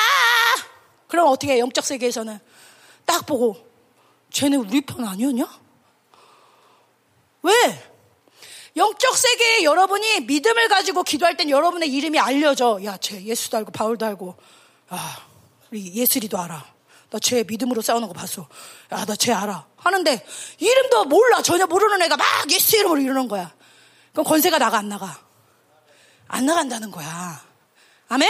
그럼 1.07 1.27
어떻게 1.27 1.53
해 1.53 1.59
영적 1.59 1.86
세계에서는 1.86 2.39
딱 3.05 3.25
보고 3.27 3.55
쟤네 4.34 4.57
우리 4.57 4.82
편 4.82 5.05
아니었냐? 5.07 5.45
왜? 7.43 7.90
영적 8.82 9.15
세계에 9.15 9.63
여러분이 9.63 10.21
믿음을 10.21 10.67
가지고 10.67 11.03
기도할 11.03 11.38
땐 11.38 11.51
여러분의 11.51 11.88
이름이 11.93 12.17
알려져. 12.19 12.79
야, 12.84 12.97
쟤 12.97 13.23
예수도 13.23 13.57
알고 13.57 13.71
바울도 13.71 14.05
알고. 14.07 14.36
아, 14.89 15.17
우리 15.71 15.93
예슬이도 15.93 16.38
알아. 16.39 16.65
나 17.11 17.19
쟤 17.19 17.43
믿음으로 17.43 17.82
싸우는 17.84 18.07
거 18.07 18.13
봤어. 18.13 18.47
야, 18.91 19.05
나 19.05 19.15
쟤 19.15 19.34
알아. 19.34 19.67
하는데 19.77 20.25
이름도 20.57 21.05
몰라. 21.05 21.41
전혀 21.43 21.67
모르는 21.67 22.01
애가 22.01 22.17
막 22.17 22.25
예수 22.51 22.77
이름으로 22.77 22.99
이러는 23.01 23.27
거야. 23.27 23.53
그럼 24.13 24.25
권세가 24.25 24.57
나가 24.57 24.79
안 24.79 24.89
나가? 24.89 25.19
안 26.27 26.45
나간다는 26.47 26.89
거야. 26.89 27.39
아멘? 28.09 28.29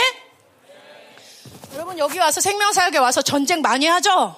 여러분 1.74 1.98
여기 1.98 2.18
와서 2.18 2.40
생명사역에 2.42 2.98
와서 2.98 3.22
전쟁 3.22 3.62
많이 3.62 3.86
하죠? 3.86 4.36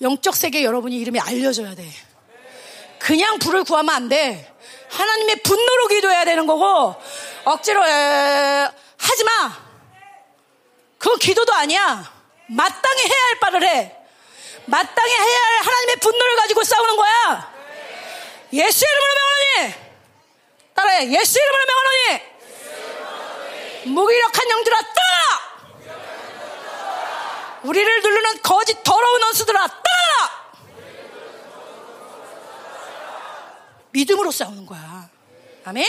영적 0.00 0.34
세계 0.34 0.64
여러분이 0.64 0.96
이름이 0.96 1.20
알려져야 1.20 1.74
돼. 1.74 1.86
그냥 3.04 3.38
불을 3.38 3.64
구하면 3.64 3.94
안 3.94 4.08
돼. 4.08 4.50
하나님의 4.88 5.42
분노로 5.42 5.88
기도해야 5.88 6.24
되는 6.24 6.46
거고 6.46 6.96
억지로 7.44 7.86
에, 7.86 8.70
하지 8.98 9.24
마. 9.24 9.52
그건 10.96 11.18
기도도 11.18 11.52
아니야. 11.52 12.10
마땅히 12.46 13.02
해야 13.02 13.24
할 13.28 13.40
바를 13.40 13.62
해. 13.62 13.94
마땅히 14.64 15.12
해야 15.12 15.38
할 15.38 15.66
하나님의 15.66 15.96
분노를 15.96 16.36
가지고 16.36 16.64
싸우는 16.64 16.96
거야. 16.96 17.52
예수 18.54 18.84
이름으로 18.86 19.14
명하노니. 19.20 19.74
따라해. 20.74 21.10
예수 21.10 21.38
이름으로 21.38 21.64
명하노니. 21.66 22.34
무기력한 23.94 24.48
영들아 24.50 24.78
떠나. 24.80 25.94
우리를 27.64 28.00
누르는 28.00 28.40
거짓 28.42 28.82
더러운 28.82 29.22
원수들아 29.24 29.66
떠나. 29.66 30.43
믿음으로 33.94 34.30
싸우는 34.32 34.66
거야. 34.66 35.08
아멘? 35.64 35.86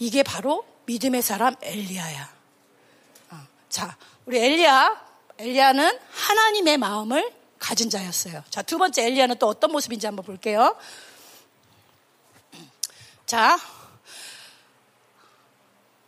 이게 0.00 0.22
바로 0.22 0.66
믿음의 0.86 1.22
사람 1.22 1.54
엘리야야. 1.62 2.36
어, 3.30 3.36
자, 3.68 3.96
우리 4.26 4.38
엘리야, 4.38 5.06
엘리야는 5.38 5.98
하나님의 6.10 6.78
마음을 6.78 7.32
가진 7.58 7.88
자였어요. 7.88 8.42
자, 8.50 8.62
두 8.62 8.78
번째 8.78 9.06
엘리야는 9.06 9.38
또 9.38 9.46
어떤 9.46 9.70
모습인지 9.70 10.06
한번 10.06 10.24
볼게요. 10.24 10.76
자, 13.26 13.56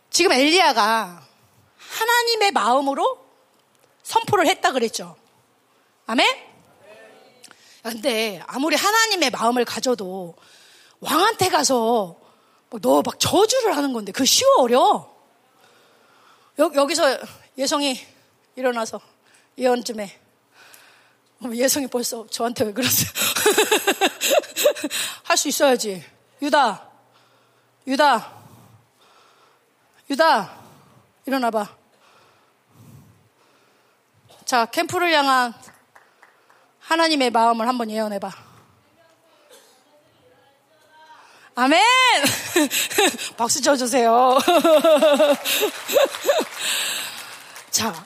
지금 0.09 0.33
엘리야가 0.33 1.25
하나님의 1.77 2.51
마음으로 2.51 3.25
선포를 4.03 4.47
했다 4.47 4.73
그랬죠. 4.73 5.15
아멘? 6.05 6.27
근데 7.81 8.43
아무리 8.47 8.75
하나님의 8.75 9.29
마음을 9.29 9.63
가져도 9.63 10.35
왕한테 11.05 11.49
가서 11.49 12.17
뭐 12.69 12.79
너막 12.81 13.19
저주를 13.19 13.77
하는 13.77 13.93
건데 13.93 14.11
그 14.11 14.25
쉬워 14.25 14.55
어려워. 14.59 15.15
여, 16.59 16.71
여기서 16.73 17.17
예성이 17.57 17.99
일어나서 18.55 18.99
예언 19.57 19.83
좀 19.83 19.99
해. 19.99 20.19
예성이 21.53 21.87
벌써 21.87 22.25
저한테 22.27 22.65
왜 22.65 22.73
그러세요? 22.73 23.09
할 25.23 25.37
수 25.37 25.47
있어야지. 25.49 26.03
유다, 26.41 26.89
유다, 27.87 28.33
유다, 30.09 30.57
일어나봐. 31.25 31.75
자, 34.45 34.65
캠프를 34.65 35.11
향한 35.13 35.53
하나님의 36.79 37.31
마음을 37.31 37.67
한번 37.67 37.89
예언해봐. 37.89 38.44
아멘! 41.55 41.81
박수 43.37 43.61
쳐주세요. 43.61 44.37
자, 47.71 48.05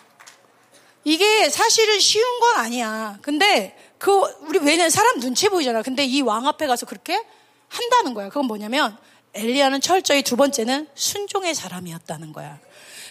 이게 1.04 1.50
사실은 1.50 2.00
쉬운 2.00 2.40
건 2.40 2.58
아니야. 2.58 3.18
근데 3.22 3.76
그, 3.98 4.12
우리 4.42 4.60
왜냐면 4.60 4.90
사람 4.92 5.20
눈치 5.20 5.50
보이잖아. 5.50 5.82
근데 5.82 6.06
이 6.06 6.22
왕 6.22 6.48
앞에 6.48 6.68
가서 6.68 6.86
그렇게 6.86 7.22
한다는 7.68 8.14
거야. 8.14 8.28
그건 8.30 8.46
뭐냐면 8.46 8.96
엘리야는 9.34 9.82
철저히 9.82 10.22
두 10.24 10.36
번째는 10.36 10.88
순종의 10.96 11.54
사람이었다는 11.56 12.34
거야. 12.34 12.60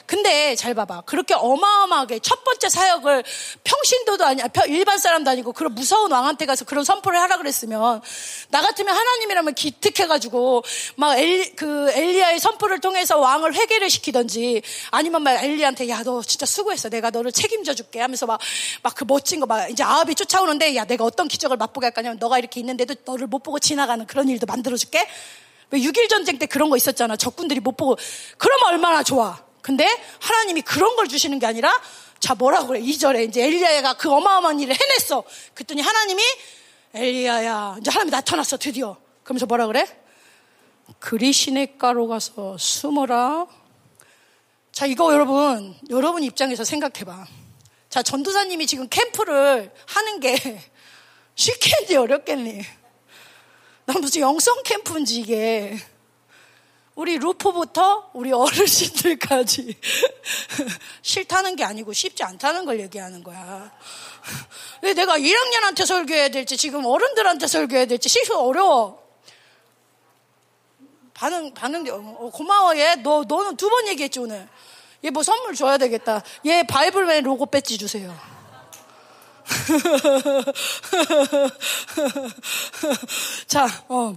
근데 0.08 0.56
잘 0.56 0.72
봐봐. 0.74 1.02
그렇게 1.02 1.34
어마어마하게 1.34 2.20
첫 2.20 2.42
번째 2.42 2.68
사역을 2.70 3.22
평신도도 3.62 4.24
아니, 4.24 4.42
일반 4.68 4.98
사람도 4.98 5.30
아니고 5.30 5.52
그런 5.52 5.74
무서운 5.74 6.10
왕한테 6.10 6.46
가서 6.46 6.64
그런 6.64 6.82
선포를 6.82 7.20
하라 7.20 7.36
그랬으면 7.36 8.00
나 8.48 8.62
같으면 8.62 8.96
하나님이라면 8.96 9.52
기특해가지고 9.54 10.64
막 10.96 11.18
엘, 11.18 11.54
그 11.56 11.90
엘리야의 11.92 12.40
선포를 12.40 12.80
통해서 12.80 13.18
왕을 13.18 13.54
회개를 13.54 13.90
시키던지 13.90 14.62
아니면 14.90 15.22
막 15.22 15.44
엘리한테 15.44 15.88
야 15.90 16.02
너 16.02 16.22
진짜 16.22 16.46
수고했어. 16.46 16.88
내가 16.88 17.10
너를 17.10 17.30
책임져 17.30 17.74
줄게 17.74 18.00
하면서 18.00 18.24
막 18.26 18.40
막 18.82 18.94
그 18.96 19.04
멋진 19.06 19.40
거 19.40 19.46
막 19.46 19.68
이제 19.70 19.82
아합이 19.82 20.14
쫓아오는데 20.14 20.74
야 20.74 20.84
내가 20.86 21.04
어떤 21.04 21.28
기적을 21.28 21.58
맛보게 21.58 21.84
할 21.86 21.92
거냐면 21.92 22.18
너가 22.18 22.38
이렇게 22.38 22.60
있는데도 22.60 22.94
너를 23.04 23.26
못 23.26 23.42
보고 23.42 23.58
지나가는 23.58 24.06
그런 24.06 24.28
일도 24.30 24.46
만들어 24.46 24.74
줄게. 24.78 25.06
왜 25.70 25.80
6.1 25.80 26.08
전쟁 26.08 26.38
때 26.38 26.46
그런 26.46 26.70
거 26.70 26.78
있었잖아. 26.78 27.14
적군들이 27.16 27.60
못 27.60 27.76
보고. 27.76 27.98
그러면 28.38 28.68
얼마나 28.68 29.02
좋아. 29.02 29.46
근데 29.62 29.86
하나님이 30.20 30.62
그런 30.62 30.96
걸 30.96 31.08
주시는 31.08 31.38
게 31.38 31.46
아니라 31.46 31.72
자 32.20 32.34
뭐라고 32.34 32.68
그래. 32.68 32.80
2절에 32.80 33.28
이제 33.28 33.44
엘리야가 33.44 33.94
그 33.94 34.10
어마어마한 34.10 34.60
일을 34.60 34.74
해냈어. 34.78 35.24
그랬더니 35.54 35.82
하나님이 35.82 36.22
엘리야야 36.94 37.76
이제 37.80 37.90
하나님이 37.90 38.10
나타났어 38.10 38.56
드디어. 38.56 38.96
그러면서 39.22 39.46
뭐라 39.46 39.66
그래? 39.66 39.86
그리 40.98 41.32
시냇가로 41.32 42.08
가서 42.08 42.56
숨어라. 42.58 43.46
자 44.72 44.86
이거 44.86 45.12
여러분 45.12 45.76
여러분 45.90 46.22
입장에서 46.22 46.64
생각해봐. 46.64 47.26
자 47.90 48.02
전도사님이 48.02 48.66
지금 48.66 48.88
캠프를 48.88 49.72
하는 49.86 50.20
게 50.20 50.36
쉽겠니 51.34 51.96
어렵겠니? 51.96 52.62
나 53.86 53.94
무슨 53.98 54.22
영성 54.22 54.62
캠프인지 54.64 55.20
이게. 55.20 55.78
우리 56.98 57.16
루프부터 57.16 58.10
우리 58.12 58.32
어르신들까지 58.32 59.76
싫다는 61.00 61.54
게 61.54 61.62
아니고 61.62 61.92
쉽지 61.92 62.24
않다는 62.24 62.64
걸 62.64 62.80
얘기하는 62.80 63.22
거야. 63.22 63.70
왜 64.82 64.94
내가 64.94 65.16
1학년한테 65.16 65.86
설교해야 65.86 66.30
될지 66.30 66.56
지금 66.56 66.84
어른들한테 66.84 67.46
설교해야 67.46 67.86
될지 67.86 68.08
실수 68.08 68.36
어려워. 68.36 69.00
반응 71.14 71.54
반응 71.54 71.86
어, 71.88 72.30
고마워 72.30 72.76
얘. 72.76 72.96
너 72.96 73.22
너는 73.28 73.56
두 73.56 73.70
번 73.70 73.86
얘기했지 73.86 74.18
오늘. 74.18 74.48
얘 75.04 75.10
뭐 75.10 75.22
선물 75.22 75.54
줘야 75.54 75.78
되겠다. 75.78 76.24
얘 76.46 76.64
바이블맨 76.64 77.22
로고 77.22 77.46
배지 77.46 77.78
주세요. 77.78 78.12
자, 83.46 83.68
어. 83.88 84.16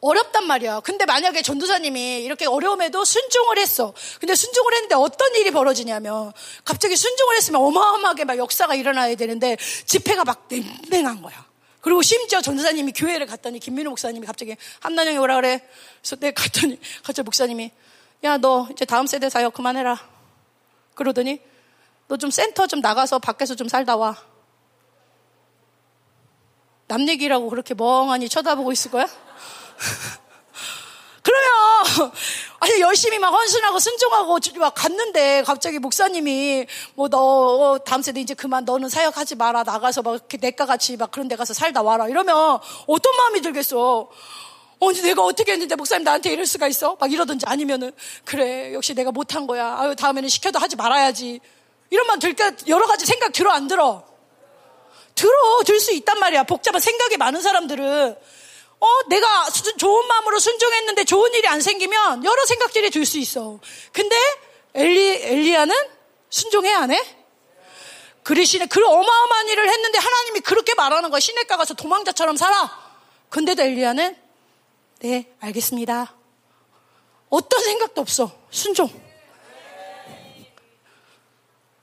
어렵단 0.00 0.46
말이야. 0.46 0.80
근데 0.80 1.04
만약에 1.04 1.42
전도사님이 1.42 2.22
이렇게 2.24 2.46
어려움에도 2.46 3.04
순종을 3.04 3.58
했어. 3.58 3.92
근데 4.18 4.34
순종을 4.34 4.72
했는데 4.74 4.94
어떤 4.94 5.34
일이 5.34 5.50
벌어지냐면 5.50 6.32
갑자기 6.64 6.96
순종을 6.96 7.36
했으면 7.36 7.60
어마어마하게 7.60 8.24
막 8.24 8.38
역사가 8.38 8.74
일어나야 8.74 9.14
되는데 9.14 9.56
집회가 9.86 10.24
막 10.24 10.48
냉랭한 10.48 11.20
거야. 11.20 11.46
그리고 11.82 12.02
심지어 12.02 12.40
전도사님이 12.40 12.92
교회를 12.92 13.26
갔더니 13.26 13.58
김민호 13.58 13.90
목사님이 13.90 14.26
갑자기 14.26 14.56
한나영이 14.80 15.18
오라 15.18 15.36
그래. 15.36 15.66
그래서 16.00 16.16
내가 16.16 16.42
갔더니 16.42 16.78
갑자기 17.02 17.24
목사님이 17.24 17.70
야 18.24 18.36
너 18.38 18.68
이제 18.72 18.84
다음 18.84 19.06
세대 19.06 19.28
사역 19.30 19.54
그만해라. 19.54 19.98
그러더니 20.94 21.40
너 22.08 22.16
좀 22.16 22.30
센터 22.30 22.66
좀 22.66 22.80
나가서 22.80 23.18
밖에서 23.18 23.54
좀 23.54 23.68
살다 23.68 23.96
와. 23.96 24.16
남 26.88 27.08
얘기라고 27.08 27.48
그렇게 27.48 27.72
멍하니 27.74 28.28
쳐다보고 28.28 28.72
있을 28.72 28.90
거야? 28.90 29.06
그러면 31.22 32.12
아니 32.60 32.80
열심히 32.80 33.18
막 33.18 33.28
헌신하고 33.28 33.78
순종하고 33.78 34.38
막 34.58 34.74
갔는데 34.74 35.42
갑자기 35.44 35.78
목사님이 35.78 36.66
뭐 36.94 37.08
너 37.08 37.78
다음 37.84 38.02
세대 38.02 38.20
이제 38.20 38.34
그만 38.34 38.64
너는 38.64 38.88
사역하지 38.88 39.34
마라 39.36 39.62
나가서 39.64 40.02
막 40.02 40.14
이렇게 40.14 40.38
내과 40.38 40.66
같이 40.66 40.96
막 40.96 41.10
그런 41.10 41.28
데 41.28 41.36
가서 41.36 41.52
살다 41.54 41.82
와라 41.82 42.08
이러면 42.08 42.58
어떤 42.86 43.16
마음이 43.16 43.40
들겠어? 43.42 44.08
어, 44.82 44.92
내가 44.92 45.22
어떻게 45.22 45.52
했는데 45.52 45.74
목사님 45.74 46.04
나한테 46.04 46.32
이럴 46.32 46.46
수가 46.46 46.66
있어? 46.68 46.96
막 46.98 47.12
이러든지 47.12 47.44
아니면은 47.46 47.92
그래 48.24 48.72
역시 48.72 48.94
내가 48.94 49.10
못한 49.10 49.46
거야. 49.46 49.76
아유 49.78 49.94
다음에는 49.94 50.28
시켜도 50.28 50.58
하지 50.58 50.76
말아야지. 50.76 51.40
이런 51.90 52.06
말 52.06 52.18
들까 52.18 52.52
여러 52.68 52.86
가지 52.86 53.04
생각 53.04 53.32
들어 53.32 53.50
안 53.50 53.68
들어? 53.68 54.04
들어 55.14 55.30
들 55.66 55.78
수 55.80 55.92
있단 55.92 56.18
말이야. 56.18 56.44
복잡한 56.44 56.80
생각이 56.80 57.18
많은 57.18 57.42
사람들은 57.42 58.16
어 58.80 58.86
내가 59.08 59.48
좋은 59.78 60.06
마음으로 60.08 60.38
순종했는데 60.38 61.04
좋은 61.04 61.32
일이 61.34 61.46
안 61.46 61.60
생기면 61.60 62.24
여러 62.24 62.46
생각들이 62.46 62.90
들 62.90 63.04
수 63.04 63.18
있어. 63.18 63.60
근데 63.92 64.16
엘리 64.74 65.22
엘리야는 65.22 65.74
순종해 66.30 66.72
안 66.72 66.90
해? 66.90 67.16
그리시네 68.22 68.66
그 68.66 68.84
어마어마한 68.84 69.48
일을 69.48 69.68
했는데 69.68 69.98
하나님이 69.98 70.40
그렇게 70.40 70.74
말하는 70.74 71.10
거야. 71.10 71.20
시냇가 71.20 71.56
가서 71.56 71.74
도망자처럼 71.74 72.36
살아. 72.36 72.70
근데도 73.28 73.62
엘리야는 73.62 74.16
네 75.00 75.34
알겠습니다. 75.40 76.14
어떤 77.28 77.60
생각도 77.62 78.00
없어. 78.00 78.32
순종. 78.50 78.88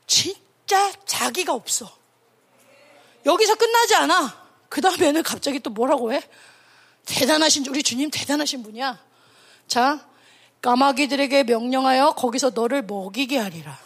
진짜 0.08 0.92
자기가 1.06 1.54
없어. 1.54 1.92
여기서 3.26 3.56
끝나지 3.56 3.96
않아. 3.96 4.48
그 4.70 4.82
다음에는 4.82 5.24
갑자기 5.24 5.60
또 5.60 5.70
뭐라고 5.70 6.14
해? 6.14 6.22
대단하신, 7.08 7.66
우리 7.68 7.82
주님 7.82 8.12
대단하신 8.12 8.64
분이야. 8.64 9.00
자, 9.68 10.06
까마귀들에게 10.62 11.44
명령하여 11.44 12.12
거기서 12.12 12.52
너를 12.54 12.82
먹이게 12.84 13.38
하리라. 13.38 13.78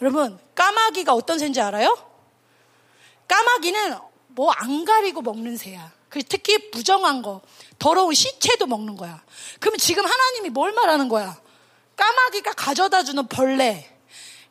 여러분, 0.00 0.38
까마귀가 0.54 1.14
어떤 1.14 1.38
새인지 1.38 1.60
알아요? 1.60 1.96
까마귀는 3.28 3.96
뭐 4.28 4.52
안 4.56 4.84
가리고 4.84 5.22
먹는 5.22 5.56
새야. 5.56 5.92
그 6.08 6.22
특히 6.22 6.70
부정한 6.70 7.22
거, 7.22 7.40
더러운 7.78 8.14
시체도 8.14 8.66
먹는 8.66 8.96
거야. 8.96 9.22
그러면 9.58 9.78
지금 9.78 10.04
하나님이 10.04 10.50
뭘 10.50 10.72
말하는 10.72 11.08
거야? 11.08 11.40
까마귀가 11.96 12.52
가져다 12.52 13.02
주는 13.02 13.26
벌레, 13.26 13.90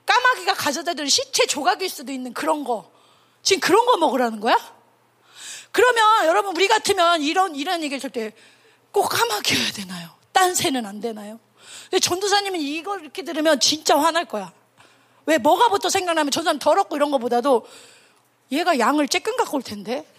까마귀가 0.06 0.54
가져다 0.56 0.94
주는 0.96 1.08
시체 1.08 1.46
조각일 1.46 1.90
수도 1.90 2.12
있는 2.12 2.34
그런 2.34 2.64
거. 2.64 2.92
지금 3.44 3.60
그런 3.62 3.86
거 3.86 3.98
먹으라는 3.98 4.40
거야? 4.40 4.58
그러면 5.76 6.26
여러분 6.28 6.56
우리 6.56 6.70
같으면 6.70 7.22
이런 7.22 7.54
이런 7.54 7.84
얘기를 7.84 8.02
할때꼭 8.02 9.10
까마귀여야 9.10 9.72
되나요? 9.74 10.10
딴 10.32 10.56
새는 10.56 10.86
안 10.86 11.02
되나요? 11.02 11.38
근데 11.90 12.00
전도사님은 12.00 12.62
이걸 12.62 13.02
이렇게 13.02 13.24
들으면 13.24 13.60
진짜 13.60 14.00
화날 14.00 14.24
거야. 14.24 14.54
왜 15.26 15.38
뭐가부터 15.38 15.90
생각나면 15.90 16.32
저 16.32 16.44
사람 16.44 16.60
더럽고 16.60 16.96
이런 16.96 17.12
거보다도 17.12 17.68
얘가 18.54 18.80
양을 18.80 19.08
쬐끔 19.08 19.36
갖고 19.36 19.58
올 19.58 19.64
텐데. 19.64 20.08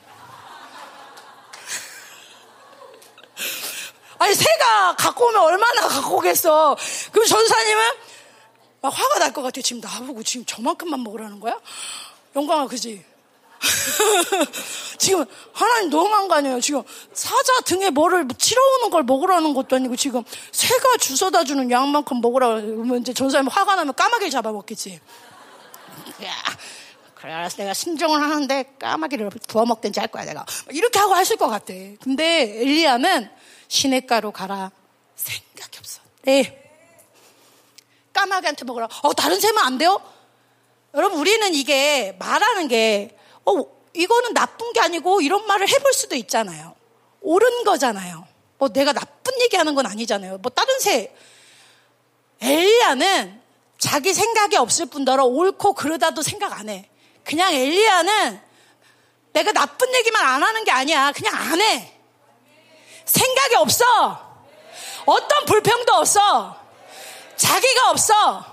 아니 4.19 4.35
새가 4.35 4.97
갖고 4.97 5.29
오면 5.29 5.41
얼마나 5.41 5.89
갖고 5.89 6.19
오겠어. 6.19 6.77
그럼 7.13 7.27
전사님은 7.27 7.83
막 8.83 8.91
화가 8.91 9.21
날 9.21 9.33
것 9.33 9.41
같아. 9.41 9.63
지금 9.63 9.81
나보고 9.81 10.23
지금 10.23 10.45
저만큼만 10.45 11.03
먹으라는 11.03 11.41
거야? 11.41 11.59
영광아, 12.35 12.67
그지? 12.67 13.16
지금 14.99 15.25
하나님 15.53 15.91
너무한 15.91 16.29
거 16.29 16.35
아니에요. 16.35 16.61
지금 16.61 16.83
사자 17.13 17.61
등에 17.65 17.91
뭐를 17.91 18.27
치러오는 18.37 18.91
걸 18.91 19.03
먹으라는 19.03 19.55
것도 19.55 19.77
아니고 19.77 19.97
지금 19.97 20.23
새가 20.53 20.97
주워다 20.99 21.45
주는 21.45 21.71
양만큼 21.71 22.21
먹으라 22.21 22.61
그러면 22.61 23.01
이제 23.01 23.13
전사님 23.13 23.49
화가 23.49 23.77
나면 23.77 23.95
까마귀를 23.95 24.31
잡아먹겠지. 24.31 25.01
야, 26.25 26.33
그래 27.15 27.33
알았어. 27.33 27.57
내가 27.59 27.75
순종을 27.75 28.21
하는데 28.21 28.65
까마귀를 28.79 29.31
구워 29.49 29.67
먹든지 29.67 30.01
할 30.01 30.09
거야 30.09 30.25
내가. 30.25 30.45
이렇게 30.71 30.99
하고 30.99 31.15
하실 31.15 31.37
것 31.37 31.49
같아. 31.49 31.73
근데 32.03 32.61
엘리야는 32.61 33.31
시냇가로 33.69 34.33
가라. 34.33 34.71
생각이 35.17 35.79
없어. 35.79 36.01
네. 36.23 36.63
까마귀한테 38.13 38.65
먹으라. 38.65 38.89
어, 39.03 39.13
다른 39.13 39.39
새면 39.41 39.65
안 39.65 39.79
돼요? 39.79 40.01
여러분, 40.95 41.19
우리는 41.19 41.55
이게 41.55 42.17
말하는 42.19 42.69
게, 42.69 43.16
어, 43.47 43.65
이거는 43.95 44.35
나쁜 44.35 44.73
게 44.73 44.81
아니고 44.81 45.21
이런 45.21 45.47
말을 45.47 45.69
해볼 45.69 45.93
수도 45.93 46.15
있잖아요. 46.17 46.75
옳은 47.23 47.65
거잖아요. 47.65 48.27
뭐 48.59 48.69
내가 48.69 48.93
나쁜 48.93 49.41
얘기 49.41 49.57
하는 49.57 49.75
건 49.75 49.87
아니잖아요. 49.87 50.39
뭐 50.39 50.51
다른 50.51 50.79
새. 50.79 51.15
엘리야는 52.41 53.41
자기 53.79 54.13
생각이 54.13 54.57
없을 54.57 54.87
뿐더러 54.87 55.25
옳고 55.25 55.73
그러다도 55.75 56.23
생각 56.23 56.53
안 56.59 56.69
해. 56.69 56.89
그냥 57.25 57.53
엘리야는 57.53 58.41
내가 59.33 59.53
나쁜 59.53 59.95
얘기만 59.95 60.25
안 60.25 60.43
하는 60.43 60.65
게 60.65 60.71
아니야. 60.71 61.13
그냥 61.13 61.35
안 61.35 61.61
해. 61.61 61.99
생각이 63.05 63.55
없어. 63.57 63.85
어떤 65.05 65.45
불평도 65.47 65.93
없어. 65.95 66.59
자기가 67.37 67.91
없어. 67.91 68.45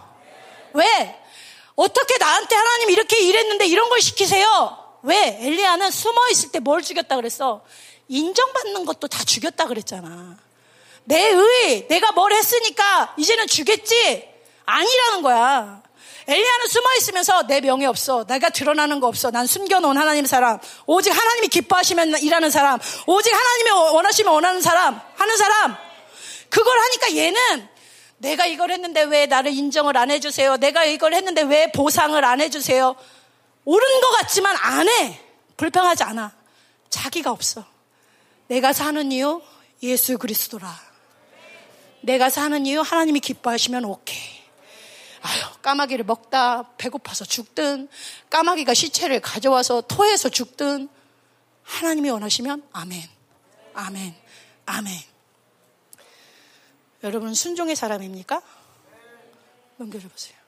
왜? 0.73 1.19
어떻게 1.75 2.17
나한테 2.17 2.55
하나님 2.55 2.89
이렇게 2.89 3.19
일했는데 3.19 3.65
이런 3.65 3.89
걸 3.89 4.01
시키세요? 4.01 4.82
왜? 5.03 5.37
엘리야는 5.41 5.91
숨어 5.91 6.29
있을 6.31 6.49
때 6.51 6.59
뭘 6.59 6.81
죽였다 6.81 7.15
그랬어? 7.15 7.61
인정받는 8.07 8.85
것도 8.85 9.07
다 9.07 9.23
죽였다 9.23 9.65
그랬잖아. 9.67 10.37
내 11.05 11.29
의, 11.29 11.87
내가 11.87 12.11
뭘 12.13 12.31
했으니까 12.33 13.13
이제는 13.17 13.47
주겠지? 13.47 14.27
아니라는 14.65 15.21
거야. 15.21 15.83
엘리야는 16.25 16.67
숨어 16.67 16.85
있으면서 16.99 17.43
내 17.47 17.59
명예 17.59 17.85
없어. 17.85 18.23
내가 18.25 18.49
드러나는 18.49 19.01
거 19.01 19.07
없어. 19.07 19.29
난 19.29 19.45
숨겨놓은 19.45 19.97
하나님 19.97 20.25
사람. 20.25 20.57
오직 20.85 21.09
하나님이 21.09 21.49
기뻐하시면 21.49 22.19
일하는 22.19 22.49
사람. 22.49 22.79
오직 23.07 23.33
하나님이 23.33 23.69
원하시면 23.93 24.33
원하는 24.33 24.61
사람. 24.61 25.01
하는 25.15 25.37
사람. 25.37 25.75
그걸 26.49 26.79
하니까 26.79 27.15
얘는 27.17 27.67
내가 28.19 28.45
이걸 28.45 28.71
했는데 28.71 29.03
왜 29.03 29.25
나를 29.25 29.51
인정을 29.51 29.97
안 29.97 30.11
해주세요? 30.11 30.55
내가 30.57 30.85
이걸 30.85 31.13
했는데 31.13 31.41
왜 31.41 31.69
보상을 31.73 32.23
안 32.23 32.39
해주세요? 32.39 32.95
옳은 33.65 34.01
것 34.01 34.11
같지만 34.17 34.55
안 34.57 34.87
해. 34.87 35.19
불평하지 35.57 36.03
않아. 36.03 36.35
자기가 36.89 37.31
없어. 37.31 37.65
내가 38.47 38.73
사는 38.73 39.11
이유 39.11 39.41
예수 39.81 40.17
그리스도라. 40.17 40.93
내가 42.01 42.29
사는 42.29 42.65
이유 42.65 42.81
하나님이 42.81 43.19
기뻐하시면 43.19 43.85
오케이. 43.85 44.43
아유, 45.21 45.41
까마귀를 45.61 46.03
먹다 46.03 46.75
배고파서 46.77 47.23
죽든, 47.23 47.87
까마귀가 48.29 48.73
시체를 48.73 49.21
가져와서 49.21 49.81
토해서 49.81 50.27
죽든, 50.27 50.89
하나님이 51.63 52.09
원하시면 52.09 52.67
아멘. 52.73 53.01
아멘. 53.73 54.15
아멘. 54.65 54.93
여러분, 57.03 57.33
순종의 57.33 57.77
사람입니까? 57.77 58.41
넘겨줘 59.77 60.09
보세요. 60.09 60.42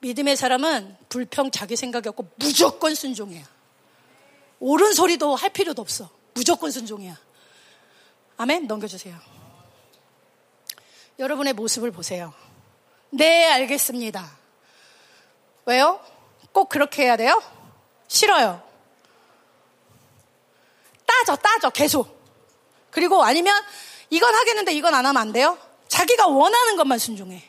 믿음의 0.00 0.36
사람은 0.36 0.96
불평 1.08 1.50
자기 1.50 1.76
생각이 1.76 2.08
없고 2.08 2.30
무조건 2.36 2.94
순종해요. 2.94 3.44
옳은 4.60 4.92
소리도 4.92 5.34
할 5.34 5.50
필요도 5.50 5.82
없어. 5.82 6.10
무조건 6.34 6.70
순종이야. 6.70 7.16
아멘? 8.36 8.66
넘겨주세요. 8.66 9.16
여러분의 11.18 11.52
모습을 11.54 11.90
보세요. 11.90 12.32
네, 13.10 13.50
알겠습니다. 13.50 14.30
왜요? 15.66 16.00
꼭 16.52 16.68
그렇게 16.68 17.04
해야 17.04 17.16
돼요? 17.16 17.42
싫어요. 18.06 18.62
따져, 21.04 21.36
따져, 21.36 21.70
계속. 21.70 22.18
그리고 22.90 23.24
아니면 23.24 23.60
이건 24.10 24.34
하겠는데 24.34 24.72
이건 24.72 24.94
안 24.94 25.04
하면 25.06 25.20
안 25.20 25.32
돼요? 25.32 25.58
자기가 25.88 26.28
원하는 26.28 26.76
것만 26.76 26.98
순종해. 26.98 27.47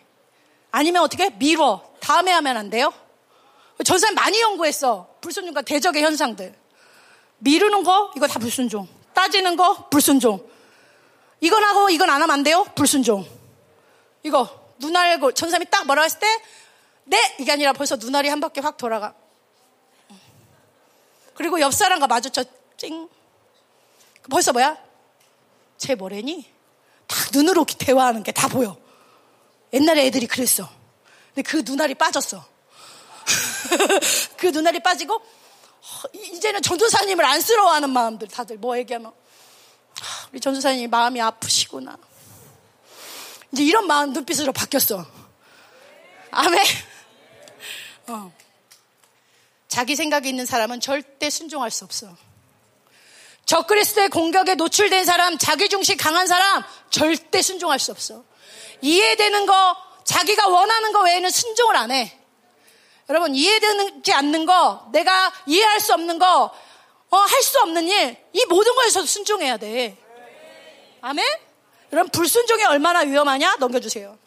아니면 0.72 1.04
어떻게? 1.04 1.30
미뤄. 1.32 1.82
다음에 2.00 2.32
하면 2.32 2.58
안 2.58 2.70
돼요? 2.70 2.94
전 3.86 3.98
사람 3.98 4.16
많이 4.16 4.40
연구했어. 4.42 5.16
불순종과 5.22 5.62
대적의 5.62 6.04
현상들. 6.04 6.54
미루는 7.40 7.84
거, 7.84 8.12
이거 8.16 8.28
다 8.28 8.40
불순종. 8.40 8.88
따지는 9.14 9.56
거, 9.56 9.88
불순종. 9.90 10.48
이건 11.42 11.64
하고 11.64 11.90
이건 11.90 12.10
안 12.10 12.22
하면 12.22 12.32
안 12.32 12.44
돼요? 12.44 12.66
불순종. 12.76 13.26
이거. 14.24 14.58
눈 14.80 14.96
알 14.96 15.20
고 15.20 15.34
전사님이 15.34 15.70
딱 15.70 15.86
뭐라 15.88 16.04
했을 16.04 16.20
때, 16.20 16.28
네! 17.06 17.36
이게 17.40 17.52
아니라 17.52 17.74
벌써 17.74 17.96
눈알이 17.98 18.30
한 18.30 18.40
바퀴 18.40 18.60
확 18.62 18.78
돌아가. 18.78 19.14
그리고 21.34 21.60
옆 21.60 21.74
사람과 21.74 22.08
마주쳐, 22.08 22.44
찡. 22.78 23.10
벌써 24.30 24.52
뭐야? 24.54 24.78
쟤 25.78 25.96
뭐래니? 25.96 26.46
다 27.08 27.16
눈으로 27.34 27.66
대화하는 27.66 28.24
게 28.24 28.32
다 28.32 28.48
보여. 28.48 28.78
옛날에 29.74 30.06
애들이 30.06 30.28
그랬어. 30.28 30.70
근데 31.34 31.42
그 31.48 31.58
눈알이 31.66 31.96
빠졌어. 31.96 32.46
그 34.38 34.48
눈알이 34.48 34.80
빠지고, 34.80 35.22
이제는 36.14 36.62
전도사님을 36.62 37.24
안쓰러워하는 37.24 37.90
마음들, 37.90 38.28
다들 38.28 38.58
뭐 38.58 38.78
얘기하면, 38.78 39.14
우리 40.32 40.40
전도사님 40.40 40.90
마음이 40.90 41.22
아프시구나. 41.22 41.98
이제 43.52 43.64
이런 43.64 43.88
마음 43.88 44.14
눈빛으로 44.14 44.54
바뀌었어. 44.54 45.06
아멘. 46.32 46.64
어. 48.08 48.32
자기 49.68 49.96
생각이 49.96 50.30
있는 50.30 50.46
사람은 50.46 50.80
절대 50.80 51.30
순종할 51.30 51.72
수 51.72 51.86
없어. 51.86 52.16
적그리스도의 53.46 54.10
공격에 54.10 54.56
노출된 54.56 55.06
사람, 55.06 55.38
자기 55.38 55.70
중심 55.70 55.98
강한 55.98 56.28
사람 56.28 56.64
절대 56.90 57.42
순종할 57.42 57.80
수 57.80 57.92
없어. 57.92 58.24
이해되는 58.82 59.46
거, 59.46 59.76
자기가 60.04 60.48
원하는 60.48 60.92
거 60.92 61.02
외에는 61.04 61.30
순종을 61.30 61.76
안 61.76 61.92
해. 61.92 62.18
여러분 63.10 63.34
이해되지 63.36 64.14
않는 64.14 64.46
거, 64.46 64.88
내가 64.92 65.32
이해할 65.46 65.80
수 65.80 65.94
없는 65.94 66.20
거, 66.20 66.52
어, 67.12 67.18
할 67.18 67.42
수 67.42 67.60
없는 67.62 67.88
일, 67.88 68.18
이 68.34 68.46
모든 68.46 68.76
거에서 68.76 69.04
순종해야 69.04 69.58
돼. 69.58 69.98
아멘? 71.02 71.26
여러분 71.92 72.12
불순종이 72.12 72.64
얼마나 72.66 73.00
위험하냐? 73.00 73.56
넘겨주세요. 73.60 74.18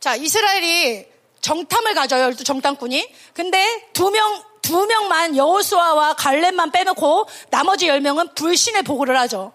자, 0.00 0.14
이스라엘이 0.14 1.06
정탐을 1.40 1.94
가져요. 1.94 2.22
열두 2.24 2.44
정탐꾼이. 2.44 3.12
근데 3.34 3.88
두 3.92 4.10
명, 4.10 4.42
두 4.62 4.86
명만 4.86 5.36
여호수아와 5.36 6.14
갈렙만 6.14 6.70
빼놓고 6.70 7.28
나머지 7.50 7.88
열 7.88 8.00
명은 8.00 8.34
불신의 8.34 8.82
보고를 8.82 9.18
하죠. 9.20 9.52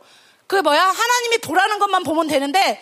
그 0.53 0.57
뭐야? 0.61 0.83
하나님이 0.83 1.39
보라는 1.39 1.79
것만 1.79 2.03
보면 2.03 2.27
되는데 2.27 2.79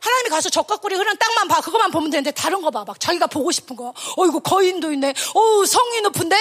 하나님이 0.00 0.30
가서 0.30 0.50
적각구리 0.50 0.96
흐르는 0.96 1.16
땅만 1.16 1.46
봐. 1.48 1.60
그것만 1.60 1.90
보면 1.92 2.10
되는데 2.10 2.32
다른 2.32 2.60
거 2.60 2.70
봐. 2.72 2.84
막 2.84 2.98
자기가 2.98 3.28
보고 3.28 3.52
싶은 3.52 3.76
거. 3.76 3.94
어, 4.16 4.26
이거 4.26 4.40
거인도 4.40 4.92
있네. 4.92 5.10
어, 5.34 5.64
성이 5.64 6.00
높은데 6.02 6.36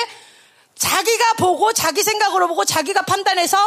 자기가 0.76 1.34
보고 1.34 1.72
자기 1.74 2.02
생각으로 2.02 2.48
보고 2.48 2.66
자기가 2.66 3.04
판단해서 3.04 3.58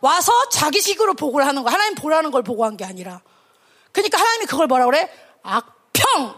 와서 0.00 0.32
자기식으로 0.50 1.14
보고를 1.14 1.46
하는 1.46 1.62
거. 1.62 1.70
하나님 1.70 1.94
보라는 1.94 2.30
걸 2.32 2.42
보고 2.42 2.64
한 2.64 2.76
게 2.76 2.84
아니라. 2.84 3.22
그러니까 3.92 4.18
하나님이 4.18 4.46
그걸 4.46 4.66
뭐라 4.66 4.84
그래? 4.86 5.08
악평. 5.42 6.34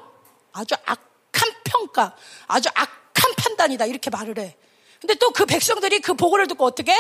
아주 0.53 0.74
악한 0.85 1.55
평가. 1.64 2.14
아주 2.47 2.68
악한 2.74 3.35
판단이다. 3.37 3.87
이렇게 3.87 4.11
말을 4.11 4.39
해. 4.39 4.57
근데 5.01 5.14
또 5.14 5.30
그 5.30 5.46
백성들이 5.46 6.01
그 6.01 6.14
보고를 6.14 6.49
듣고 6.49 6.64
어떻게 6.64 6.92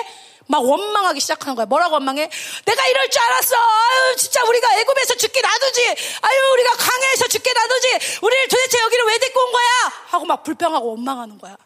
막 0.46 0.64
원망하기 0.64 1.18
시작하는 1.20 1.56
거야. 1.56 1.66
뭐라고 1.66 1.94
원망해? 1.94 2.30
내가 2.64 2.86
이럴 2.86 3.08
줄 3.10 3.20
알았어. 3.20 3.56
아유, 3.56 4.16
진짜 4.16 4.44
우리가 4.44 4.78
애굽에서 4.78 5.14
죽게 5.16 5.40
놔두지. 5.40 5.86
아유, 6.22 6.38
우리가 6.54 6.70
강해에서 6.76 7.26
죽게 7.26 7.52
놔두지. 7.52 8.18
우리를 8.22 8.48
도대체 8.48 8.78
여기를 8.82 9.04
왜 9.06 9.18
데리고 9.18 9.40
온 9.40 9.52
거야? 9.52 9.68
하고 10.10 10.24
막 10.26 10.42
불평하고 10.44 10.90
원망하는 10.90 11.38
거야. 11.38 11.56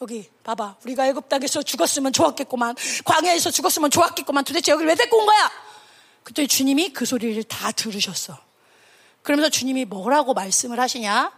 여기 0.00 0.30
봐봐. 0.44 0.76
우리가 0.84 1.06
애굽 1.08 1.28
땅에서 1.28 1.62
죽었으면 1.62 2.12
좋았겠구만. 2.12 2.76
광야에서 3.04 3.50
죽었으면 3.50 3.90
좋았겠구만. 3.90 4.44
도대체 4.44 4.72
여기를 4.72 4.88
왜 4.88 4.94
데리고 4.94 5.18
온 5.18 5.26
거야? 5.26 5.50
그때 6.22 6.46
주님이 6.46 6.92
그 6.92 7.04
소리를 7.04 7.42
다 7.44 7.72
들으셨어. 7.72 8.38
그러면서 9.22 9.50
주님이 9.50 9.84
뭐라고 9.86 10.34
말씀을 10.34 10.78
하시냐? 10.78 11.32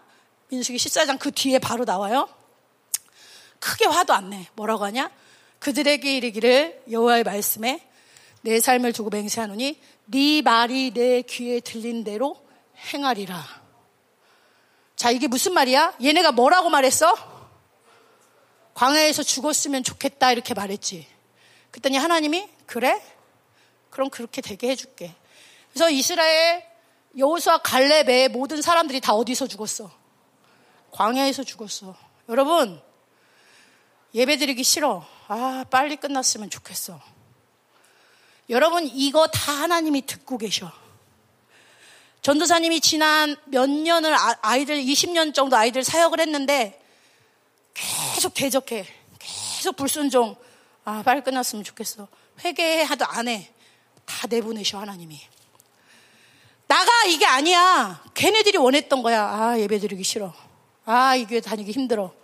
민수기 0.48 0.78
14장 0.78 1.18
그 1.18 1.32
뒤에 1.32 1.58
바로 1.58 1.84
나와요. 1.84 2.28
크게 3.64 3.86
화도 3.86 4.12
안 4.12 4.28
내. 4.28 4.46
뭐라고 4.56 4.84
하냐? 4.84 5.10
그들에게 5.58 6.16
이르기를 6.18 6.82
여호와의 6.90 7.24
말씀에 7.24 7.80
내 8.42 8.60
삶을 8.60 8.92
두고 8.92 9.08
맹세하노니 9.08 9.80
네 10.04 10.42
말이 10.42 10.92
내 10.92 11.22
귀에 11.22 11.60
들린 11.60 12.04
대로 12.04 12.36
행하리라. 12.92 13.42
자, 14.96 15.10
이게 15.10 15.28
무슨 15.28 15.54
말이야? 15.54 15.94
얘네가 16.02 16.32
뭐라고 16.32 16.68
말했어? 16.68 17.16
광야에서 18.74 19.22
죽었으면 19.22 19.82
좋겠다 19.82 20.30
이렇게 20.32 20.52
말했지. 20.52 21.06
그랬더니 21.70 21.96
하나님이 21.96 22.46
그래? 22.66 23.02
그럼 23.88 24.10
그렇게 24.10 24.42
되게 24.42 24.68
해줄게. 24.68 25.14
그래서 25.72 25.88
이스라엘 25.88 26.62
여호수아 27.16 27.58
갈렙의 27.58 28.28
모든 28.28 28.60
사람들이 28.60 29.00
다 29.00 29.14
어디서 29.14 29.46
죽었어? 29.46 29.90
광야에서 30.90 31.44
죽었어. 31.44 31.96
여러분 32.28 32.82
예배 34.14 34.36
드리기 34.36 34.62
싫어. 34.62 35.04
아, 35.26 35.64
빨리 35.70 35.96
끝났으면 35.96 36.48
좋겠어. 36.48 37.00
여러분, 38.48 38.86
이거 38.86 39.26
다 39.26 39.52
하나님이 39.52 40.06
듣고 40.06 40.38
계셔. 40.38 40.70
전도사님이 42.22 42.80
지난 42.80 43.36
몇 43.46 43.68
년을 43.68 44.14
아, 44.14 44.36
아이들, 44.40 44.76
20년 44.76 45.34
정도 45.34 45.56
아이들 45.56 45.82
사역을 45.82 46.20
했는데 46.20 46.80
계속 47.74 48.34
대적해. 48.34 48.86
계속 49.18 49.76
불순종. 49.76 50.36
아, 50.84 51.02
빨리 51.04 51.22
끝났으면 51.22 51.64
좋겠어. 51.64 52.06
회개하도 52.44 53.04
안 53.06 53.28
해. 53.28 53.50
다 54.04 54.26
내보내셔, 54.28 54.78
하나님이. 54.78 55.20
나가 56.68 56.90
이게 57.08 57.26
아니야. 57.26 58.02
걔네들이 58.14 58.58
원했던 58.58 59.02
거야. 59.02 59.24
아, 59.24 59.58
예배 59.58 59.80
드리기 59.80 60.04
싫어. 60.04 60.32
아, 60.84 61.16
이 61.16 61.26
교회 61.26 61.40
다니기 61.40 61.72
힘들어. 61.72 62.14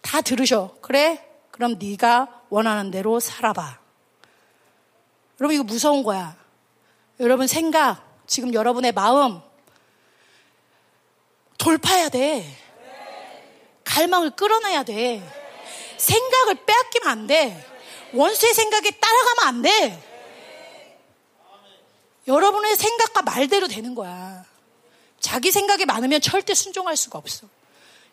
다 0.00 0.20
들으셔. 0.20 0.76
그래? 0.80 1.24
그럼 1.50 1.76
네가 1.78 2.42
원하는 2.48 2.90
대로 2.90 3.18
살아봐. 3.20 3.78
여러분 5.40 5.54
이거 5.54 5.64
무서운 5.64 6.02
거야. 6.02 6.36
여러분 7.20 7.46
생각, 7.46 8.02
지금 8.26 8.52
여러분의 8.52 8.92
마음 8.92 9.40
돌파해야 11.58 12.08
돼. 12.08 12.46
갈망을 13.84 14.30
끌어내야 14.30 14.82
돼. 14.82 15.22
생각을 15.96 16.64
빼앗기면 16.66 17.08
안 17.08 17.26
돼. 17.26 17.66
원수의 18.12 18.54
생각에 18.54 18.90
따라가면 18.90 19.46
안 19.46 19.62
돼. 19.62 20.02
여러분의 22.26 22.76
생각과 22.76 23.22
말대로 23.22 23.68
되는 23.68 23.94
거야. 23.94 24.44
자기 25.20 25.50
생각이 25.50 25.86
많으면 25.86 26.20
절대 26.20 26.54
순종할 26.54 26.96
수가 26.96 27.18
없어. 27.18 27.46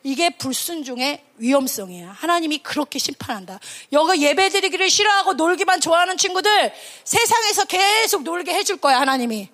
이게 0.03 0.29
불순종의 0.29 1.23
위험성이야. 1.37 2.11
하나님이 2.11 2.57
그렇게 2.59 2.99
심판한다. 2.99 3.59
여기 3.93 4.21
예배 4.21 4.49
드리기를 4.49 4.89
싫어하고 4.89 5.33
놀기만 5.33 5.79
좋아하는 5.79 6.17
친구들 6.17 6.73
세상에서 7.05 7.65
계속 7.65 8.23
놀게 8.23 8.53
해줄 8.53 8.77
거야, 8.77 8.99
하나님이. 8.99 9.49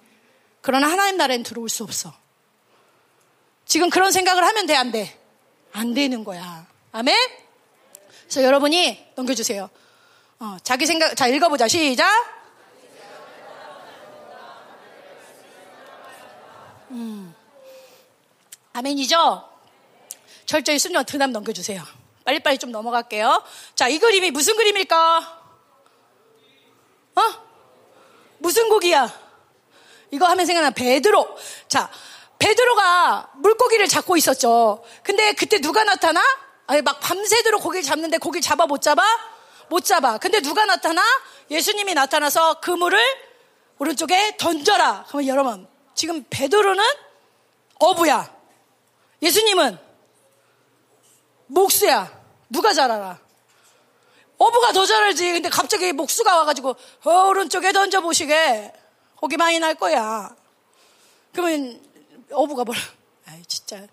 그러나 0.62 0.90
하나님 0.92 1.18
나라엔 1.18 1.44
들어올 1.44 1.70
수 1.70 1.84
없어. 1.84 2.14
지금 3.66 3.92
그런 3.92 4.12
생각을 4.12 4.44
하면 4.44 4.66
돼, 4.66 4.76
안 4.76 4.92
돼? 4.92 5.16
안 5.72 5.94
되는 5.94 6.24
거야. 6.24 6.66
아멘? 6.92 7.16
그래서 8.24 8.44
여러분이 8.44 9.14
넘겨주세요. 9.16 9.70
어, 10.40 10.58
자기 10.64 10.88
생각, 10.88 11.16
자, 11.16 11.28
읽어보자. 11.28 11.68
시작. 11.68 12.08
음. 16.92 17.36
아멘이죠? 18.74 19.49
철저히 20.50 20.80
순종 20.80 21.04
드남 21.06 21.32
넘겨주세요. 21.32 21.84
빨리빨리 22.26 22.58
좀 22.58 22.72
넘어갈게요. 22.72 23.44
자, 23.76 23.88
이 23.88 24.00
그림이 24.00 24.32
무슨 24.32 24.58
그림일까? 24.58 25.44
어? 27.16 27.22
무슨 28.40 28.68
곡이야? 28.68 29.14
이거 30.10 30.26
하면 30.26 30.48
생각나 30.48 30.72
베드로. 30.72 31.38
자, 31.68 31.92
베드로가 32.40 33.34
물고기를 33.36 33.88
잡고 33.88 34.18
있었죠. 34.18 34.84
근데 35.04 35.34
그때 35.34 35.62
누가 35.62 35.84
나타나? 35.84 36.20
아니, 36.66 36.82
막 36.82 37.00
밤새도록 37.00 37.62
고기를 37.62 37.84
잡는데 37.84 38.18
고기를 38.18 38.42
잡아 38.42 38.66
못 38.66 38.82
잡아? 38.82 39.04
못 39.70 39.86
잡아. 39.86 40.18
근데 40.18 40.42
누가 40.42 40.66
나타나? 40.66 41.04
예수님이 41.52 41.94
나타나서 41.94 42.56
그물을 42.56 43.00
오른쪽에 43.78 44.36
던져라. 44.38 45.06
그러면 45.10 45.28
여러분, 45.28 45.68
지금 45.94 46.26
베드로는 46.28 46.84
어부야. 47.78 48.36
예수님은 49.22 49.89
목수야. 51.50 52.12
누가 52.50 52.74
잘 52.74 52.90
알아? 52.90 53.20
어부가 54.38 54.72
더 54.72 54.86
잘 54.86 55.04
알지. 55.04 55.34
근데 55.34 55.50
갑자기 55.50 55.92
목수가 55.92 56.38
와가지고 56.38 56.76
어, 57.04 57.12
오른쪽에 57.28 57.72
던져보시게. 57.72 58.74
고기 59.18 59.36
많이 59.38 59.60
날 59.60 59.76
거야. 59.76 60.34
그러면 61.34 61.80
어부가 62.32 62.64
뭐라. 62.64 62.80
아이 63.28 63.44
진짜 63.46 63.86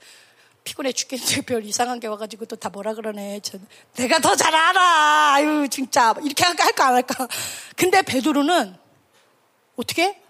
피곤해 0.62 0.92
죽겠는데 0.92 1.40
별 1.46 1.64
이상한 1.64 1.98
게 2.00 2.06
와가지고 2.06 2.46
또 2.46 2.56
다 2.56 2.68
뭐라 2.68 2.94
그러네. 2.94 3.40
전 3.40 3.66
내가 3.96 4.18
더 4.20 4.36
잘 4.36 4.54
알아. 4.54 5.32
아유 5.34 5.68
진짜 5.68 6.14
이렇게 6.22 6.44
할까 6.44 6.64
할까 6.64 6.86
안 6.88 6.94
할까. 6.94 7.28
근데 7.74 8.02
베드로는 8.02 8.76
어떻게 9.76 10.20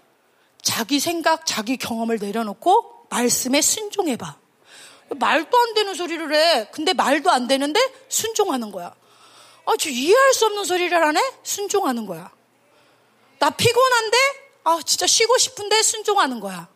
자기 0.63 0.99
생각, 0.99 1.45
자기 1.45 1.77
경험을 1.77 2.17
내려놓고 2.17 3.07
말씀에 3.09 3.61
순종해봐. 3.61 4.35
말도 5.09 5.57
안 5.57 5.73
되는 5.73 5.93
소리를 5.93 6.33
해. 6.33 6.67
근데 6.71 6.93
말도 6.93 7.31
안 7.31 7.47
되는데 7.47 7.79
순종하는 8.09 8.71
거야. 8.71 8.93
아, 9.65 9.71
저 9.79 9.89
이해할 9.89 10.33
수 10.33 10.45
없는 10.45 10.63
소리를 10.63 10.97
하네? 10.97 11.19
순종하는 11.43 12.05
거야. 12.05 12.31
나 13.39 13.49
피곤한데? 13.49 14.17
아, 14.63 14.79
진짜 14.85 15.07
쉬고 15.07 15.37
싶은데 15.37 15.81
순종하는 15.81 16.39
거야. 16.39 16.67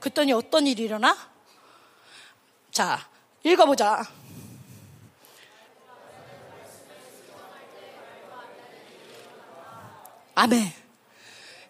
그랬더니 0.00 0.32
어떤 0.32 0.66
일이 0.66 0.84
일어나? 0.84 1.16
자, 2.70 3.08
읽어보자. 3.42 4.04
아멘. 10.34 10.87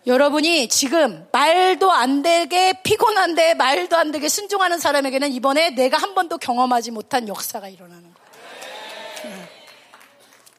여러분이 0.09 0.69
지금 0.71 1.29
말도 1.33 1.93
안 1.93 2.23
되게 2.23 2.73
피곤한데 2.83 3.53
말도 3.55 3.95
안 3.95 4.11
되게 4.11 4.31
순종하는 4.31 4.79
사람에게는 4.79 5.31
이번에 5.33 5.71
내가 5.71 5.99
한 5.99 6.15
번도 6.15 6.39
경험하지 6.39 6.93
못한 6.93 7.29
역사가 7.29 7.69
일어나는 7.69 8.03
거야. 8.15 9.39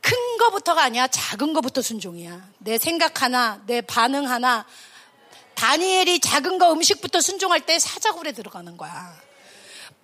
큰 0.02 0.38
거부터가 0.38 0.84
아니야. 0.84 1.08
작은 1.08 1.54
거부터 1.54 1.82
순종이야. 1.82 2.48
내 2.60 2.78
생각 2.78 3.24
하나, 3.24 3.60
내 3.66 3.82
반응 3.82 4.30
하나. 4.30 4.68
다니엘이 5.56 6.20
작은 6.20 6.60
거 6.60 6.72
음식부터 6.72 7.20
순종할 7.20 7.62
때 7.62 7.80
사자굴에 7.80 8.34
들어가는 8.34 8.78
거야. 8.78 9.16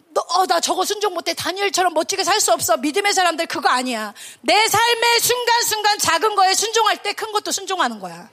너, 0.09 0.21
어, 0.21 0.47
나 0.47 0.59
저거 0.59 0.85
순종 0.85 1.13
못해. 1.13 1.35
다니엘처럼 1.35 1.93
멋지게 1.93 2.23
살 2.23 2.41
수 2.41 2.51
없어. 2.51 2.77
믿음의 2.77 3.13
사람들 3.13 3.45
그거 3.45 3.69
아니야. 3.69 4.13
내 4.41 4.67
삶의 4.67 5.19
순간순간 5.19 5.99
작은 5.99 6.35
거에 6.35 6.55
순종할 6.55 7.03
때 7.03 7.13
큰 7.13 7.31
것도 7.31 7.51
순종하는 7.51 7.99
거야. 7.99 8.27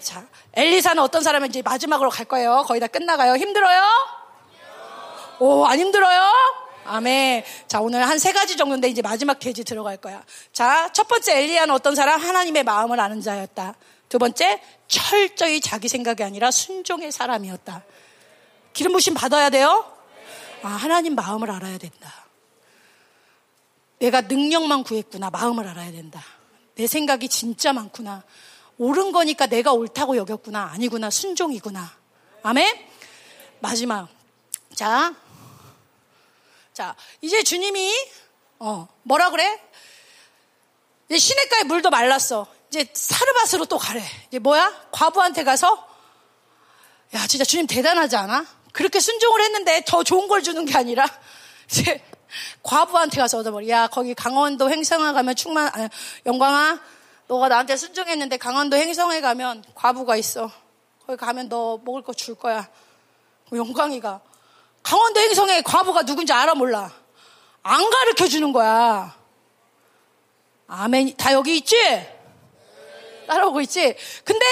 자, 0.00 0.26
엘리사는 0.54 1.02
어떤 1.02 1.22
사람인지 1.22 1.62
마지막으로 1.62 2.10
갈 2.10 2.24
거예요. 2.26 2.64
거의 2.66 2.80
다 2.80 2.86
끝나가요. 2.86 3.36
힘들어요? 3.36 3.82
오, 5.38 5.64
안 5.64 5.78
힘들어요? 5.78 6.32
아멘. 6.84 7.44
자, 7.68 7.80
오늘 7.80 8.06
한 8.08 8.18
세 8.18 8.32
가지 8.32 8.56
정도인데 8.56 8.88
이제 8.88 9.02
마지막 9.02 9.38
계지 9.38 9.64
들어갈 9.64 9.96
거야. 9.96 10.22
자, 10.52 10.90
첫 10.92 11.06
번째 11.08 11.38
엘리야는 11.42 11.74
어떤 11.74 11.94
사람? 11.94 12.20
하나님의 12.20 12.64
마음을 12.64 12.98
아는 12.98 13.20
자였다. 13.20 13.74
두 14.08 14.18
번째, 14.18 14.60
철저히 14.88 15.60
자기 15.60 15.88
생각이 15.88 16.24
아니라 16.24 16.50
순종의 16.50 17.12
사람이었다. 17.12 17.84
기름 18.72 18.92
부심 18.92 19.14
받아야 19.14 19.50
돼요? 19.50 19.84
아, 20.62 20.68
하나님 20.68 21.14
마음을 21.14 21.50
알아야 21.50 21.78
된다. 21.78 22.12
내가 23.98 24.22
능력만 24.22 24.82
구했구나. 24.84 25.30
마음을 25.30 25.66
알아야 25.68 25.92
된다. 25.92 26.22
내 26.74 26.86
생각이 26.86 27.28
진짜 27.28 27.72
많구나. 27.72 28.24
옳은 28.80 29.12
거니까 29.12 29.46
내가 29.46 29.72
옳다고 29.74 30.16
여겼구나. 30.16 30.70
아니구나. 30.72 31.10
순종이구나. 31.10 31.92
아멘? 32.42 32.88
마지막. 33.60 34.08
자. 34.74 35.14
자, 36.72 36.96
이제 37.20 37.42
주님이, 37.42 37.92
어, 38.58 38.88
뭐라 39.02 39.28
그래? 39.28 39.60
이제 41.10 41.18
시냇가에 41.18 41.64
물도 41.64 41.90
말랐어. 41.90 42.46
이제 42.70 42.88
사르밧으로 42.90 43.66
또 43.66 43.76
가래. 43.76 44.02
이제 44.28 44.38
뭐야? 44.38 44.88
과부한테 44.92 45.44
가서, 45.44 45.86
야, 47.12 47.26
진짜 47.26 47.44
주님 47.44 47.66
대단하지 47.66 48.16
않아? 48.16 48.46
그렇게 48.72 48.98
순종을 48.98 49.42
했는데 49.42 49.82
더 49.86 50.02
좋은 50.02 50.26
걸 50.26 50.42
주는 50.42 50.64
게 50.64 50.78
아니라, 50.78 51.04
이제 51.70 52.02
과부한테 52.62 53.20
가서 53.20 53.36
얻어버려. 53.36 53.68
야, 53.68 53.88
거기 53.88 54.14
강원도 54.14 54.70
행성아 54.70 55.12
가면 55.12 55.36
충만, 55.36 55.66
아, 55.66 55.90
영광아, 56.24 56.80
너가 57.30 57.46
나한테 57.46 57.76
순종했는데 57.76 58.38
강원도 58.38 58.76
행성에 58.76 59.20
가면 59.20 59.62
과부가 59.76 60.16
있어. 60.16 60.50
거기 61.06 61.16
가면 61.16 61.48
너 61.48 61.78
먹을 61.84 62.02
거 62.02 62.12
줄 62.12 62.34
거야. 62.34 62.68
영광이가 63.52 64.20
강원도 64.82 65.20
행성에 65.20 65.62
과부가 65.62 66.02
누군지 66.02 66.32
알아 66.32 66.56
몰라. 66.56 66.90
안 67.62 67.88
가르쳐 67.88 68.26
주는 68.26 68.52
거야. 68.52 69.14
아멘. 70.66 71.16
다 71.18 71.32
여기 71.32 71.56
있지? 71.58 71.76
따라오고 73.28 73.60
있지? 73.60 73.94
근데 74.24 74.44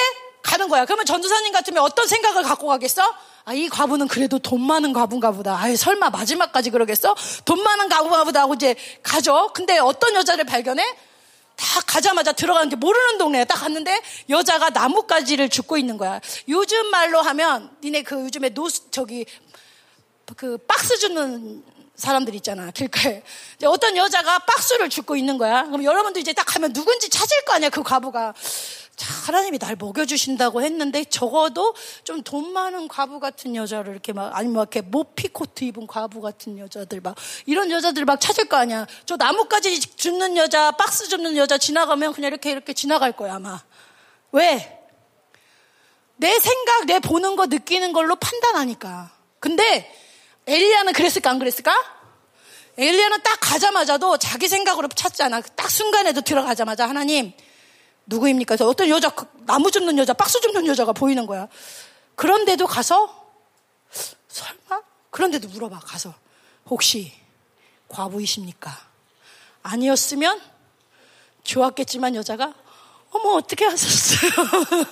가는 0.45 0.69
거야. 0.69 0.85
그러면 0.85 1.05
전도사님 1.05 1.53
같으면 1.53 1.83
어떤 1.83 2.07
생각을 2.07 2.45
갖고 2.45 2.69
가겠어? 2.69 3.03
아, 3.45 3.55
이 3.55 3.69
과부는 3.69 4.07
그래도 4.07 4.39
돈 4.39 4.61
많은 4.61 4.93
과부인가 4.93 5.33
보다. 5.33 5.57
아유, 5.59 5.77
설마 5.77 6.11
마지막까지 6.11 6.71
그러겠어? 6.71 7.17
돈 7.45 7.61
많은 7.61 7.89
과부인가 7.89 8.23
보다 8.23 8.43
하고 8.43 8.55
이제 8.55 8.77
가죠. 9.03 9.51
근데 9.53 9.79
어떤 9.79 10.15
여자를 10.15 10.45
발견해? 10.45 10.85
다 11.59 11.81
가자마자 11.81 12.33
들어가는데 12.33 12.77
모르는 12.77 13.19
동네에 13.19 13.45
딱 13.45 13.57
갔는데 13.57 14.01
여자가 14.31 14.71
나뭇가지를 14.71 15.49
줍고 15.49 15.77
있는 15.77 15.99
거야. 15.99 16.21
요즘 16.49 16.87
말로 16.87 17.21
하면 17.21 17.77
니네 17.83 18.05
그 18.05 18.15
요즘에 18.21 18.51
노 18.51 18.69
저기 18.71 19.27
그 20.37 20.57
박스 20.59 20.97
줍는 20.99 21.65
사람들 21.97 22.35
있잖아 22.37 22.71
길가에 22.71 23.23
어떤 23.65 23.97
여자가 23.97 24.39
박스를 24.39 24.89
줍고 24.89 25.17
있는 25.17 25.37
거야. 25.37 25.65
그럼 25.65 25.83
여러분도 25.83 26.21
이제 26.21 26.33
딱 26.33 26.45
가면 26.45 26.73
누군지 26.73 27.11
찾을 27.11 27.45
거 27.45 27.55
아니야 27.55 27.71
그 27.71 27.83
과부가. 27.83 28.35
하나님이 29.07 29.59
날 29.59 29.77
먹여주신다고 29.77 30.63
했는데 30.63 31.05
적어도 31.05 31.75
좀 32.05 32.23
돈 32.29 32.53
많은 32.53 32.89
과부 32.89 33.21
같은 33.21 33.57
여자를 33.57 33.93
이렇게 33.93 34.13
막 34.13 34.37
아니면 34.37 34.57
막 34.57 34.63
이렇게 34.63 34.81
모피 34.83 35.29
코트 35.29 35.65
입은 35.65 35.87
과부 35.87 36.21
같은 36.21 36.59
여자들 36.59 37.01
막 37.01 37.17
이런 37.47 37.71
여자들 37.71 38.05
막 38.05 38.21
찾을 38.21 38.47
거 38.49 38.57
아니야. 38.57 38.87
저 39.07 39.17
나뭇가지 39.17 39.81
줍는 39.81 40.37
여자, 40.37 40.73
박스 40.73 41.09
줍는 41.09 41.37
여자 41.37 41.57
지나가면 41.57 42.13
그냥 42.13 42.29
이렇게 42.29 42.51
이렇게 42.51 42.73
지나갈 42.75 43.13
거야 43.13 43.37
아마. 43.37 43.63
왜? 44.33 44.79
내 46.17 46.39
생각, 46.39 46.85
내 46.87 46.99
보는 46.99 47.37
거, 47.37 47.47
느끼는 47.47 47.93
걸로 47.93 48.17
판단하니까. 48.17 49.11
근데 49.41 49.91
엘리야는 50.47 50.93
그랬을까 50.93 51.31
안 51.31 51.39
그랬을까? 51.39 51.73
엘리야는 52.77 53.23
딱 53.23 53.39
가자마자도 53.41 54.19
자기 54.19 54.49
생각으로 54.49 54.89
찾잖아. 54.89 55.41
딱 55.41 55.71
순간에도 55.71 56.21
들어가자마자 56.21 56.89
하나님 56.89 57.33
누구입니까? 58.09 58.57
그래서 58.57 58.67
어떤 58.69 58.89
여자, 58.89 59.11
그 59.11 59.27
나무 59.47 59.71
줍는 59.71 59.97
여자, 59.99 60.13
박스 60.15 60.41
줍는 60.41 60.67
여자가 60.67 60.93
보이는 60.93 61.27
거야. 61.27 61.47
그런데도 62.17 62.67
가서, 62.67 63.33
설마? 64.29 64.83
그런데도 65.11 65.49
물어봐, 65.49 65.81
가서. 65.81 66.15
혹시 66.67 67.13
과부이십니까? 67.89 68.77
아니었으면 69.63 70.41
좋았겠지만 71.45 72.15
여자가, 72.15 72.55
어머, 73.11 73.35
어떻게 73.35 73.65
하셨어요? 73.65 74.31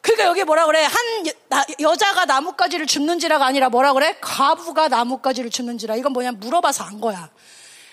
그러니까 0.00 0.26
여기 0.26 0.44
뭐라 0.44 0.66
그래? 0.66 0.84
한 0.84 1.26
여, 1.80 1.96
자가 1.96 2.26
나뭇가지를 2.26 2.86
줍는지라가 2.86 3.46
아니라 3.46 3.70
뭐라 3.70 3.94
그래? 3.94 4.18
과부가 4.20 4.88
나뭇가지를 4.88 5.48
줍는지라. 5.48 5.96
이건 5.96 6.12
뭐냐? 6.12 6.32
물어봐서 6.32 6.84
안 6.84 7.00
거야. 7.00 7.30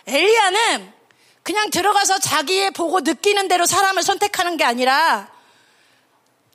엘리야는 0.07 1.00
그냥 1.43 1.69
들어가서 1.69 2.19
자기의 2.19 2.71
보고 2.71 2.99
느끼는 2.99 3.47
대로 3.47 3.65
사람을 3.65 4.03
선택하는 4.03 4.57
게 4.57 4.63
아니라 4.63 5.29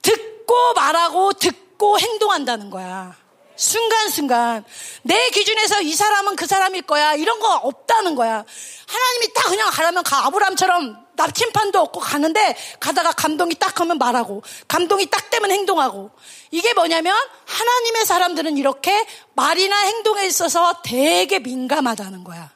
듣고 0.02 0.74
말하고 0.74 1.32
듣고 1.32 1.98
행동한다는 1.98 2.70
거야. 2.70 3.16
순간순간. 3.56 4.64
내 5.02 5.30
기준에서 5.30 5.80
이 5.80 5.94
사람은 5.94 6.36
그 6.36 6.46
사람일 6.46 6.82
거야. 6.82 7.14
이런 7.14 7.40
거 7.40 7.54
없다는 7.54 8.14
거야. 8.14 8.44
하나님이 8.86 9.32
딱 9.34 9.44
그냥 9.48 9.70
가라면 9.70 10.04
가. 10.04 10.26
아브람처럼 10.26 11.06
납침판도 11.16 11.80
없고 11.80 12.00
가는데 12.00 12.56
가다가 12.78 13.12
감동이 13.12 13.54
딱 13.54 13.80
하면 13.80 13.98
말하고 13.98 14.42
감동이 14.68 15.06
딱 15.06 15.30
되면 15.30 15.50
행동하고 15.50 16.10
이게 16.50 16.74
뭐냐면 16.74 17.16
하나님의 17.46 18.04
사람들은 18.04 18.58
이렇게 18.58 19.06
말이나 19.34 19.76
행동에 19.86 20.26
있어서 20.26 20.82
되게 20.84 21.38
민감하다는 21.38 22.22
거야. 22.22 22.55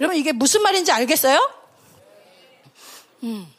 여러분 0.00 0.16
이게 0.16 0.32
무슨 0.32 0.62
말인지 0.62 0.92
알겠어요? 0.92 1.50
음. 3.24 3.52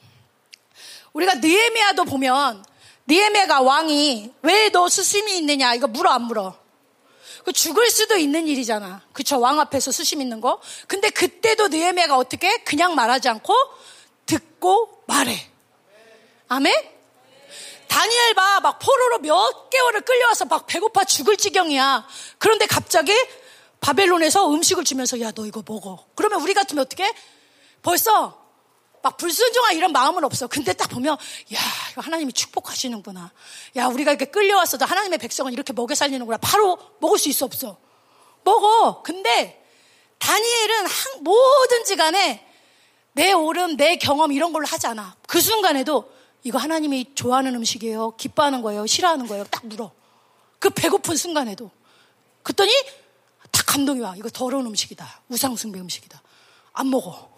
우리가 1.14 1.36
느에미아도 1.36 2.06
보면 2.06 2.64
니에메가 3.08 3.62
왕이 3.62 4.32
왜 4.44 4.70
너 4.70 4.88
수심이 4.88 5.38
있느냐 5.40 5.74
이거 5.74 5.88
물어 5.88 6.12
안 6.12 6.24
물어? 6.24 6.58
그 7.44 7.52
죽을 7.54 7.90
수도 7.90 8.16
있는 8.18 8.48
일이잖아. 8.48 9.02
그쵸? 9.14 9.40
왕 9.40 9.60
앞에서 9.60 9.92
수심 9.92 10.22
있는 10.22 10.40
거. 10.42 10.62
근데 10.88 11.10
그때도 11.10 11.70
느에메가 11.70 12.16
어떻게 12.18 12.58
그냥 12.64 12.94
말하지 12.96 13.30
않고 13.30 13.54
듣고 14.26 15.04
말해. 15.08 15.50
아멘? 16.50 16.74
다니엘 17.88 18.34
봐, 18.36 18.60
막 18.60 18.78
포로로 18.78 19.20
몇 19.20 19.70
개월을 19.72 20.02
끌려와서 20.02 20.46
막 20.46 20.68
배고파 20.68 21.06
죽을 21.06 21.38
지경이야. 21.38 22.08
그런데 22.38 22.68
갑자기 22.68 23.14
바벨론에서 23.82 24.52
음식을 24.52 24.84
주면서 24.84 25.20
야, 25.22 25.32
너 25.32 25.46
이거 25.46 25.64
먹어. 25.66 26.06
그러면 26.16 26.42
우리 26.42 26.54
같으면 26.54 26.84
어떻게? 26.84 27.14
벌써 27.82 28.40
막 29.02 29.16
불순종한 29.18 29.76
이런 29.76 29.92
마음은 29.92 30.24
없어. 30.24 30.48
근데 30.48 30.74
딱 30.74 30.90
보면, 30.90 31.14
야, 31.14 31.60
이거 31.92 32.02
하나님이 32.02 32.34
축복하시는구나. 32.34 33.32
야, 33.78 33.88
우리가 33.88 34.12
이렇게 34.12 34.26
끌려왔어도 34.26 34.86
하나님의 34.86 35.20
백성은 35.20 35.54
이렇게 35.54 35.72
먹여 35.74 35.96
살리는구나. 35.96 36.38
바로 36.38 36.78
먹을 37.00 37.18
수 37.18 37.30
있어, 37.30 37.46
없어? 37.46 37.78
먹어. 38.44 39.02
근데 39.02 39.64
다니엘은 40.18 40.86
한, 40.86 41.24
뭐든지 41.24 41.96
간에 41.96 42.46
내 43.14 43.32
오름, 43.32 43.78
내 43.78 43.96
경험 43.96 44.32
이런 44.32 44.52
걸로 44.54 44.66
하지 44.68 44.88
않아. 44.88 45.16
그 45.28 45.40
순간에도 45.40 46.12
이거 46.44 46.58
하나님이 46.58 47.16
좋아하는 47.16 47.56
음식이에요. 47.56 48.16
기뻐하는 48.18 48.62
거예요. 48.62 48.86
싫어하는 48.86 49.28
거예요. 49.28 49.46
딱 49.46 49.66
물어. 49.66 49.92
그 50.60 50.70
배고픈 50.70 51.16
순간에도. 51.16 51.72
그랬더니 52.44 52.72
다 52.72 52.90
감동이 53.70 54.02
와. 54.02 54.16
이거 54.18 54.30
더러운 54.30 54.66
음식이다. 54.66 55.22
우상숭배 55.30 55.80
음식이다. 55.80 56.22
안 56.74 56.90
먹어. 56.90 57.30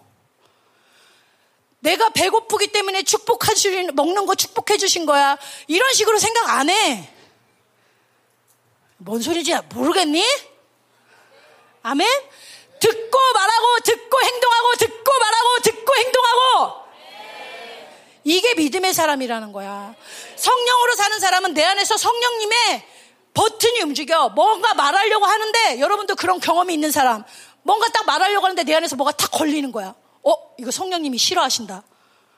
내가 1.79 2.09
배고프기 2.11 2.67
때문에 2.67 3.03
축복해 3.03 3.53
주신, 3.53 3.93
먹는 3.95 4.25
거 4.25 4.35
축복해 4.35 4.77
주신 4.77 5.05
거야. 5.05 5.37
이런 5.67 5.93
식으로 5.93 6.19
생각 6.19 6.49
안 6.49 6.69
해. 6.69 7.13
뭔 8.97 9.21
소리지? 9.21 9.53
모르겠니? 9.73 10.23
아멘? 11.83 12.07
듣고 12.79 13.19
말하고, 13.33 13.79
듣고 13.83 14.21
행동하고, 14.21 14.75
듣고 14.77 15.11
말하고, 15.19 15.59
듣고 15.63 15.93
행동하고. 15.97 16.81
이게 18.23 18.53
믿음의 18.53 18.93
사람이라는 18.93 19.51
거야. 19.51 19.95
성령으로 20.37 20.95
사는 20.95 21.19
사람은 21.19 21.53
내 21.55 21.63
안에서 21.63 21.97
성령님의 21.97 22.87
버튼이 23.33 23.81
움직여. 23.81 24.29
뭔가 24.29 24.73
말하려고 24.73 25.25
하는데, 25.25 25.79
여러분도 25.79 26.15
그런 26.15 26.39
경험이 26.39 26.73
있는 26.73 26.91
사람. 26.91 27.23
뭔가 27.63 27.87
딱 27.89 28.05
말하려고 28.05 28.45
하는데 28.45 28.63
내 28.63 28.75
안에서 28.75 28.95
뭐가 28.95 29.11
딱 29.11 29.31
걸리는 29.31 29.71
거야. 29.71 29.93
어, 30.23 30.33
이거 30.57 30.71
성령님이 30.71 31.17
싫어하신다. 31.17 31.83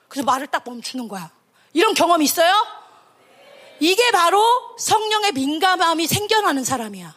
그래서 0.08 0.26
말을 0.26 0.48
딱 0.48 0.64
멈추는 0.66 1.08
거야. 1.08 1.32
이런 1.74 1.94
경험 1.94 2.22
있어요? 2.22 2.54
이게 3.80 4.12
바로 4.12 4.42
성령의 4.78 5.32
민감함이 5.34 6.08
생겨나는 6.08 6.64
사람이야. 6.64 7.16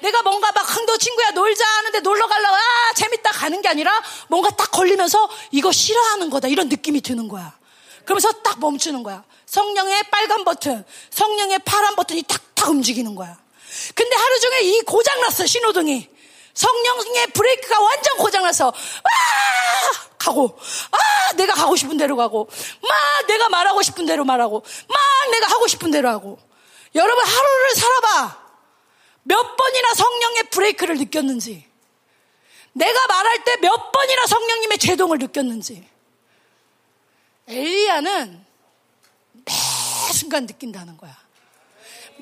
내가 0.00 0.22
뭔가 0.22 0.50
막 0.52 0.76
한도 0.76 0.98
친구야 0.98 1.30
놀자 1.30 1.64
하는데 1.64 2.00
놀러 2.00 2.26
가려고 2.26 2.54
아 2.54 2.92
재밌다 2.96 3.30
가는 3.30 3.62
게 3.62 3.68
아니라 3.68 3.92
뭔가 4.28 4.50
딱 4.50 4.72
걸리면서 4.72 5.28
이거 5.52 5.70
싫어하는 5.70 6.28
거다 6.28 6.48
이런 6.48 6.68
느낌이 6.68 7.00
드는 7.00 7.28
거야. 7.28 7.56
그러면서 8.04 8.32
딱 8.42 8.58
멈추는 8.58 9.04
거야. 9.04 9.22
성령의 9.46 10.04
빨간 10.10 10.44
버튼, 10.44 10.84
성령의 11.10 11.60
파란 11.60 11.94
버튼이 11.94 12.24
탁 12.24 12.51
탁 12.62 12.70
움직이는 12.70 13.16
거야. 13.16 13.36
근데 13.94 14.16
하루 14.16 14.40
종일 14.40 14.62
이 14.62 14.80
고장났어 14.82 15.46
신호등이. 15.46 16.08
성령의 16.54 17.26
브레이크가 17.28 17.80
완전 17.80 18.16
고장나서 18.18 18.68
아! 18.68 20.08
가고. 20.18 20.56
아 20.92 21.32
내가 21.34 21.54
가고 21.54 21.74
싶은 21.74 21.96
대로 21.96 22.14
가고. 22.14 22.48
막 22.82 23.26
내가 23.26 23.48
말하고 23.48 23.82
싶은 23.82 24.06
대로 24.06 24.24
말하고. 24.24 24.60
막 24.88 25.30
내가 25.32 25.46
하고 25.48 25.66
싶은 25.66 25.90
대로 25.90 26.08
하고. 26.08 26.38
여러분 26.94 27.24
하루를 27.24 27.74
살아봐. 27.74 28.42
몇 29.24 29.56
번이나 29.56 29.94
성령의 29.94 30.42
브레이크를 30.50 30.98
느꼈는지. 30.98 31.66
내가 32.74 33.06
말할 33.08 33.44
때 33.44 33.56
몇 33.56 33.90
번이나 33.90 34.26
성령님의 34.26 34.78
제동을 34.78 35.18
느꼈는지. 35.18 35.88
엘리야는 37.48 38.46
매 39.44 39.52
순간 40.12 40.46
느낀다는 40.46 40.96
거야 40.96 41.21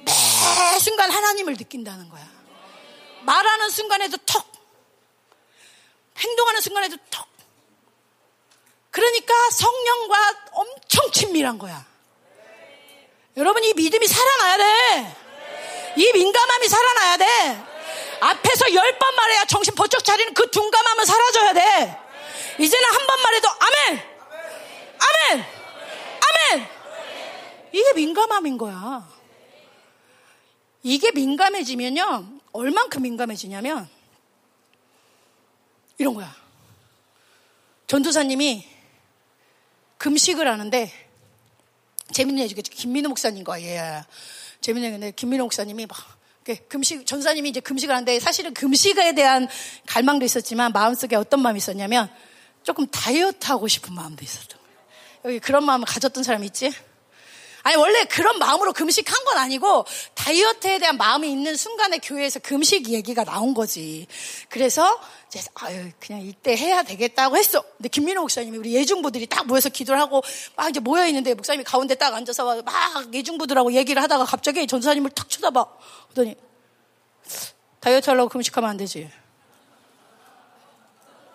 매 0.05 0.78
순간 0.78 1.11
하나님을 1.11 1.55
느낀다는 1.55 2.09
거야 2.09 2.26
말하는 3.22 3.68
순간에도 3.70 4.16
턱, 4.24 4.51
행동하는 6.18 6.61
순간에도 6.62 6.96
턱. 7.11 7.28
그러니까 8.90 9.34
성령과 9.51 10.34
엄청 10.53 11.11
친밀한 11.12 11.59
거야. 11.59 11.84
여러분, 13.36 13.62
이 13.62 13.74
믿음이 13.74 14.07
살아나야 14.09 14.57
돼. 14.57 15.16
이 15.96 16.12
민감함이 16.12 16.66
살아나야 16.68 17.16
돼. 17.18 17.64
앞에서 18.20 18.72
열 18.74 18.98
번 18.98 19.14
말해야 19.14 19.44
정신 19.44 19.74
번쩍 19.74 20.03
차리는 20.05 20.32
그 20.34 20.51
둔감함은 20.51 21.05
사라져야 21.05 21.53
돼. 21.53 21.98
이제는 22.59 22.88
한 22.90 23.07
번 23.07 23.22
말해도 23.22 23.48
아멘! 23.48 24.03
아멘! 24.98 25.46
아멘! 26.55 26.68
이게 27.72 27.92
민감함인 27.94 28.57
거야. 28.59 29.07
이게 30.83 31.11
민감해지면요. 31.12 32.41
얼만큼 32.53 33.03
민감해지냐면 33.03 33.89
이런 35.99 36.14
거야. 36.14 36.35
전도사님이 37.87 38.66
금식을 39.99 40.49
하는데 40.49 40.93
재밌는 42.12 42.43
얘기죠. 42.45 42.62
김민호 42.72 43.11
목사님 43.11 43.45
거예요. 43.45 44.03
재밌는 44.61 44.89
얘기인데 44.89 45.11
김민호 45.12 45.45
목사님이 45.45 45.87
막 45.87 45.99
금식 46.68 47.07
전사님이 47.07 47.51
이제 47.51 47.61
금식을 47.61 47.95
하는데 47.95 48.18
사실은 48.18 48.55
금식에 48.55 49.14
대한 49.14 49.49
갈망도 49.87 50.24
있었지만 50.24 50.72
마음속에 50.72 51.14
어떤 51.14 51.41
마음이 51.43 51.59
있었냐면 51.59 52.11
조금 52.62 52.87
다이어트 52.89 53.47
하고 53.47 53.68
싶은 53.68 53.95
마음도 53.95 54.24
있었던 54.24 54.59
거예요. 54.59 54.78
여기 55.27 55.39
그런 55.39 55.65
마음을 55.65 55.86
가졌던 55.86 56.24
사람 56.24 56.43
있지? 56.44 56.73
아니 57.62 57.77
원래 57.77 58.05
그런 58.05 58.39
마음으로 58.39 58.73
금식한 58.73 59.24
건 59.24 59.39
아니고 59.39 59.85
다이어트에 60.15 60.78
대한 60.78 60.97
마음이 60.97 61.31
있는 61.31 61.57
순간에 61.57 61.99
교회에서 61.99 62.41
금식 62.41 62.89
얘기가 62.89 63.24
나온 63.24 63.55
거지. 63.55 64.07
그래서 64.49 64.99
이제 65.28 65.41
아유 65.55 65.91
그냥 66.01 66.23
이때 66.23 66.57
해야 66.57 66.82
되겠다고 66.82 67.37
했어. 67.37 67.62
근데 67.77 67.89
김민호 67.89 68.23
목사님이 68.23 68.59
우리 68.59 68.74
예중부들이 68.74 69.27
딱 69.27 69.47
모여서 69.47 69.69
기도를 69.69 70.01
하고 70.01 70.23
막 70.57 70.69
이제 70.70 70.81
모여 70.81 71.07
있는데 71.07 71.35
목사님이 71.35 71.65
가운데 71.65 71.95
딱 71.95 72.15
앉아서 72.15 72.62
막 72.62 73.15
예중부들하고 73.15 73.73
얘기를 73.74 74.03
하다가 74.03 74.24
갑자기 74.24 74.66
전사님을 74.66 75.11
탁 75.11 75.28
쳐다봐. 75.28 75.66
그러더니 76.12 76.37
다이어트 77.81 78.11
하려고 78.11 78.28
금식하면 78.28 78.70
안 78.70 78.77
되지. 78.77 79.11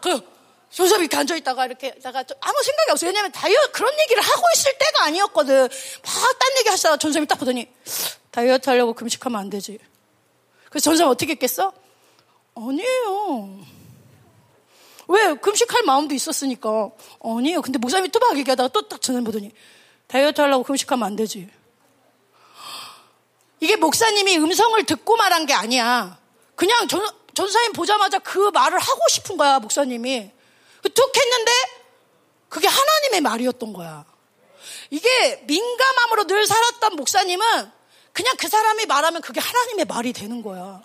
그 0.02 0.35
이렇게 0.78 1.16
앉아있다가 1.18 1.66
이렇게 1.66 1.94
다가 2.00 2.24
아무 2.42 2.64
생각이 2.64 2.92
없어요. 2.92 3.10
왜냐면 3.10 3.32
다이어트 3.32 3.72
그런 3.72 3.92
얘기를 4.02 4.22
하고 4.22 4.42
있을 4.56 4.78
때가 4.78 5.06
아니었거든. 5.06 5.62
막 5.64 6.40
딴 6.40 6.58
얘기 6.60 6.70
하시다가 6.70 6.98
전섭이 6.98 7.26
딱 7.28 7.36
보더니 7.40 7.70
다이어트 8.32 8.70
하려고 8.70 8.94
금식하면 8.94 9.40
안 9.40 9.50
되지. 9.50 9.80
그래서 10.70 10.84
전섭이 10.86 11.10
어떻게 11.10 11.32
했겠어? 11.34 11.72
아니에요. 12.56 13.60
왜? 15.08 15.34
금식할 15.36 15.84
마음도 15.84 16.14
있었으니까. 16.16 16.90
아니에요. 17.24 17.62
근데 17.62 17.78
목사님이 17.80 18.10
또 18.10 18.20
막 18.20 18.38
얘기하다가 18.38 18.70
또 18.70 18.82
딱 18.88 19.02
전화 19.02 19.22
보더니 19.22 19.52
다이어트 20.08 20.42
하려고 20.42 20.64
금식하면 20.64 21.06
안 21.06 21.16
되지. 21.16 21.50
이게 23.62 23.76
목사님이 23.78 24.38
음성을 24.38 24.84
듣고 24.86 25.16
말한 25.16 25.46
게 25.46 25.54
아니야. 25.54 26.20
그냥 26.56 26.88
전, 26.88 27.06
전사님 27.34 27.74
보자마자 27.74 28.20
그 28.20 28.50
말을 28.54 28.78
하고 28.80 29.00
싶은 29.10 29.38
거야, 29.38 29.60
목사님이. 29.60 30.32
툭 30.90 31.18
했는데 31.18 31.52
그게 32.50 32.68
하나님의 32.68 33.22
말이었던 33.22 33.74
거야. 33.74 34.06
이게 34.90 35.44
민감함으로 35.46 36.28
늘 36.28 36.46
살았던 36.46 36.96
목사님은 36.96 37.72
그냥 38.14 38.36
그 38.38 38.48
사람이 38.48 38.86
말하면 38.86 39.22
그게 39.22 39.40
하나님의 39.40 39.86
말이 39.86 40.14
되는 40.14 40.42
거야. 40.42 40.82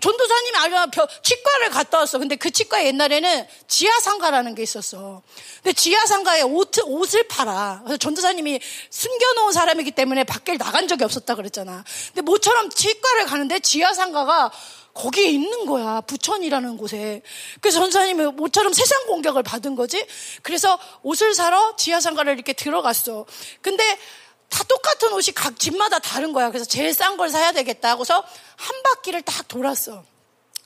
전도사님이 0.00 0.56
알면 0.58 0.90
치과를 1.22 1.70
갔다 1.70 1.98
왔어. 1.98 2.18
근데 2.18 2.36
그 2.36 2.50
치과에 2.50 2.86
옛날에는 2.86 3.46
지하상가라는 3.66 4.54
게 4.54 4.62
있었어. 4.62 5.22
근데 5.62 5.72
지하상가에 5.72 6.42
옷, 6.42 6.70
옷을 6.84 7.26
팔아. 7.26 7.80
그래서 7.84 7.96
전도사님이 7.96 8.60
숨겨놓은 8.90 9.52
사람이기 9.52 9.92
때문에 9.92 10.24
밖에 10.24 10.56
나간 10.56 10.88
적이 10.88 11.04
없었다 11.04 11.34
그랬잖아. 11.34 11.84
근데 12.08 12.20
모처럼 12.22 12.70
치과를 12.70 13.26
가는데 13.26 13.60
지하상가가 13.60 14.52
거기에 14.98 15.28
있는 15.30 15.64
거야. 15.64 16.00
부천이라는 16.00 16.76
곳에. 16.76 17.22
그래서 17.60 17.78
전사님이 17.78 18.24
모처럼 18.32 18.72
세상 18.72 19.06
공격을 19.06 19.44
받은 19.44 19.76
거지. 19.76 20.04
그래서 20.42 20.78
옷을 21.02 21.34
사러 21.34 21.76
지하상가를 21.76 22.34
이렇게 22.34 22.52
들어갔어. 22.52 23.24
근데 23.62 23.84
다 24.48 24.64
똑같은 24.64 25.12
옷이 25.12 25.32
각 25.34 25.58
집마다 25.58 26.00
다른 26.00 26.32
거야. 26.32 26.50
그래서 26.50 26.64
제일 26.64 26.92
싼 26.94 27.16
걸 27.16 27.30
사야 27.30 27.52
되겠다 27.52 27.90
하고서 27.90 28.24
한 28.56 28.82
바퀴를 28.82 29.22
딱 29.22 29.46
돌았어. 29.46 30.04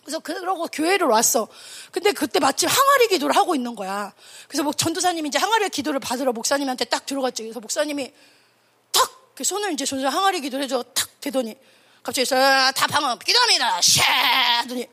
그래서 0.02 0.18
그러고 0.20 0.66
교회를 0.66 1.06
왔어. 1.06 1.46
근데 1.90 2.12
그때 2.12 2.40
마침 2.40 2.68
항아리 2.68 3.08
기도를 3.08 3.36
하고 3.36 3.54
있는 3.54 3.76
거야. 3.76 4.14
그래서 4.48 4.62
뭐 4.62 4.72
전도사님이 4.72 5.28
이제 5.28 5.38
항아리 5.38 5.68
기도를 5.68 6.00
받으러 6.00 6.32
목사님한테 6.32 6.86
딱 6.86 7.04
들어갔지. 7.04 7.42
그래서 7.42 7.60
목사님이 7.60 8.12
탁 8.92 9.10
손을 9.42 9.72
이제 9.74 9.84
전도사 9.84 10.08
항아리 10.08 10.40
기도를 10.40 10.64
해줘 10.64 10.82
탁 10.94 11.20
대더니 11.20 11.56
갑자기 12.02 12.28
다 12.28 12.86
방어 12.88 13.16
기도합니다. 13.16 13.80
샤 13.80 14.02
하더니 14.58 14.88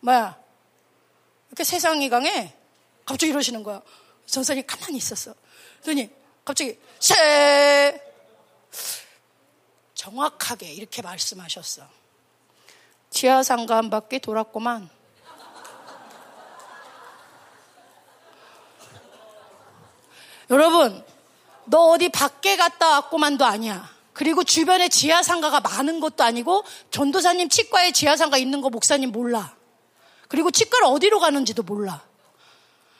뭐야 0.00 0.36
이렇게 1.48 1.64
세상이 1.64 2.08
강해. 2.08 2.54
갑자기 3.04 3.30
이러시는 3.30 3.62
거야. 3.62 3.80
전사님 4.26 4.64
가만히 4.66 4.96
있었어. 4.98 5.34
그러더니 5.82 6.10
갑자기 6.44 6.78
쉐 6.98 8.00
정확하게 9.94 10.72
이렇게 10.72 11.02
말씀하셨어. 11.02 11.82
지하상가 13.10 13.76
한 13.76 13.90
바퀴 13.90 14.18
돌았구만. 14.18 14.88
여러분, 20.50 21.04
너 21.66 21.90
어디 21.90 22.08
밖에 22.08 22.56
갔다 22.56 22.90
왔구만도 22.90 23.44
아니야. 23.44 23.88
그리고 24.20 24.44
주변에 24.44 24.90
지하상가가 24.90 25.60
많은 25.60 25.98
것도 25.98 26.24
아니고 26.24 26.62
전도사님 26.90 27.48
치과에 27.48 27.90
지하상가 27.90 28.36
있는 28.36 28.60
거 28.60 28.68
목사님 28.68 29.12
몰라. 29.12 29.56
그리고 30.28 30.50
치과를 30.50 30.88
어디로 30.88 31.20
가는지도 31.20 31.62
몰라. 31.62 32.06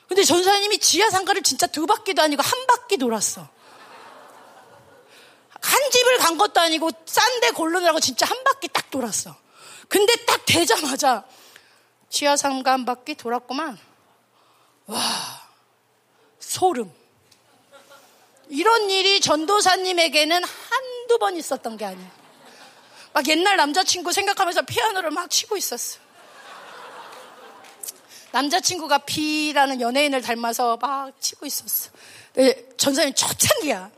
근데 0.08 0.24
전사님이 0.24 0.78
지하상가를 0.78 1.42
진짜 1.42 1.66
두 1.66 1.84
바퀴도 1.84 2.22
아니고 2.22 2.42
한 2.42 2.66
바퀴 2.66 2.96
돌았어. 2.96 3.46
한 5.60 5.90
집을 5.90 6.16
간 6.16 6.38
것도 6.38 6.58
아니고 6.58 6.90
싼 7.04 7.40
데 7.42 7.50
고르느라고 7.50 8.00
진짜 8.00 8.24
한 8.24 8.42
바퀴 8.42 8.68
딱 8.68 8.90
돌았어. 8.90 9.36
근데 9.90 10.16
딱 10.24 10.46
되자마자 10.46 11.26
지하 12.08 12.34
상가 12.38 12.72
한 12.72 12.86
바퀴 12.86 13.14
돌았구만. 13.14 13.78
와, 14.86 14.98
소름. 16.38 16.90
이런 18.50 18.90
일이 18.90 19.20
전도사님에게는 19.20 20.42
한 20.42 20.89
두 21.10 21.18
번 21.18 21.36
있었던 21.36 21.76
게 21.76 21.84
아니야. 21.84 22.08
막 23.12 23.26
옛날 23.28 23.56
남자친구 23.56 24.12
생각하면서 24.12 24.62
피아노를 24.62 25.10
막 25.10 25.28
치고 25.28 25.56
있었어. 25.56 25.98
남자친구가 28.30 28.98
비라는 28.98 29.80
연예인을 29.80 30.22
닮아서 30.22 30.76
막 30.76 31.20
치고 31.20 31.46
있었어. 31.46 31.90
전사님 32.76 33.14
초창기야. 33.14 33.90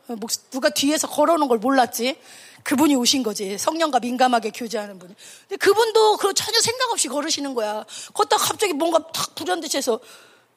누가 0.50 0.70
뒤에서 0.70 1.06
걸어오는 1.06 1.48
걸 1.48 1.58
몰랐지. 1.58 2.18
그분이 2.62 2.94
오신 2.94 3.22
거지. 3.22 3.58
성령과 3.58 4.00
민감하게 4.00 4.50
교제하는 4.50 4.98
분이. 4.98 5.14
근데 5.48 5.56
그분도 5.56 6.16
그 6.16 6.32
전혀 6.32 6.58
생각 6.60 6.90
없이 6.92 7.08
걸으시는 7.08 7.52
거야. 7.52 7.84
걷다 8.14 8.38
갑자기 8.38 8.72
뭔가 8.72 9.00
탁 9.12 9.34
불현듯이 9.34 9.76
해서 9.76 10.00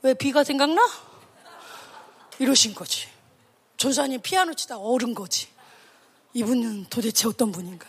왜 0.03 0.13
비가 0.13 0.45
생각나? 0.45 0.81
이러신 2.39 2.73
거지. 2.75 3.09
전사님 3.75 4.21
피아노 4.21 4.53
치다 4.53 4.77
얼은 4.77 5.15
거지. 5.15 5.53
이분은 6.35 6.87
도대체 6.89 7.29
어떤 7.29 7.51
분인가? 7.53 7.87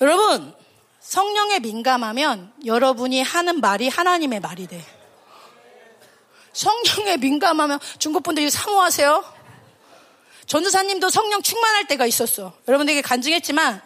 여러분, 0.00 0.52
성령에 0.98 1.60
민감하면 1.60 2.52
여러분이 2.66 3.22
하는 3.22 3.60
말이 3.60 3.88
하나님의 3.88 4.40
말이 4.40 4.66
돼. 4.66 4.84
성령에 6.52 7.18
민감하면 7.18 7.78
중국 8.00 8.24
분들 8.24 8.42
이 8.42 8.50
사모하세요? 8.50 9.24
전도사님도 10.46 11.08
성령 11.08 11.40
충만할 11.40 11.86
때가 11.86 12.04
있었어. 12.04 12.52
여러분에게 12.66 13.00
간증했지만 13.00 13.80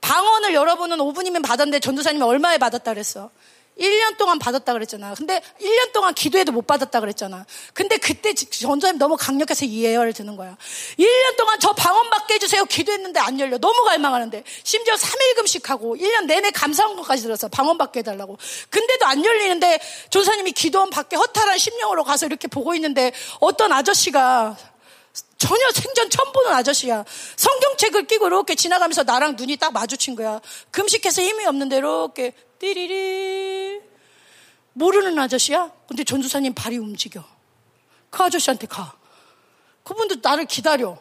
방언을 0.00 0.54
여러분은 0.54 0.96
5분이면 0.96 1.44
받았는데 1.44 1.80
전도사님이 1.80 2.24
얼마에 2.24 2.56
받았다 2.56 2.94
그랬어? 2.94 3.30
1년 3.78 4.16
동안 4.16 4.38
받았다 4.38 4.72
그랬잖아. 4.72 5.14
근데 5.14 5.40
1년 5.60 5.92
동안 5.92 6.14
기도해도 6.14 6.52
못 6.52 6.66
받았다 6.66 7.00
그랬잖아. 7.00 7.44
근데 7.74 7.98
그때 7.98 8.34
전도사님 8.34 8.98
너무 8.98 9.16
강력해서 9.16 9.64
이 9.64 9.84
예열을 9.84 10.12
드는 10.12 10.36
거야. 10.36 10.56
1년 10.98 11.36
동안 11.36 11.60
저 11.60 11.72
방언 11.72 12.10
받게 12.10 12.34
해주세요. 12.34 12.64
기도했는데 12.64 13.20
안 13.20 13.38
열려. 13.38 13.58
너무 13.58 13.84
갈망하는데. 13.84 14.44
심지어 14.62 14.94
3일금씩 14.94 15.66
하고 15.66 15.96
1년 15.96 16.24
내내 16.24 16.50
감사한 16.50 16.96
것까지 16.96 17.22
들었어. 17.22 17.48
방언 17.48 17.76
받게 17.78 18.00
해달라고. 18.00 18.38
근데도 18.70 19.06
안 19.06 19.24
열리는데 19.24 19.78
전사님이 20.10 20.52
기도원 20.52 20.90
밖에 20.90 21.16
허탈한 21.16 21.58
심령으로 21.58 22.04
가서 22.04 22.26
이렇게 22.26 22.48
보고 22.48 22.74
있는데 22.74 23.12
어떤 23.40 23.72
아저씨가 23.72 24.56
전혀 25.38 25.70
생전 25.70 26.08
처음 26.10 26.32
보는 26.32 26.52
아저씨야. 26.52 27.04
성경책을 27.36 28.06
끼고 28.06 28.26
이렇게 28.26 28.54
지나가면서 28.54 29.02
나랑 29.02 29.36
눈이 29.36 29.56
딱 29.56 29.72
마주친 29.72 30.16
거야. 30.16 30.40
금식해서 30.70 31.22
힘이 31.22 31.44
없는데 31.46 31.76
이렇게 31.76 32.32
띠리리 32.58 33.80
모르는 34.72 35.18
아저씨야? 35.18 35.72
근데 35.88 36.04
전주사님 36.04 36.54
발이 36.54 36.78
움직여. 36.78 37.24
그 38.10 38.22
아저씨한테 38.22 38.66
가. 38.66 38.96
그분도 39.84 40.16
나를 40.22 40.46
기다려. 40.46 40.98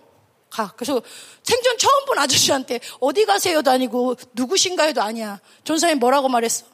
가. 0.50 0.74
그래서 0.76 1.02
생전 1.44 1.78
처음 1.78 2.06
본 2.06 2.20
아저씨한테 2.20 2.80
어디 3.00 3.26
가세요도 3.26 3.70
아니고 3.72 4.16
누구신가요도 4.34 5.02
아니야. 5.02 5.42
전사님 5.64 6.00
뭐라고 6.00 6.30
말했어? 6.30 6.66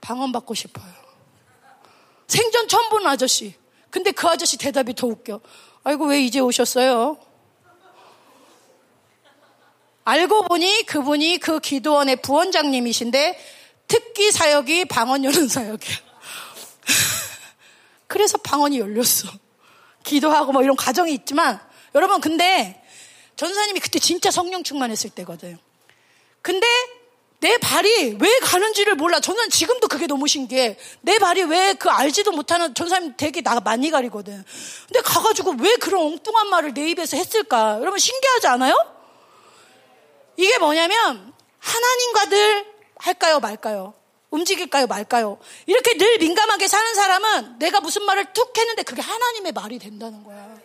방언 0.00 0.32
받고 0.32 0.54
싶어요. 0.54 0.92
생전 2.26 2.68
처음 2.68 2.88
본 2.90 3.06
아저씨. 3.06 3.54
근데 3.90 4.12
그 4.12 4.26
아저씨 4.26 4.58
대답이 4.58 4.94
더 4.94 5.06
웃겨. 5.06 5.40
아이고, 5.84 6.06
왜 6.06 6.20
이제 6.20 6.40
오셨어요? 6.40 7.18
알고 10.04 10.42
보니 10.42 10.84
그분이 10.86 11.38
그 11.38 11.60
기도원의 11.60 12.16
부원장님이신데 12.16 13.38
특기 13.88 14.32
사역이 14.32 14.86
방언 14.86 15.24
여는 15.24 15.48
사역이야. 15.48 15.96
그래서 18.06 18.38
방언이 18.38 18.78
열렸어. 18.78 19.28
기도하고 20.02 20.52
뭐 20.52 20.62
이런 20.62 20.76
과정이 20.76 21.12
있지만 21.14 21.60
여러분 21.94 22.20
근데 22.20 22.82
전사님이 23.36 23.80
그때 23.80 23.98
진짜 23.98 24.30
성령 24.30 24.62
충만했을 24.62 25.10
때거든. 25.10 25.58
근데 26.42 26.66
내 27.40 27.58
발이 27.58 28.16
왜 28.20 28.38
가는지를 28.40 28.94
몰라. 28.94 29.20
저는 29.20 29.50
지금도 29.50 29.88
그게 29.88 30.06
너무 30.06 30.26
신기해. 30.26 30.78
내 31.02 31.18
발이 31.18 31.42
왜 31.44 31.74
그 31.74 31.90
알지도 31.90 32.32
못하는 32.32 32.74
전사님 32.74 33.14
되게 33.16 33.42
나 33.42 33.60
많이 33.60 33.90
가리거든. 33.90 34.42
근데 34.86 35.00
가가지고 35.02 35.56
왜 35.60 35.76
그런 35.76 36.06
엉뚱한 36.06 36.48
말을 36.48 36.72
내 36.72 36.88
입에서 36.90 37.16
했을까? 37.16 37.78
여러분 37.80 37.98
신기하지 37.98 38.46
않아요? 38.46 38.74
이게 40.36 40.58
뭐냐면 40.58 41.32
하나님과 41.58 42.24
늘 42.26 42.73
할까요 43.04 43.38
말까요? 43.38 43.92
움직일까요 44.30 44.86
말까요? 44.86 45.38
이렇게 45.66 45.96
늘 45.98 46.16
민감하게 46.18 46.66
사는 46.66 46.94
사람은 46.94 47.58
내가 47.58 47.80
무슨 47.80 48.02
말을 48.04 48.32
툭 48.32 48.56
했는데 48.56 48.82
그게 48.82 49.02
하나님의 49.02 49.52
말이 49.52 49.78
된다는 49.78 50.24
거야. 50.24 50.56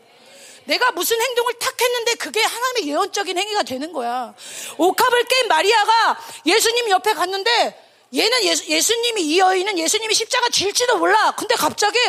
내가 0.64 0.92
무슨 0.92 1.20
행동을 1.22 1.54
탁 1.60 1.80
했는데 1.80 2.14
그게 2.14 2.42
하나님의 2.42 2.88
예언적인 2.88 3.38
행위가 3.38 3.64
되는 3.64 3.92
거야. 3.92 4.34
옥합을 4.78 5.24
깬 5.26 5.48
마리아가 5.50 6.18
예수님 6.46 6.90
옆에 6.90 7.14
갔는데 7.14 7.86
얘는 8.16 8.44
예수, 8.44 8.96
님이이 9.02 9.38
여인은 9.38 9.78
예수님이 9.78 10.14
십자가 10.16 10.48
질지도 10.50 10.98
몰라. 10.98 11.34
근데 11.38 11.56
갑자기 11.56 12.00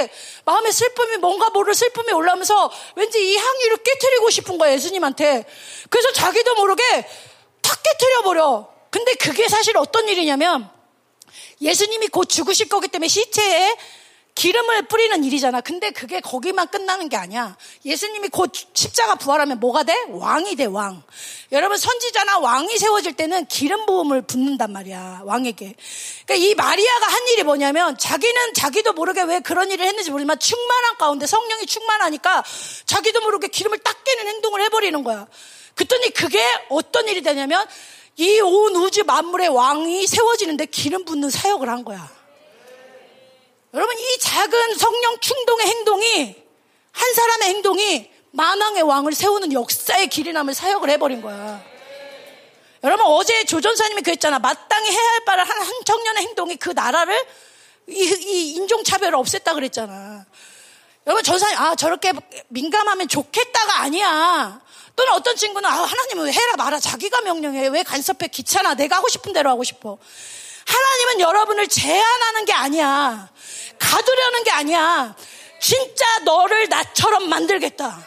마음의 0.44 0.72
슬픔이 0.72 1.16
뭔가 1.16 1.50
모를 1.50 1.74
슬픔이 1.74 2.12
올라오면서 2.12 2.70
왠지 2.94 3.18
이 3.18 3.36
향유를 3.36 3.78
깨뜨리고 3.78 4.30
싶은 4.30 4.58
거야 4.58 4.72
예수님한테. 4.74 5.44
그래서 5.90 6.12
자기도 6.12 6.54
모르게 6.54 6.82
탁 7.62 7.82
깨뜨려 7.82 8.22
버려. 8.22 8.79
근데 8.90 9.14
그게 9.14 9.48
사실 9.48 9.76
어떤 9.76 10.08
일이냐면 10.08 10.68
예수님이 11.60 12.08
곧 12.08 12.26
죽으실 12.26 12.68
거기 12.68 12.88
때문에 12.88 13.08
시체에 13.08 13.76
기름을 14.34 14.82
뿌리는 14.86 15.22
일이잖아. 15.22 15.60
근데 15.60 15.90
그게 15.90 16.20
거기만 16.20 16.68
끝나는 16.68 17.08
게 17.08 17.16
아니야. 17.16 17.56
예수님이 17.84 18.28
곧 18.28 18.52
십자가 18.72 19.14
부활하면 19.16 19.60
뭐가 19.60 19.82
돼? 19.82 19.94
왕이 20.08 20.56
돼, 20.56 20.64
왕. 20.64 21.02
여러분, 21.52 21.76
선지자나 21.76 22.38
왕이 22.38 22.78
세워질 22.78 23.14
때는 23.14 23.46
기름 23.46 23.84
부음을 23.86 24.22
붓는단 24.22 24.72
말이야, 24.72 25.22
왕에게. 25.24 25.74
그러니까 26.24 26.34
이 26.34 26.54
마리아가 26.54 27.06
한 27.08 27.28
일이 27.28 27.42
뭐냐면 27.42 27.98
자기는 27.98 28.54
자기도 28.54 28.92
모르게 28.92 29.22
왜 29.22 29.40
그런 29.40 29.70
일을 29.70 29.84
했는지 29.84 30.10
모르지만 30.10 30.38
충만한 30.38 30.96
가운데 30.96 31.26
성령이 31.26 31.66
충만하니까 31.66 32.44
자기도 32.86 33.20
모르게 33.20 33.48
기름을 33.48 33.80
딱 33.80 34.04
깨는 34.04 34.26
행동을 34.28 34.62
해버리는 34.62 35.04
거야. 35.04 35.26
그랬더니 35.74 36.10
그게 36.10 36.42
어떤 36.68 37.08
일이 37.08 37.20
되냐면 37.22 37.66
이 38.16 38.40
온 38.40 38.76
우주 38.76 39.04
만물의 39.04 39.48
왕이 39.48 40.06
세워지는데 40.06 40.66
기름 40.66 41.04
붓는 41.04 41.30
사역을 41.30 41.68
한 41.68 41.84
거야. 41.84 42.10
여러분, 43.72 43.96
이 43.98 44.18
작은 44.18 44.74
성령 44.76 45.18
충동의 45.20 45.66
행동이, 45.66 46.36
한 46.92 47.14
사람의 47.14 47.48
행동이 47.48 48.10
만왕의 48.32 48.82
왕을 48.82 49.12
세우는 49.12 49.52
역사의 49.52 50.08
길이 50.08 50.32
남을 50.32 50.54
사역을 50.54 50.90
해버린 50.90 51.22
거야. 51.22 51.62
여러분, 52.82 53.06
어제 53.06 53.44
조전사님이 53.44 54.02
그랬잖아. 54.02 54.38
마땅히 54.38 54.90
해야 54.90 55.12
할 55.12 55.24
바를 55.24 55.44
한, 55.48 55.60
한 55.60 55.72
청년의 55.84 56.24
행동이 56.24 56.56
그 56.56 56.70
나라를, 56.70 57.14
이, 57.88 57.92
이 57.94 58.52
인종차별을 58.54 59.18
없앴다 59.18 59.54
그랬잖아. 59.54 60.24
여러분, 61.06 61.22
전사님, 61.24 61.58
아, 61.58 61.74
저렇게 61.76 62.12
민감하면 62.48 63.08
좋겠다가 63.08 63.80
아니야. 63.80 64.60
또는 65.00 65.14
어떤 65.14 65.34
친구는, 65.34 65.66
아, 65.66 65.72
하나님은 65.72 66.26
왜 66.26 66.32
해라 66.32 66.56
말아. 66.58 66.78
자기가 66.78 67.22
명령해. 67.22 67.68
왜 67.68 67.82
간섭해? 67.82 68.28
귀찮아. 68.28 68.74
내가 68.74 68.96
하고 68.96 69.08
싶은 69.08 69.32
대로 69.32 69.48
하고 69.48 69.64
싶어. 69.64 69.96
하나님은 70.66 71.20
여러분을 71.20 71.68
제한하는 71.68 72.44
게 72.44 72.52
아니야. 72.52 73.30
가두려는 73.78 74.44
게 74.44 74.50
아니야. 74.50 75.16
진짜 75.58 76.18
너를 76.18 76.68
나처럼 76.68 77.30
만들겠다. 77.30 78.06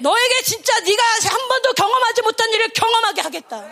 너에게 0.00 0.42
진짜 0.42 0.76
네가 0.80 1.02
한 1.30 1.48
번도 1.48 1.72
경험하지 1.74 2.22
못한 2.22 2.52
일을 2.52 2.68
경험하게 2.70 3.20
하겠다. 3.20 3.64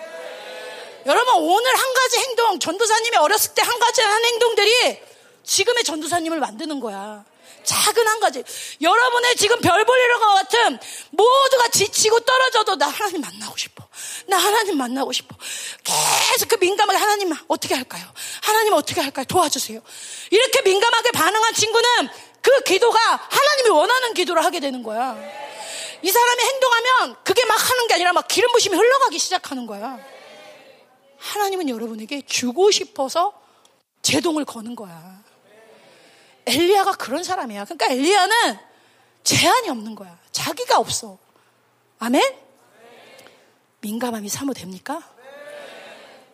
여러분 1.07 1.35
오늘 1.35 1.77
한 1.77 1.95
가지 1.95 2.19
행동 2.19 2.61
전도사님이 2.61 3.17
어렸을 3.17 3.55
때 3.55 3.63
한 3.63 3.77
가지 3.81 4.03
한 4.03 4.25
행동들이 4.25 5.03
지금의 5.43 5.83
전도사님을 5.83 6.39
만드는 6.39 6.79
거야. 6.79 7.25
작은 7.65 8.07
한 8.07 8.21
가지. 8.21 8.43
여러분의 8.81 9.37
지금 9.37 9.61
별 9.61 9.85
볼일과 9.85 10.35
같은 10.35 10.79
모두가 11.11 11.69
지치고 11.69 12.21
떨어져도 12.21 12.77
나 12.77 12.89
하나님 12.89 13.21
만나고 13.21 13.57
싶어. 13.57 13.87
나 14.27 14.37
하나님 14.39 14.77
만나고 14.79 15.13
싶어. 15.13 15.37
계속 15.83 16.49
그 16.49 16.57
민감하게 16.57 16.99
하나님 16.99 17.33
어떻게 17.49 17.75
할까요? 17.75 18.05
하나님 18.43 18.73
어떻게 18.75 19.01
할까요? 19.01 19.25
도와주세요. 19.27 19.81
이렇게 20.31 20.63
민감하게 20.63 21.11
반응한 21.13 21.55
친구는 21.55 21.89
그 22.43 22.61
기도가 22.63 22.99
하나님이 23.31 23.71
원하는 23.71 24.15
기도를 24.15 24.45
하게 24.45 24.61
되는 24.61 24.83
거야. 24.83 25.17
이 26.03 26.11
사람이 26.11 26.43
행동하면 26.43 27.17
그게 27.25 27.45
막 27.47 27.55
하는 27.55 27.87
게 27.87 27.95
아니라 27.95 28.13
막 28.13 28.29
기름 28.29 28.53
부심이 28.53 28.77
흘러가기 28.77 29.19
시작하는 29.19 29.67
거야. 29.67 29.99
하나님은 31.19 31.71
여러분에게 31.71 32.23
주고 32.27 32.71
싶어서 32.71 33.33
제동을 34.03 34.45
거는 34.45 34.77
거야. 34.77 35.24
엘리야가 36.47 36.93
그런 36.93 37.25
사람이야. 37.25 37.65
그러니까 37.65 37.87
엘리야는 37.91 38.59
제한이 39.23 39.69
없는 39.71 39.95
거야. 39.95 40.19
자기가 40.33 40.79
없어. 40.79 41.19
아멘? 41.99 42.23
민감함이 43.81 44.29
사모됩니까? 44.29 45.15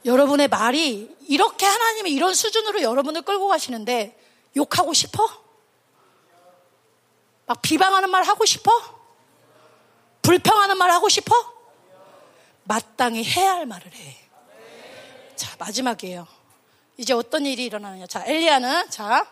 여러분의 0.05 0.49
말이 0.49 1.15
이렇게 1.29 1.67
하나님이 1.67 2.11
이런 2.13 2.35
수준으로 2.35 2.83
여러분을 2.83 3.23
끌고 3.23 3.49
가시는데 3.49 4.19
욕하고 4.57 4.93
싶어? 4.93 5.29
막 7.47 7.61
비방하는 7.63 8.11
말 8.11 8.23
하고 8.23 8.45
싶어? 8.47 8.71
불평하는 10.23 10.77
말 10.79 10.91
하고 10.91 11.09
싶어? 11.09 11.35
마땅히 12.65 13.25
해야 13.25 13.55
할 13.55 13.67
말을 13.67 13.93
해. 13.93 14.17
자, 15.35 15.57
마지막이에요. 15.59 16.27
이제 16.97 17.13
어떤 17.13 17.47
일이 17.47 17.65
일어나느냐. 17.65 18.07
자, 18.07 18.25
엘리야는, 18.27 18.91
자, 18.91 19.27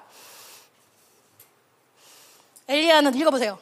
엘리야는 2.69 3.15
읽어보세요. 3.15 3.59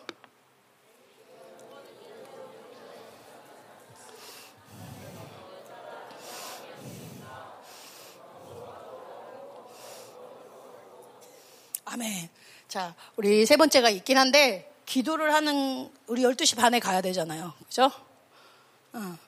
아멘. 11.84 12.28
자, 12.66 12.96
우리 13.14 13.46
세 13.46 13.56
번째가 13.56 13.90
있긴 13.90 14.18
한데, 14.18 14.74
기도를 14.86 15.32
하는, 15.32 15.90
우리 16.08 16.22
12시 16.22 16.56
반에 16.56 16.80
가야 16.80 17.00
되잖아요. 17.00 17.54
그죠? 17.64 17.92
어. 18.92 19.18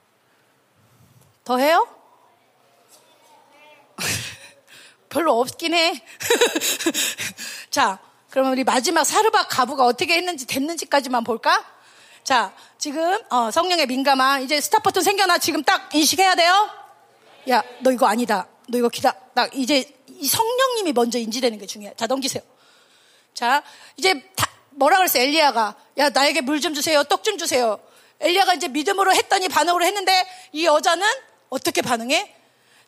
더 1.44 1.56
해요? 1.56 1.88
별로 5.08 5.38
없긴 5.40 5.72
해. 5.72 6.02
자, 7.70 8.00
그러면 8.30 8.52
우리 8.52 8.64
마지막 8.64 9.04
사르박 9.04 9.48
가부가 9.48 9.84
어떻게 9.84 10.14
했는지 10.16 10.46
됐는지까지만 10.46 11.24
볼까? 11.24 11.64
자, 12.24 12.52
지금 12.76 13.18
어, 13.30 13.50
성령에 13.50 13.86
민감한 13.86 14.42
이제 14.42 14.60
스탑 14.60 14.82
버튼 14.82 15.02
생겨나 15.02 15.38
지금 15.38 15.62
딱 15.62 15.94
인식해야 15.94 16.34
돼요. 16.34 16.70
야, 17.48 17.62
너 17.80 17.90
이거 17.90 18.06
아니다. 18.06 18.46
너 18.68 18.76
이거 18.78 18.88
기다. 18.90 19.14
딱 19.34 19.50
이제 19.54 19.90
이 20.08 20.26
성령님이 20.26 20.92
먼저 20.92 21.18
인지되는 21.18 21.58
게 21.58 21.66
중요해. 21.66 21.94
자, 21.96 22.06
넘기세요. 22.06 22.42
자, 23.32 23.62
이제 23.96 24.20
다, 24.36 24.46
뭐라 24.70 24.98
그랬어, 24.98 25.18
엘리야가. 25.20 25.74
야, 25.98 26.08
나에게 26.10 26.42
물 26.42 26.60
좀 26.60 26.74
주세요. 26.74 27.02
떡 27.04 27.22
좀 27.22 27.38
주세요. 27.38 27.78
엘리야가 28.20 28.54
이제 28.54 28.68
믿음으로 28.68 29.14
했더니 29.14 29.48
반응으로 29.48 29.84
했는데 29.84 30.26
이 30.52 30.66
여자는 30.66 31.06
어떻게 31.48 31.80
반응해? 31.82 32.34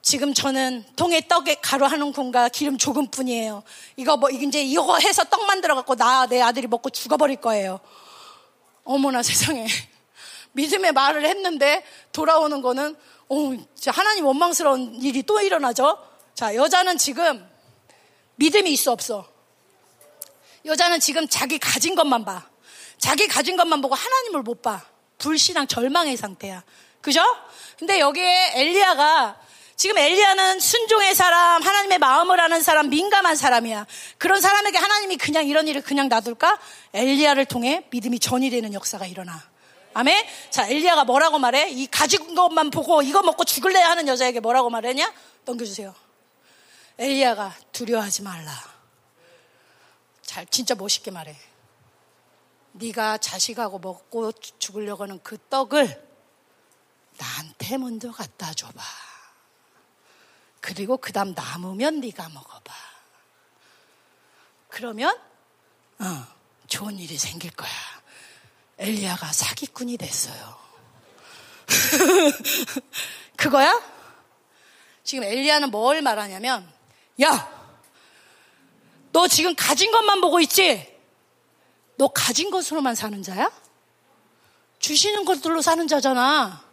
지금 0.02 0.32
저는 0.32 0.84
통에 0.96 1.20
떡에 1.28 1.56
가루 1.56 1.84
한 1.84 2.00
움큼과 2.00 2.48
기름 2.48 2.78
조금뿐이에요. 2.78 3.62
이거 3.96 4.16
뭐 4.16 4.30
이제 4.30 4.62
이거 4.62 4.98
해서 4.98 5.24
떡 5.24 5.44
만들어 5.44 5.74
갖고 5.74 5.94
나 5.94 6.26
내 6.26 6.40
아들이 6.40 6.66
먹고 6.66 6.90
죽어버릴 6.90 7.36
거예요. 7.36 7.80
어머나 8.84 9.22
세상에 9.24 9.66
믿음의 10.52 10.92
말을 10.92 11.26
했는데 11.26 11.84
돌아오는 12.12 12.60
거는 12.62 12.96
어, 13.28 13.36
하나님 13.88 14.26
원망스러운 14.26 14.96
일이 15.02 15.22
또 15.22 15.40
일어나죠. 15.40 15.98
자 16.34 16.54
여자는 16.54 16.96
지금 16.98 17.46
믿음이 18.36 18.72
있어 18.72 18.92
없어. 18.92 19.28
여자는 20.64 21.00
지금 21.00 21.28
자기 21.28 21.58
가진 21.58 21.94
것만 21.94 22.24
봐. 22.24 22.48
자기 22.98 23.28
가진 23.28 23.56
것만 23.56 23.80
보고 23.80 23.94
하나님을 23.94 24.42
못 24.42 24.62
봐. 24.62 24.82
불신앙 25.18 25.66
절망의 25.66 26.16
상태야. 26.16 26.64
그죠? 27.00 27.22
근데 27.78 27.98
여기에 28.00 28.52
엘리야가 28.54 29.40
지금 29.80 29.96
엘리야는 29.96 30.60
순종의 30.60 31.14
사람, 31.14 31.62
하나님의 31.62 31.96
마음을 31.96 32.38
아는 32.38 32.60
사람, 32.62 32.90
민감한 32.90 33.34
사람이야. 33.34 33.86
그런 34.18 34.38
사람에게 34.42 34.76
하나님이 34.76 35.16
그냥 35.16 35.46
이런 35.46 35.66
일을 35.68 35.80
그냥 35.80 36.10
놔둘까? 36.10 36.60
엘리야를 36.92 37.46
통해 37.46 37.86
믿음이 37.88 38.18
전이 38.18 38.50
되는 38.50 38.74
역사가 38.74 39.06
일어나. 39.06 39.42
아멘? 39.94 40.22
자, 40.50 40.68
엘리야가 40.68 41.04
뭐라고 41.04 41.38
말해? 41.38 41.70
이 41.70 41.86
가진 41.86 42.34
것만 42.34 42.68
보고 42.68 43.00
이거 43.00 43.22
먹고 43.22 43.44
죽을래 43.46 43.80
하는 43.80 44.06
여자에게 44.06 44.40
뭐라고 44.40 44.68
말했냐? 44.68 45.14
넘겨주세요. 45.46 45.94
엘리야가 46.98 47.56
두려워하지 47.72 48.20
말라. 48.20 48.52
잘, 50.20 50.44
진짜 50.48 50.74
멋있게 50.74 51.10
말해. 51.10 51.34
네가 52.72 53.16
자식하고 53.16 53.78
먹고 53.78 54.32
죽으려고 54.58 55.04
하는 55.04 55.20
그 55.22 55.38
떡을 55.48 56.06
나한테 57.16 57.78
먼저 57.78 58.12
갖다 58.12 58.52
줘봐. 58.52 59.09
그리고 60.60 60.96
그 60.96 61.12
다음 61.12 61.34
남으면 61.34 62.00
네가 62.00 62.28
먹어봐. 62.28 62.74
그러면 64.68 65.18
어, 65.98 66.26
좋은 66.66 66.98
일이 66.98 67.18
생길 67.18 67.50
거야. 67.50 67.70
엘리야가 68.78 69.32
사기꾼이 69.32 69.96
됐어요. 69.98 70.58
그거야? 73.36 73.80
지금 75.04 75.24
엘리야는 75.24 75.70
뭘 75.70 76.02
말하냐면, 76.02 76.70
야, 77.22 77.60
너 79.12 79.28
지금 79.28 79.54
가진 79.54 79.90
것만 79.90 80.20
보고 80.20 80.40
있지? 80.40 80.98
너 81.96 82.08
가진 82.08 82.50
것으로만 82.50 82.94
사는 82.94 83.22
자야? 83.22 83.50
주시는 84.78 85.26
것들로 85.26 85.60
사는 85.60 85.86
자잖아. 85.86 86.64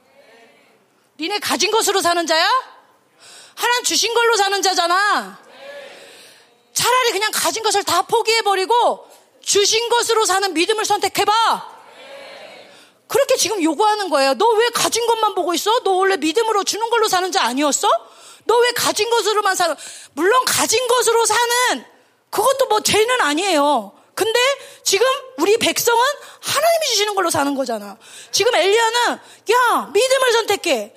니네 1.20 1.40
가진 1.40 1.72
것으로 1.72 2.02
사는 2.02 2.26
자야? 2.26 2.77
하나님 3.58 3.84
주신 3.84 4.14
걸로 4.14 4.36
사는 4.38 4.62
자잖아. 4.62 5.40
차라리 6.74 7.12
그냥 7.12 7.32
가진 7.34 7.64
것을 7.64 7.84
다 7.84 8.04
포기해버리고 8.04 9.08
주신 9.42 9.90
것으로 9.90 10.26
사는 10.26 10.54
믿음을 10.54 10.86
선택해봐. 10.86 11.78
그렇게 13.08 13.36
지금 13.38 13.64
요구하는 13.64 14.10
거예요. 14.10 14.34
너 14.36 14.48
왜 14.52 14.70
가진 14.70 15.08
것만 15.08 15.34
보고 15.34 15.54
있어? 15.54 15.80
너 15.84 15.92
원래 15.92 16.18
믿음으로 16.18 16.64
주는 16.66 16.88
걸로 16.90 17.08
사는 17.08 17.32
자 17.32 17.44
아니었어? 17.46 17.88
너 18.46 18.58
왜 18.60 18.72
가진 18.72 19.10
것으로만 19.10 19.56
사는, 19.56 19.76
물론 20.14 20.46
가진 20.46 20.88
것으로 20.88 21.26
사는 21.26 21.86
그것도 22.30 22.68
뭐 22.68 22.82
죄는 22.82 23.22
아니에요. 23.22 23.94
근데 24.14 24.40
지금 24.84 25.06
우리 25.38 25.58
백성은 25.58 26.00
하나님이 26.42 26.86
주시는 26.88 27.16
걸로 27.16 27.30
사는 27.30 27.54
거잖아. 27.56 27.98
지금 28.32 28.54
엘리야는 28.56 29.10
야 29.12 29.90
믿음을 29.94 30.32
선택해. 30.34 30.96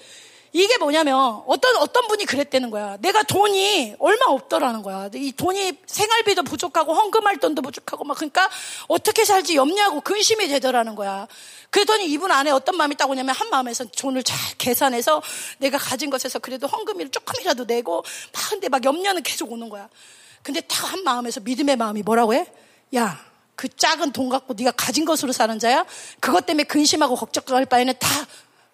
이게 0.52 0.78
뭐냐면 0.78 1.42
어떤 1.46 1.76
어떤 1.76 2.08
분이 2.08 2.26
그랬다는 2.26 2.70
거야. 2.70 2.96
내가 3.00 3.22
돈이 3.22 3.94
얼마 3.98 4.26
없더라는 4.28 4.82
거야. 4.82 5.08
이 5.14 5.32
돈이 5.32 5.78
생활비도 5.86 6.42
부족하고 6.42 6.92
헌금할 6.92 7.38
돈도 7.38 7.62
부족하고 7.62 8.04
막 8.04 8.16
그러니까 8.16 8.50
어떻게 8.88 9.24
살지 9.24 9.56
염려하고 9.56 10.00
근심이 10.00 10.48
되더라는 10.48 10.96
거야. 10.96 11.28
그랬더니 11.70 12.06
이분 12.06 12.32
안에 12.32 12.50
어떤 12.50 12.76
마음이 12.76 12.96
딱 12.96 13.08
오냐면 13.08 13.34
한 13.34 13.48
마음에서 13.48 13.84
돈을 13.84 14.24
잘 14.24 14.36
계산해서 14.58 15.22
내가 15.58 15.78
가진 15.78 16.10
것에서 16.10 16.40
그래도 16.40 16.66
헌금을 16.66 17.10
조금이라도 17.10 17.64
내고 17.64 18.04
막 18.32 18.50
근데 18.50 18.68
막 18.68 18.84
염려는 18.84 19.22
계속 19.22 19.52
오는 19.52 19.68
거야. 19.68 19.88
근데 20.42 20.60
딱 20.62 20.90
한 20.90 21.04
마음에서 21.04 21.40
믿음의 21.40 21.76
마음이 21.76 22.02
뭐라고 22.02 22.34
해? 22.34 22.46
야, 22.96 23.24
그 23.54 23.68
작은 23.68 24.12
돈 24.12 24.28
갖고 24.28 24.54
네가 24.54 24.72
가진 24.72 25.04
것으로 25.04 25.32
사는 25.32 25.56
자야? 25.58 25.84
그것 26.18 26.46
때문에 26.46 26.64
근심하고 26.64 27.14
걱정할 27.14 27.66
바에는 27.66 27.94
다 28.00 28.08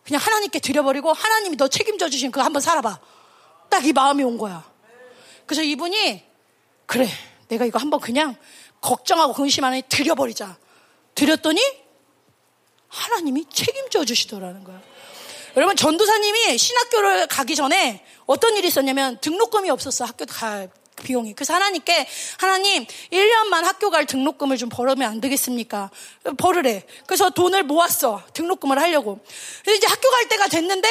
그냥 0.06 0.20
하나님께 0.22 0.60
드려버리고 0.60 1.12
하나님이 1.12 1.56
너 1.56 1.66
책임져 1.68 2.08
주신 2.08 2.30
그거 2.30 2.44
한번 2.44 2.62
살아봐. 2.62 3.00
딱 3.68 3.84
이 3.84 3.92
마음이 3.92 4.22
온 4.22 4.38
거야. 4.38 4.64
그래서 5.44 5.62
이분이 5.62 6.24
그래 6.86 7.08
내가 7.48 7.64
이거 7.64 7.78
한번 7.78 8.00
그냥 8.00 8.36
걱정하고 8.80 9.32
근심하는 9.34 9.82
드려버리자. 9.88 10.56
드렸더니 11.14 11.60
하나님이 12.88 13.46
책임져 13.52 14.04
주시더라는 14.04 14.62
거야. 14.64 14.80
여러분 15.56 15.74
전도사님이 15.74 16.56
신학교를 16.56 17.26
가기 17.26 17.56
전에 17.56 18.04
어떤 18.26 18.56
일이 18.56 18.68
있었냐면 18.68 19.18
등록금이 19.20 19.70
없었어 19.70 20.04
학교 20.04 20.24
갈 20.26 20.70
비용이. 21.02 21.34
그래서 21.34 21.54
하나님께 21.54 22.08
하나님 22.38 22.84
1년만 23.12 23.62
학교 23.62 23.90
갈 23.90 24.06
등록금을 24.06 24.56
좀 24.56 24.68
벌으면 24.68 25.10
안 25.10 25.20
되겠습니까? 25.20 25.90
벌으래. 26.38 26.84
그래서 27.06 27.30
돈을 27.30 27.62
모았어. 27.64 28.22
등록금을 28.32 28.78
하려고. 28.80 29.20
그래서 29.62 29.76
이제 29.76 29.86
학교 29.86 30.10
갈 30.10 30.28
때가 30.28 30.48
됐는데 30.48 30.88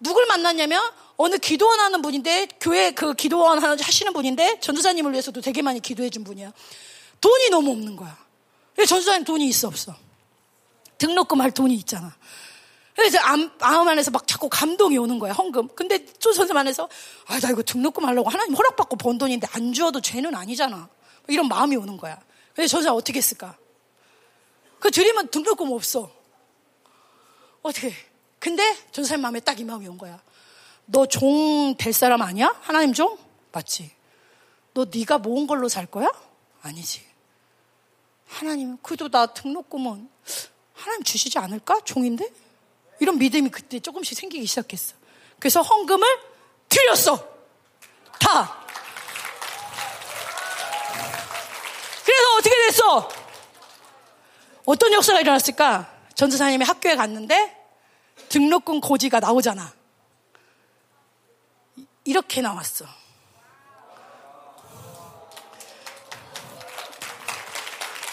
누굴 0.00 0.26
만났냐면 0.26 0.82
어느 1.16 1.36
기도원 1.38 1.80
하는 1.80 2.02
분인데 2.02 2.48
교회 2.60 2.90
그 2.90 3.14
기도원 3.14 3.62
하시는 3.62 4.12
분인데 4.12 4.58
전도사님을 4.60 5.12
위해서도 5.12 5.40
되게 5.40 5.62
많이 5.62 5.80
기도해 5.80 6.10
준 6.10 6.24
분이야. 6.24 6.52
돈이 7.20 7.50
너무 7.50 7.70
없는 7.70 7.96
거야. 7.96 8.18
전도사님 8.76 9.24
돈이 9.24 9.46
있어 9.46 9.68
없어. 9.68 9.94
등록금 10.98 11.40
할 11.40 11.52
돈이 11.52 11.74
있잖아. 11.74 12.14
그래서 12.94 13.18
마음 13.58 13.88
안에서 13.88 14.10
막 14.12 14.26
자꾸 14.26 14.48
감동이 14.48 14.96
오는 14.98 15.18
거야, 15.18 15.32
헌금. 15.32 15.68
근데 15.74 16.06
조선생 16.06 16.56
안에서, 16.56 16.88
아, 17.26 17.40
나 17.40 17.50
이거 17.50 17.62
등록금 17.62 18.04
하려고 18.04 18.30
하나님 18.30 18.54
허락받고 18.54 18.96
번 18.96 19.18
돈인데 19.18 19.48
안 19.52 19.72
주어도 19.72 20.00
죄는 20.00 20.34
아니잖아. 20.34 20.88
이런 21.28 21.48
마음이 21.48 21.74
오는 21.76 21.96
거야. 21.96 22.20
그래서 22.54 22.70
전사 22.70 22.92
어떻게 22.92 23.18
했을까? 23.18 23.56
그 24.78 24.90
드리면 24.90 25.28
등록금 25.28 25.72
없어. 25.72 26.10
어떻게. 27.62 27.92
근데 28.38 28.62
전사님 28.92 29.22
마음에 29.22 29.40
딱 29.40 29.58
이 29.58 29.64
마음이 29.64 29.88
온 29.88 29.98
거야. 29.98 30.20
너 30.86 31.06
종 31.06 31.74
될 31.78 31.92
사람 31.92 32.22
아니야? 32.22 32.54
하나님 32.60 32.92
종? 32.92 33.18
맞지. 33.52 33.90
너 34.74 34.86
네가 34.92 35.18
모은 35.18 35.46
걸로 35.46 35.68
살 35.68 35.86
거야? 35.86 36.08
아니지. 36.62 37.02
하나님, 38.26 38.76
그래도 38.82 39.08
나 39.08 39.26
등록금은 39.26 40.08
하나님 40.74 41.02
주시지 41.02 41.38
않을까? 41.38 41.80
종인데? 41.84 42.28
이런 43.04 43.18
믿음이 43.18 43.50
그때 43.50 43.78
조금씩 43.80 44.16
생기기 44.16 44.46
시작했어. 44.46 44.96
그래서 45.38 45.60
헌금을 45.60 46.08
드렸어. 46.70 47.18
다. 48.18 48.64
그래서 52.02 52.34
어떻게 52.38 52.56
됐어? 52.66 53.08
어떤 54.64 54.90
역사가 54.94 55.20
일어났을까? 55.20 55.92
전도사님이 56.14 56.64
학교에 56.64 56.96
갔는데 56.96 57.54
등록금 58.30 58.80
고지가 58.80 59.20
나오잖아. 59.20 59.74
이렇게 62.06 62.40
나왔어. 62.40 62.86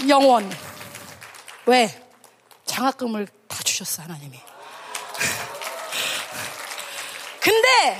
영원. 0.10 0.52
왜? 1.66 2.10
장학금을 2.66 3.30
다 3.48 3.64
주셨어, 3.64 4.04
하나님이. 4.04 4.51
근데 7.42 7.98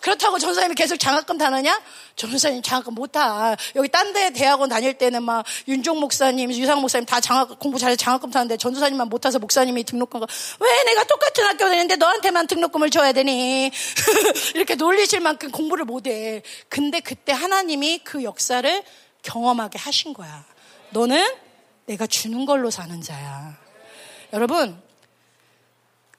그렇다고 0.00 0.38
전사님이 0.38 0.74
계속 0.74 0.98
장학금 0.98 1.38
타느냐? 1.38 1.80
전사님 2.14 2.60
장학금 2.60 2.94
못 2.94 3.12
타. 3.12 3.56
여기 3.74 3.88
딴 3.88 4.12
데 4.12 4.30
대학원 4.34 4.68
다닐 4.68 4.92
때는 4.92 5.22
막 5.22 5.46
윤종 5.66 5.98
목사님, 5.98 6.52
유상 6.52 6.82
목사님 6.82 7.06
다 7.06 7.20
장학 7.20 7.58
공부 7.58 7.78
잘해 7.78 7.96
장학금 7.96 8.30
타는데 8.30 8.58
전도사님만 8.58 9.08
못 9.08 9.22
타서 9.22 9.38
목사님이 9.38 9.84
등록금 9.84 10.20
왜 10.20 10.84
내가 10.84 11.04
똑같은 11.04 11.44
학교 11.44 11.64
다니는데 11.64 11.96
너한테만 11.96 12.46
등록금을 12.46 12.90
줘야 12.90 13.12
되니? 13.12 13.70
이렇게 14.54 14.74
놀리실 14.74 15.20
만큼 15.20 15.50
공부를 15.50 15.86
못 15.86 16.06
해. 16.06 16.42
근데 16.68 17.00
그때 17.00 17.32
하나님이 17.32 18.00
그 18.04 18.22
역사를 18.24 18.82
경험하게 19.22 19.78
하신 19.78 20.12
거야. 20.12 20.44
너는 20.90 21.26
내가 21.86 22.06
주는 22.06 22.44
걸로 22.44 22.70
사는 22.70 23.00
자야. 23.00 23.56
여러분, 24.34 24.80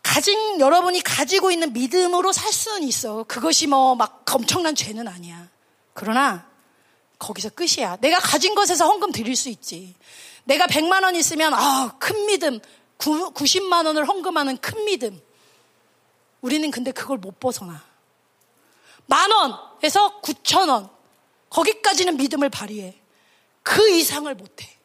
가진 0.06 0.60
여러분이 0.60 1.02
가지고 1.02 1.50
있는 1.50 1.74
믿음으로 1.74 2.32
살 2.32 2.54
수는 2.54 2.84
있어. 2.84 3.24
그것이 3.24 3.66
뭐 3.66 3.96
막 3.96 4.24
엄청난 4.32 4.76
죄는 4.76 5.08
아니야. 5.08 5.50
그러나 5.94 6.48
거기서 7.18 7.50
끝이야. 7.50 7.98
내가 8.02 8.20
가진 8.20 8.54
것에서 8.54 8.86
헌금 8.86 9.12
드릴 9.12 9.36
수 9.36 9.50
있지. 9.50 9.96
내가 10.44 10.68
100만 10.68 11.04
원 11.04 11.16
있으면 11.16 11.54
아, 11.56 11.96
큰 11.98 12.28
믿음. 12.28 12.60
90만 13.00 13.88
원을 13.88 14.08
헌금하는 14.08 14.58
큰 14.58 14.86
믿음. 14.86 15.20
우리는 16.42 16.70
근데 16.70 16.92
그걸 16.92 17.18
못 17.18 17.40
벗어나. 17.40 17.84
만 19.08 19.32
원에서 19.32 20.22
9천 20.22 20.70
원. 20.70 20.88
거기까지는 21.50 22.16
믿음을 22.18 22.50
발휘해. 22.50 22.96
그 23.64 23.90
이상을 23.90 24.34
못 24.36 24.62
해. 24.62 24.78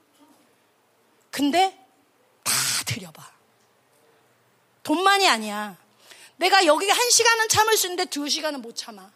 근데 1.31 1.79
다 2.43 2.53
드려봐. 2.87 3.40
돈만이 4.91 5.29
아니야. 5.29 5.77
내가 6.35 6.67
여기 6.67 6.91
한 6.91 7.11
시간은 7.11 7.49
참을 7.49 7.77
수 7.77 7.87
있는데 7.87 8.07
두 8.07 8.29
시간은 8.29 8.61
못 8.61 8.75
참아. 8.75 9.09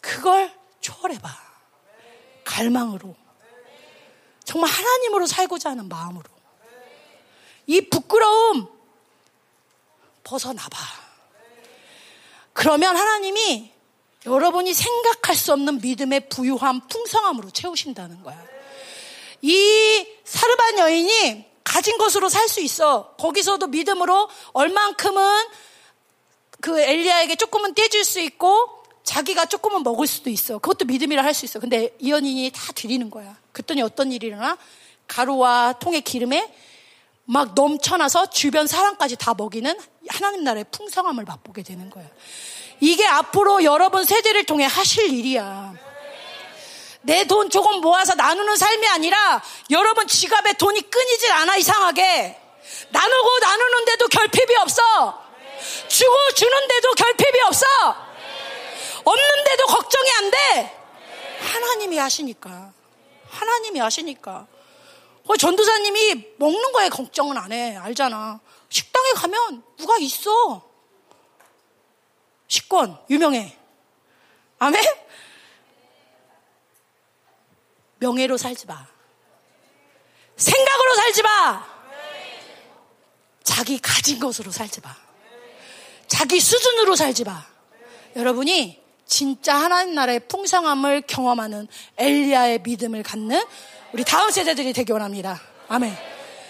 그걸 0.00 0.54
초월해봐. 0.80 1.28
갈망으로. 2.44 3.16
정말 4.44 4.70
하나님으로 4.70 5.26
살고자 5.26 5.70
하는 5.70 5.88
마음으로. 5.88 6.30
이 7.66 7.80
부끄러움 7.88 8.68
벗어나봐. 10.22 10.78
그러면 12.52 12.96
하나님이 12.96 13.72
여러분이 14.24 14.72
생각할 14.72 15.34
수 15.34 15.52
없는 15.52 15.80
믿음의 15.80 16.28
부유함, 16.28 16.86
풍성함으로 16.86 17.50
채우신다는 17.50 18.22
거야. 18.22 18.40
이 19.40 20.06
사르반 20.22 20.78
여인이 20.78 21.51
가진 21.64 21.96
것으로 21.98 22.28
살 22.28 22.48
수 22.48 22.60
있어. 22.60 23.14
거기서도 23.18 23.68
믿음으로 23.68 24.28
얼만큼은 24.52 25.44
그 26.60 26.80
엘리야에게 26.80 27.36
조금은 27.36 27.74
떼줄 27.74 28.04
수 28.04 28.20
있고 28.20 28.82
자기가 29.04 29.46
조금은 29.46 29.82
먹을 29.82 30.06
수도 30.06 30.30
있어. 30.30 30.58
그것도 30.58 30.84
믿음이라 30.84 31.24
할 31.24 31.34
수 31.34 31.44
있어. 31.44 31.58
근데 31.60 31.94
이 31.98 32.10
연인이 32.10 32.50
다 32.50 32.72
드리는 32.74 33.10
거야. 33.10 33.36
그랬더니 33.52 33.82
어떤 33.82 34.12
일이 34.12 34.28
일어나? 34.28 34.56
가루와 35.08 35.74
통의 35.80 36.02
기름에 36.02 36.54
막 37.24 37.54
넘쳐나서 37.54 38.30
주변 38.30 38.66
사람까지 38.66 39.16
다 39.16 39.34
먹이는 39.36 39.78
하나님 40.08 40.44
나라의 40.44 40.66
풍성함을 40.70 41.24
맛보게 41.24 41.62
되는 41.62 41.90
거야. 41.90 42.06
이게 42.80 43.06
앞으로 43.06 43.64
여러분 43.64 44.04
세대를 44.04 44.44
통해 44.44 44.64
하실 44.64 45.12
일이야. 45.12 45.74
내 47.02 47.24
돈 47.24 47.50
조금 47.50 47.80
모아서 47.80 48.14
나누는 48.14 48.56
삶이 48.56 48.86
아니라 48.88 49.42
여러분 49.70 50.06
지갑에 50.06 50.54
돈이 50.54 50.82
끊이질 50.90 51.32
않아 51.32 51.56
이상하게. 51.56 52.40
나누고 52.90 53.38
나누는데도 53.40 54.08
결핍이 54.08 54.56
없어. 54.56 55.22
주고 55.88 56.14
주는데도 56.34 56.92
결핍이 56.92 57.40
없어. 57.46 57.66
없는데도 59.04 59.66
걱정이 59.66 60.10
안 60.18 60.30
돼. 60.30 60.78
하나님이 61.40 61.98
하시니까. 61.98 62.72
하나님이 63.30 63.80
하시니까. 63.80 64.46
어, 65.26 65.36
전도사님이 65.36 66.34
먹는 66.36 66.72
거에 66.72 66.88
걱정은 66.88 67.36
안 67.36 67.52
해. 67.52 67.76
알잖아. 67.76 68.40
식당에 68.68 69.12
가면 69.12 69.62
누가 69.76 69.96
있어? 69.98 70.62
식권 72.48 72.98
유명해. 73.10 73.56
아멘 74.58 74.80
명예로 78.02 78.36
살지 78.36 78.66
마. 78.66 78.84
생각으로 80.36 80.94
살지 80.96 81.22
마. 81.22 81.64
자기 83.44 83.78
가진 83.78 84.18
것으로 84.18 84.50
살지 84.50 84.80
마. 84.80 84.94
자기 86.08 86.40
수준으로 86.40 86.96
살지 86.96 87.22
마. 87.24 87.46
여러분이 88.16 88.82
진짜 89.06 89.54
하나님 89.54 89.94
나라의 89.94 90.26
풍성함을 90.26 91.02
경험하는 91.06 91.68
엘리야의 91.96 92.62
믿음을 92.62 93.04
갖는 93.04 93.40
우리 93.92 94.04
다음 94.04 94.30
세대들이 94.30 94.72
되기 94.72 94.90
원합니다. 94.90 95.40
아멘. 95.68 95.96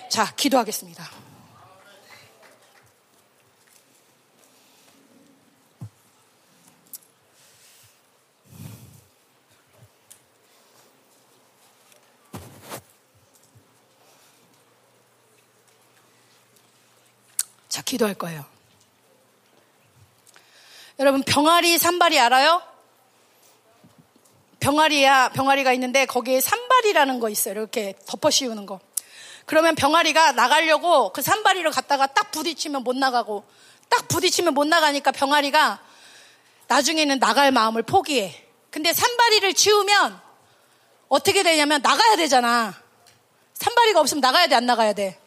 자, 0.09 0.33
기도하겠습니다. 0.35 1.22
자, 17.73 17.81
기도할 17.81 18.13
거예요. 18.13 18.45
여러분, 20.99 21.23
병아리, 21.23 21.79
산발이 21.79 22.21
알아요? 22.21 22.61
병아리야, 24.61 25.31
병아리가 25.31 25.73
있는데 25.73 26.05
거기에 26.05 26.43
산발이라는 26.43 27.19
거 27.19 27.31
있어요. 27.31 27.55
이렇게 27.55 27.95
덮어 28.05 28.29
씌우는 28.29 28.67
거. 28.67 28.79
그러면 29.47 29.75
병아리가 29.75 30.33
나가려고 30.33 31.15
그 31.15 31.23
산발이를 31.23 31.71
갖다가 31.71 32.09
딱 32.09 32.31
부딪히면 32.31 32.85
못 32.85 32.95
나가고 32.95 33.43
딱 33.89 34.07
부딪히면 34.07 34.53
못 34.53 34.67
나가니까 34.67 35.11
병아리가 35.11 35.81
나중에는 36.69 37.21
나갈 37.21 37.53
마음을 37.53 37.83
포기해. 37.85 38.47
근데 38.71 38.93
산발이를 38.93 39.55
치우면 39.55 40.21
어떻게 41.09 41.43
되냐면 41.43 41.81
나가야 41.81 42.17
되잖아. 42.17 42.75
산발이가 43.55 44.01
없으면 44.01 44.21
나가야 44.21 44.49
돼, 44.49 44.57
안 44.57 44.67
나가야 44.67 44.93
돼. 44.93 45.19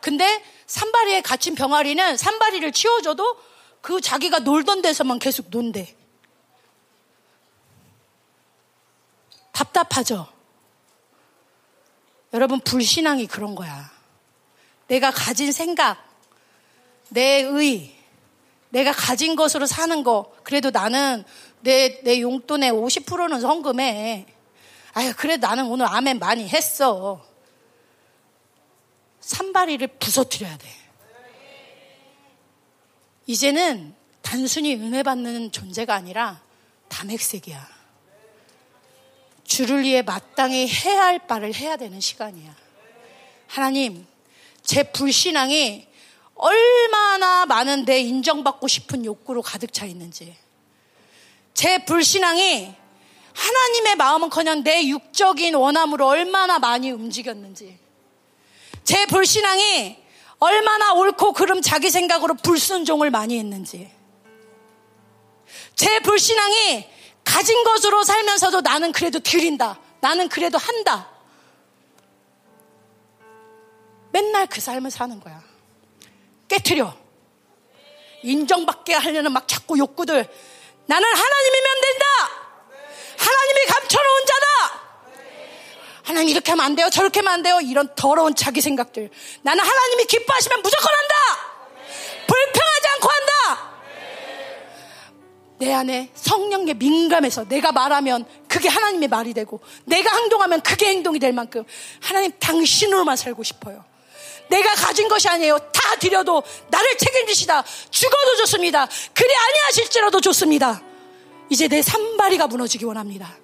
근데 0.00 0.42
산발이에 0.70 1.22
갇힌 1.22 1.56
병아리는 1.56 2.16
산발이를 2.16 2.70
치워줘도 2.70 3.36
그 3.80 4.00
자기가 4.00 4.38
놀던 4.40 4.82
데서만 4.82 5.18
계속 5.18 5.50
논대. 5.50 5.96
답답하죠? 9.50 10.28
여러분, 12.32 12.60
불신앙이 12.60 13.26
그런 13.26 13.56
거야. 13.56 13.90
내가 14.86 15.10
가진 15.10 15.50
생각, 15.50 16.08
내 17.08 17.42
의, 17.42 17.92
내가 18.68 18.92
가진 18.92 19.34
것으로 19.34 19.66
사는 19.66 20.04
거, 20.04 20.32
그래도 20.44 20.70
나는 20.70 21.24
내, 21.62 22.00
내 22.02 22.20
용돈의 22.20 22.70
50%는 22.70 23.40
성금해. 23.40 24.26
아유, 24.92 25.12
그래 25.16 25.36
나는 25.36 25.66
오늘 25.66 25.86
아멘 25.86 26.20
많이 26.20 26.48
했어. 26.48 27.28
산발이를 29.20 29.88
부서뜨려야 29.98 30.56
돼. 30.56 30.68
이제는 33.26 33.94
단순히 34.22 34.74
은혜 34.74 35.02
받는 35.02 35.52
존재가 35.52 35.94
아니라 35.94 36.40
담액색이야. 36.88 37.80
주를 39.44 39.82
위해 39.82 40.02
마땅히 40.02 40.68
해야 40.68 41.04
할 41.04 41.26
바를 41.26 41.54
해야 41.54 41.76
되는 41.76 42.00
시간이야. 42.00 42.54
하나님, 43.46 44.06
제 44.62 44.84
불신앙이 44.84 45.88
얼마나 46.34 47.46
많은 47.46 47.84
데 47.84 48.00
인정받고 48.00 48.68
싶은 48.68 49.04
욕구로 49.04 49.42
가득 49.42 49.72
차 49.72 49.84
있는지. 49.84 50.36
제 51.52 51.84
불신앙이 51.84 52.74
하나님의 53.34 53.96
마음은 53.96 54.30
커녕 54.30 54.62
내 54.62 54.86
육적인 54.86 55.54
원함으로 55.54 56.06
얼마나 56.06 56.58
많이 56.58 56.90
움직였는지. 56.90 57.78
제 58.90 59.06
불신앙이 59.06 59.96
얼마나 60.40 60.94
옳고 60.94 61.32
그름 61.34 61.62
자기 61.62 61.90
생각으로 61.90 62.34
불순종을 62.34 63.12
많이 63.12 63.38
했는지. 63.38 63.88
제 65.76 66.00
불신앙이 66.00 66.90
가진 67.22 67.62
것으로 67.62 68.02
살면서도 68.02 68.62
나는 68.62 68.90
그래도 68.90 69.20
드린다. 69.20 69.78
나는 70.00 70.28
그래도 70.28 70.58
한다. 70.58 71.08
맨날 74.10 74.48
그 74.48 74.60
삶을 74.60 74.90
사는 74.90 75.20
거야. 75.20 75.40
깨트려. 76.48 76.92
인정받게 78.24 78.94
하려는 78.94 79.30
막 79.30 79.46
자꾸 79.46 79.78
욕구들. 79.78 80.28
나는 80.86 81.08
하나님이면 81.08 81.80
된다! 81.80 82.04
하나님이 83.18 83.66
감춰놓은 83.66 84.26
자다! 84.26 84.79
하나님 86.10 86.30
이렇게 86.30 86.50
하면 86.50 86.66
안 86.66 86.74
돼요. 86.74 86.90
저렇게 86.90 87.20
하면 87.20 87.32
안 87.34 87.42
돼요. 87.42 87.60
이런 87.62 87.88
더러운 87.94 88.34
자기 88.34 88.60
생각들. 88.60 89.10
나는 89.42 89.64
하나님이 89.64 90.04
기뻐하시면 90.06 90.60
무조건 90.60 90.88
한다. 90.92 91.14
불평하지 92.26 92.88
않고 92.94 93.08
한다. 93.08 93.70
내 95.58 95.72
안에 95.72 96.10
성령에 96.14 96.74
민감해서 96.74 97.44
내가 97.44 97.70
말하면 97.70 98.26
그게 98.48 98.68
하나님의 98.68 99.08
말이 99.08 99.34
되고 99.34 99.60
내가 99.84 100.16
행동하면 100.16 100.62
그게 100.62 100.86
행동이 100.86 101.20
될 101.20 101.32
만큼 101.32 101.64
하나님 102.00 102.32
당신으로만 102.40 103.16
살고 103.16 103.44
싶어요. 103.44 103.84
내가 104.48 104.74
가진 104.74 105.06
것이 105.06 105.28
아니에요. 105.28 105.58
다 105.58 105.94
드려도 106.00 106.42
나를 106.70 106.98
책임지시다. 106.98 107.62
죽어도 107.90 108.36
좋습니다. 108.38 108.88
그리 109.14 109.28
아니하실지라도 109.32 110.20
좋습니다. 110.22 110.82
이제 111.50 111.68
내 111.68 111.82
산발이가 111.82 112.48
무너지기 112.48 112.84
원합니다. 112.84 113.36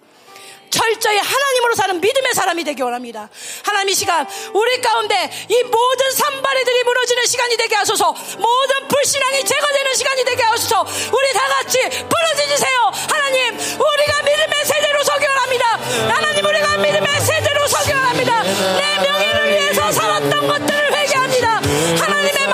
철저히 0.77 1.17
하나님으로 1.17 1.75
사는 1.75 2.01
믿음의 2.01 2.35
사람이 2.35 2.63
되기 2.65 2.83
원합니다. 2.83 3.31
하나님 3.65 3.89
이 3.89 3.95
시간 3.95 4.27
우리 4.53 4.81
가운데 4.83 5.31
이 5.49 5.63
모든 5.63 6.11
산발이들이 6.13 6.85
무너지는 6.85 7.25
시간이 7.25 7.57
되게 7.57 7.75
하소서 7.77 8.13
모든 8.13 8.89
불신앙이 8.89 9.45
제거되는 9.45 9.95
시간이 9.95 10.25
되게 10.25 10.43
하소서 10.43 10.83
우리 10.83 11.33
다 11.33 11.49
같이 11.49 11.79
부르짖으세요. 11.89 12.93
하나님 13.09 13.55
우리가 13.55 14.23
믿음의 14.23 14.65
세대로 14.67 15.03
서기 15.03 15.27
원합니다. 15.27 15.67
하나님 16.15 16.45
우리가 16.45 16.77
믿음의 16.77 17.21
세대로 17.21 17.67
서기 17.69 17.93
원합니다. 17.93 18.43
내 18.43 18.99
명예를 19.01 19.49
위해서 19.53 19.91
살았던 19.93 20.47
것들을 20.47 20.95
회개합니다. 20.95 21.49
하나님의 22.05 22.46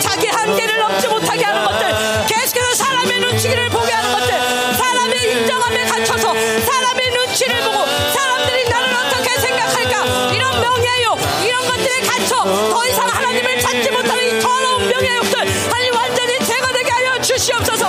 자기 0.00 0.28
한계를 0.28 0.78
넘지 0.78 1.08
못하게 1.08 1.44
하는 1.44 1.64
것들 1.64 2.26
계속해서 2.28 2.74
사람의 2.74 3.20
눈치를 3.20 3.68
보게 3.70 3.92
하는 3.92 4.12
것들 4.12 4.74
사람의 4.76 5.32
인정함에 5.32 5.84
갇혀서 5.86 6.34
사람의 6.60 7.10
눈치를 7.10 7.60
보고 7.64 7.84
사람들이 8.12 8.68
나를 8.68 8.94
어떻게 8.94 9.40
생각할까? 9.40 10.32
이런 10.32 10.60
명예욕 10.60 11.18
이런 11.44 11.66
것들에 11.66 12.00
갇혀 12.00 12.44
더 12.44 12.86
이상 12.86 13.08
하나님을 13.08 13.58
찾지 13.60 13.90
못하는 13.90 14.24
이 14.24 14.40
더러운 14.40 14.88
명예욕들 14.88 15.38
하나님 15.40 15.94
완전히 15.96 16.38
제거되게 16.46 16.90
하여 16.90 17.20
주시옵소서 17.20 17.88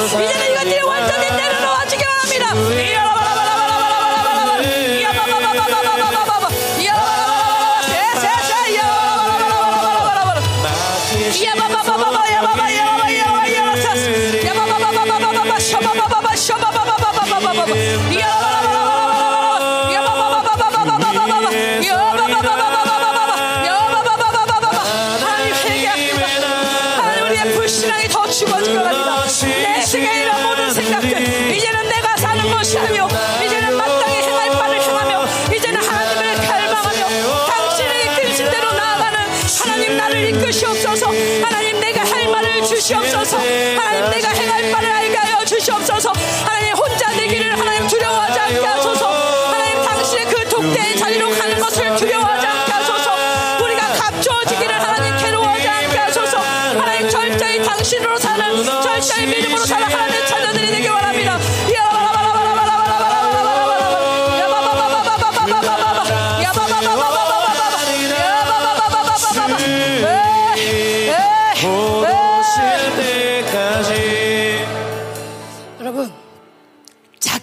이제는 0.00 0.52
이것들이 0.52 0.82
완전히 0.82 1.30
내려놓아지기 1.30 2.02
원합니다 2.04 2.46
하나님 12.44 12.81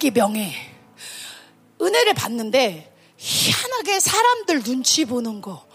자기 0.09 0.19
명예, 0.19 0.51
은혜를 1.79 2.15
받는데 2.15 2.91
희한하게 3.17 3.99
사람들 3.99 4.63
눈치 4.63 5.05
보는 5.05 5.39
거, 5.39 5.67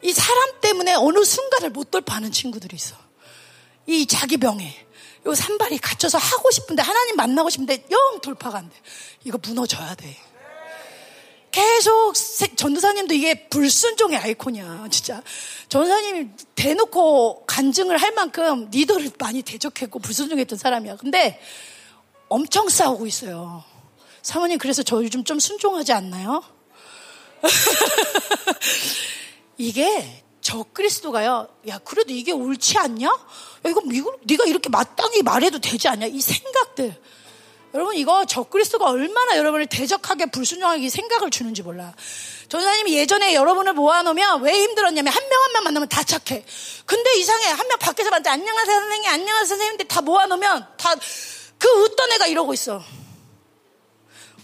이 0.00 0.10
사람 0.10 0.58
때문에 0.62 0.94
어느 0.94 1.22
순간을 1.22 1.68
못 1.68 1.90
돌파하는 1.90 2.32
친구들이 2.32 2.76
있어. 2.76 2.96
이 3.86 4.06
자기 4.06 4.38
명예, 4.38 4.74
요 5.26 5.34
산발이 5.34 5.76
갇혀서 5.78 6.16
하고 6.16 6.50
싶은데 6.50 6.80
하나님 6.80 7.16
만나고 7.16 7.50
싶은데 7.50 7.84
영 7.90 8.20
돌파가 8.22 8.58
안 8.58 8.70
돼. 8.70 8.76
이거 9.24 9.38
무너져야 9.42 9.94
돼. 9.96 10.16
계속 11.50 12.14
전도사님도 12.56 13.12
이게 13.12 13.48
불순종의 13.48 14.18
아이콘이야, 14.18 14.88
진짜. 14.90 15.22
전도사님이 15.68 16.28
대놓고 16.54 17.44
간증을 17.44 17.98
할 17.98 18.12
만큼 18.12 18.70
리더를 18.70 19.10
많이 19.18 19.42
대적했고 19.42 19.98
불순종했던 19.98 20.56
사람이야. 20.58 20.96
근데 20.96 21.38
엄청 22.28 22.70
싸우고 22.70 23.06
있어요. 23.06 23.62
사모님, 24.24 24.58
그래서 24.58 24.82
저 24.82 24.96
요즘 25.04 25.22
좀 25.22 25.38
순종하지 25.38 25.92
않나요? 25.92 26.42
이게 29.58 30.24
저 30.40 30.64
그리스도가요. 30.72 31.46
야, 31.68 31.78
그래도 31.78 32.12
이게 32.14 32.32
옳지 32.32 32.78
않냐? 32.78 33.06
야, 33.06 33.68
이거, 33.68 33.82
이거 33.92 34.16
네가 34.24 34.44
이렇게 34.46 34.70
마땅히 34.70 35.22
말해도 35.22 35.58
되지 35.60 35.88
않냐? 35.88 36.06
이 36.06 36.20
생각들. 36.22 36.98
여러분 37.74 37.96
이거 37.96 38.24
적그리스도가 38.24 38.88
얼마나 38.88 39.36
여러분을 39.36 39.66
대적하게 39.66 40.26
불순종하게 40.26 40.88
생각을 40.88 41.30
주는지 41.30 41.62
몰라. 41.62 41.92
전사님이 42.48 42.94
예전에 42.94 43.34
여러분을 43.34 43.72
모아놓으면 43.74 44.42
왜 44.42 44.62
힘들었냐면 44.62 45.12
한 45.12 45.22
명 45.28 45.42
한 45.42 45.52
명 45.52 45.64
만나면 45.64 45.88
다 45.88 46.02
착해. 46.02 46.44
근데 46.86 47.16
이상해 47.18 47.46
한 47.46 47.66
명 47.68 47.78
밖에서 47.78 48.08
만나 48.10 48.32
안녕하세요 48.32 48.80
선생님 48.80 49.10
안녕하세요 49.10 49.44
선생님 49.46 49.88
다 49.88 50.00
모아놓으면 50.02 50.66
다그 50.78 51.84
어떤 51.84 52.12
애가 52.12 52.26
이러고 52.28 52.54
있어. 52.54 52.82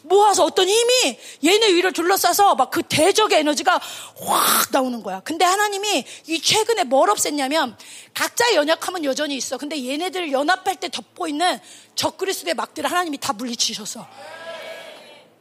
모아서 0.03 0.45
어떤 0.45 0.69
힘이 0.69 1.19
얘네 1.45 1.73
위를 1.75 1.93
둘러싸서 1.93 2.55
막 2.55 2.71
그 2.71 2.83
대적의 2.85 3.41
에너지가 3.41 3.73
확 3.75 4.69
나오는 4.71 5.03
거야. 5.03 5.21
근데 5.21 5.45
하나님이 5.45 6.05
이 6.29 6.41
최근에 6.41 6.85
뭘 6.85 7.11
없앴냐면 7.11 7.77
각자의 8.15 8.55
연약함은 8.57 9.05
여전히 9.05 9.37
있어. 9.37 9.59
근데 9.59 9.85
얘네들을 9.85 10.31
연합할 10.31 10.77
때 10.77 10.89
덮고 10.89 11.27
있는 11.27 11.59
적그리스도의 11.97 12.55
막들을 12.55 12.89
하나님이 12.91 13.19
다 13.19 13.33
물리치셔서 13.33 14.07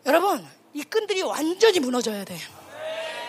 여러분 0.06 0.46
이 0.74 0.84
끈들이 0.84 1.22
완전히 1.22 1.80
무너져야 1.80 2.26
돼. 2.26 2.38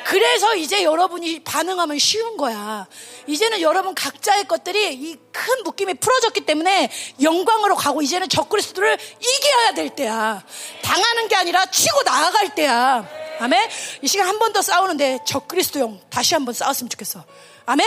그래서 0.06 0.54
이제 0.56 0.82
여러분이 0.82 1.40
반응하면 1.40 1.98
쉬운 1.98 2.36
거야. 2.36 2.86
이제는 3.26 3.60
여러분 3.60 3.94
각자의 3.94 4.48
것들이 4.48 4.94
이 4.94 5.16
큰 5.32 5.62
묶임이 5.62 5.94
풀어졌기 5.94 6.42
때문에 6.42 6.90
영광으로 7.22 7.74
가고 7.74 8.02
이제는 8.02 8.28
적그리스도를 8.28 8.98
이겨야 9.20 9.72
될 9.74 9.88
때야. 9.90 10.44
당하는 10.82 11.28
게 11.28 11.36
아니라 11.36 11.64
치고 11.66 12.02
나아갈 12.02 12.54
때야. 12.54 13.08
아멘? 13.38 13.70
이 14.02 14.06
시간 14.08 14.26
한 14.28 14.38
번 14.38 14.52
더 14.52 14.60
싸우는데 14.60 15.20
적그리스도용 15.26 16.00
다시 16.10 16.34
한 16.34 16.44
번 16.44 16.52
싸웠으면 16.52 16.90
좋겠어. 16.90 17.24
아멘? 17.64 17.86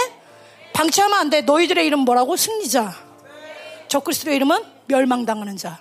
방치하면 0.73 1.19
안 1.19 1.30
돼. 1.30 1.41
너희들의 1.41 1.85
이름 1.85 1.99
뭐라고? 1.99 2.35
승리자. 2.38 2.95
적그리스도의 3.90 4.38
이름은 4.38 4.73
멸망당하는 4.88 5.57
자. 5.57 5.80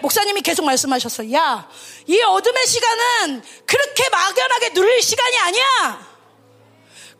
목사님이 0.00 0.42
계속 0.42 0.64
말씀하셨어요. 0.64 1.32
야, 1.32 1.68
이 2.06 2.20
어둠의 2.20 2.66
시간은 2.66 3.42
그렇게 3.66 4.08
막연하게 4.10 4.72
누릴 4.74 5.02
시간이 5.02 5.38
아니야. 5.38 6.14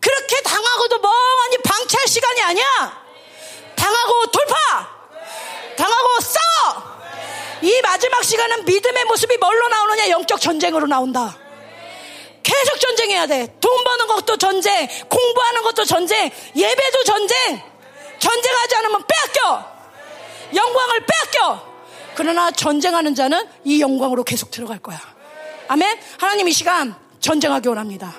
그렇게 0.01 0.41
당하고도 0.43 0.99
멍하니 0.99 1.59
방치할 1.65 2.07
시간이 2.07 2.43
아니야. 2.43 3.05
당하고 3.75 4.27
돌파! 4.27 4.55
당하고 5.77 6.09
싸워! 6.21 6.95
이 7.63 7.81
마지막 7.83 8.23
시간은 8.23 8.65
믿음의 8.67 9.05
모습이 9.07 9.39
뭘로 9.39 9.69
나오느냐? 9.69 10.11
영적 10.11 10.41
전쟁으로 10.41 10.87
나온다. 10.87 11.39
계속 12.43 12.79
전쟁해야 12.79 13.27
돼. 13.27 13.57
돈 13.59 13.85
버는 13.85 14.07
것도 14.07 14.37
전쟁, 14.37 14.87
공부하는 15.09 15.63
것도 15.63 15.85
전쟁, 15.87 16.31
예배도 16.55 17.05
전쟁. 17.05 17.63
전쟁하지 18.19 18.77
않으면 18.77 19.05
빼앗겨. 19.07 19.74
영광을 20.55 21.07
빼앗겨. 21.07 21.75
그러나 22.15 22.51
전쟁하는 22.51 23.15
자는 23.15 23.47
이 23.65 23.81
영광으로 23.81 24.25
계속 24.25 24.51
들어갈 24.51 24.79
거야. 24.79 25.01
아멘? 25.69 25.99
하나님 26.19 26.49
이 26.49 26.53
시간 26.53 26.95
전쟁하기 27.21 27.69
원합니다. 27.69 28.15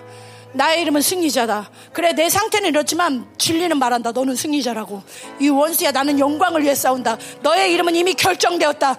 나의 0.53 0.81
이름은 0.81 1.01
승리자다. 1.01 1.69
그래, 1.91 2.13
내 2.13 2.29
상태는 2.29 2.69
이렇지만 2.69 3.29
진리는 3.37 3.77
말한다. 3.77 4.11
너는 4.11 4.35
승리자라고. 4.35 5.03
이 5.39 5.49
원수야, 5.49 5.91
나는 5.91 6.17
영광을 6.17 6.63
위해 6.63 6.73
싸운다. 6.73 7.17
너의 7.41 7.73
이름은 7.73 7.95
이미 7.95 8.13
결정되었다. 8.13 8.97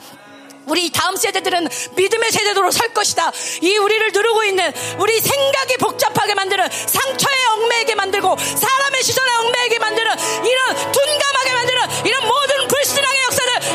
우리 0.66 0.90
다음 0.90 1.16
세대들은 1.16 1.68
믿음의 1.96 2.30
세대로 2.30 2.70
설 2.70 2.92
것이다. 2.92 3.30
이 3.62 3.78
우리를 3.78 4.12
누르고 4.12 4.44
있는 4.44 4.72
우리 4.98 5.20
생각이 5.20 5.76
복잡하게 5.78 6.34
만드는 6.34 6.68
상처에 6.70 7.44
얽매이게 7.54 7.94
만들고 7.94 8.36
사람의 8.36 9.02
시선에 9.02 9.32
얽매이게 9.32 9.78
만드는 9.78 10.10
이런 10.44 10.92
둔감하게 10.92 11.52
만드는 11.54 12.06
이런 12.06 12.26
모든 12.26 12.56
역사들 12.96 13.05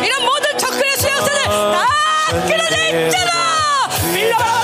이런 0.04 0.26
모든 0.26 0.58
적그리스의 0.58 1.12
역사들 1.12 1.44
다 1.46 1.86
끊어져 2.32 2.98
있잖아. 3.06 3.88
밀려라. 4.14 4.61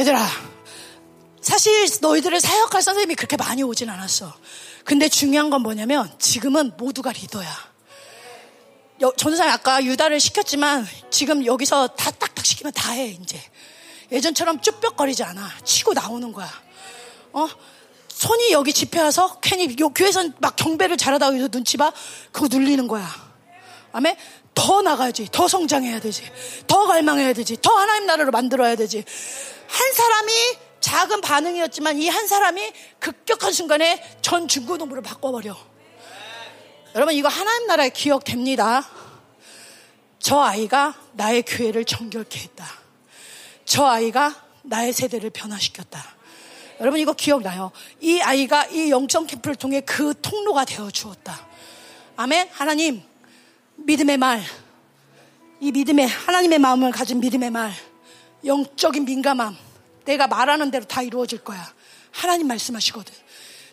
얘들아, 0.00 0.26
사실 1.42 1.86
너희들을 2.00 2.40
사역할 2.40 2.80
선생님이 2.80 3.16
그렇게 3.16 3.36
많이 3.36 3.62
오진 3.62 3.90
않았어. 3.90 4.32
근데 4.84 5.10
중요한 5.10 5.50
건 5.50 5.60
뭐냐면 5.60 6.10
지금은 6.18 6.72
모두가 6.78 7.12
리더야. 7.12 7.70
전사님 9.18 9.52
아까 9.52 9.84
유다를 9.84 10.18
시켰지만 10.18 10.86
지금 11.10 11.44
여기서 11.44 11.88
다 11.88 12.10
딱딱 12.12 12.44
시키면 12.44 12.72
다 12.72 12.92
해, 12.92 13.08
이제. 13.08 13.38
예전처럼 14.10 14.62
쭈뼛거리지 14.62 15.22
않아. 15.22 15.50
치고 15.64 15.92
나오는 15.92 16.32
거야. 16.32 16.50
어? 17.32 17.48
손이 18.08 18.52
여기 18.52 18.72
집회 18.72 19.00
와서 19.00 19.38
괜히 19.40 19.76
요 19.80 19.90
교회에서 19.90 20.30
막 20.38 20.56
경배를 20.56 20.96
잘하다가 20.96 21.32
여기서 21.32 21.48
눈치 21.48 21.76
봐? 21.76 21.92
그거 22.32 22.48
눌리는 22.50 22.88
거야. 22.88 23.06
아멘? 23.92 24.16
더 24.54 24.82
나가야지. 24.82 25.28
더 25.30 25.46
성장해야 25.46 26.00
되지. 26.00 26.22
더 26.66 26.86
갈망해야 26.86 27.32
되지. 27.34 27.56
더 27.60 27.70
하나님 27.70 28.06
나라를 28.06 28.30
만들어야 28.30 28.76
되지. 28.76 29.04
한 29.70 29.92
사람이 29.92 30.32
작은 30.80 31.20
반응이었지만 31.20 31.98
이 31.98 32.08
한 32.08 32.26
사람이 32.26 32.72
급격한 32.98 33.52
순간에 33.52 34.18
전 34.22 34.48
중고등부를 34.48 35.02
바꿔버려. 35.02 35.56
여러분 36.94 37.14
이거 37.14 37.28
하나님 37.28 37.66
나라에 37.66 37.90
기억됩니다. 37.90 38.88
저 40.18 40.40
아이가 40.40 40.94
나의 41.12 41.42
교회를 41.42 41.84
정결케 41.84 42.40
했다. 42.40 42.66
저 43.64 43.86
아이가 43.86 44.34
나의 44.62 44.92
세대를 44.92 45.30
변화시켰다. 45.30 46.04
여러분 46.80 46.98
이거 46.98 47.12
기억나요? 47.12 47.70
이 48.00 48.20
아이가 48.20 48.66
이 48.66 48.90
영적 48.90 49.26
캠프를 49.26 49.54
통해 49.54 49.80
그 49.82 50.14
통로가 50.20 50.64
되어 50.64 50.90
주었다. 50.90 51.46
아멘. 52.16 52.48
하나님 52.52 53.02
믿음의 53.76 54.18
말, 54.18 54.42
이 55.60 55.70
믿음의 55.72 56.06
하나님의 56.06 56.58
마음을 56.58 56.90
가진 56.90 57.20
믿음의 57.20 57.50
말, 57.50 57.72
영적인 58.44 59.04
민감함, 59.04 59.56
내가 60.04 60.26
말하는 60.26 60.70
대로 60.70 60.84
다 60.84 61.02
이루어질 61.02 61.38
거야. 61.38 61.72
하나님 62.12 62.48
말씀하시거든. 62.48 63.12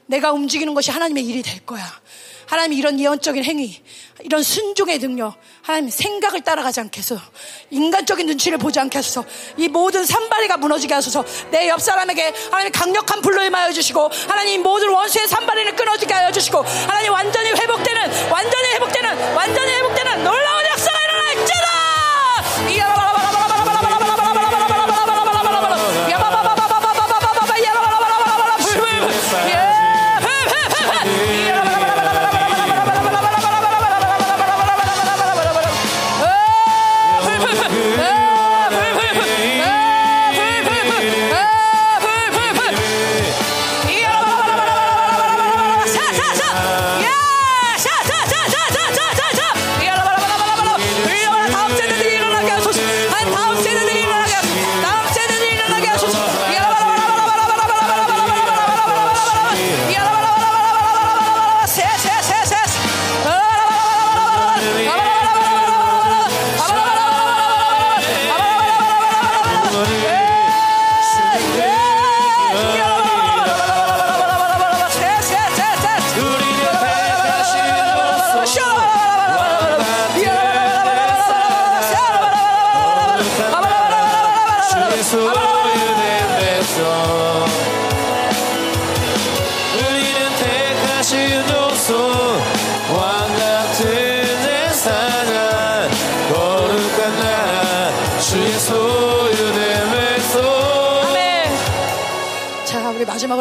내가 0.07 0.31
움직이는 0.31 0.73
것이 0.73 0.91
하나님의 0.91 1.25
일이 1.25 1.41
될 1.41 1.65
거야. 1.65 1.83
하나님 2.45 2.77
이런 2.79 2.97
예언적인 2.97 3.43
행위, 3.43 3.81
이런 4.21 4.41
순종의 4.41 4.99
능력, 4.99 5.35
하나님 5.61 5.89
생각을 5.89 6.41
따라가지 6.41 6.79
해서 6.95 7.19
인간적인 7.71 8.25
눈치를 8.25 8.57
보지 8.57 8.79
않게 8.79 8.97
하소서 8.99 9.25
이 9.57 9.67
모든 9.67 10.05
산발이가 10.05 10.55
무너지게 10.55 10.93
하소서 10.93 11.25
내 11.51 11.67
옆 11.67 11.81
사람에게 11.81 12.33
하나님 12.49 12.71
강력한 12.71 13.19
불로 13.21 13.43
임하여 13.43 13.73
주시고 13.73 14.09
하나님 14.29 14.63
모든 14.63 14.89
원수의 14.89 15.27
산발이를 15.27 15.75
끊어지게 15.75 16.13
하여 16.13 16.31
주시고 16.31 16.59
하나님 16.59 17.11
완전히 17.11 17.49
회복되는 17.49 18.31
완전히 18.31 18.69
회복되는 18.75 19.35
완전히 19.35 19.71
회복되는 19.73 20.23
놀라운 20.23 20.65
역사가 20.71 20.97
일어날지다 21.01 21.67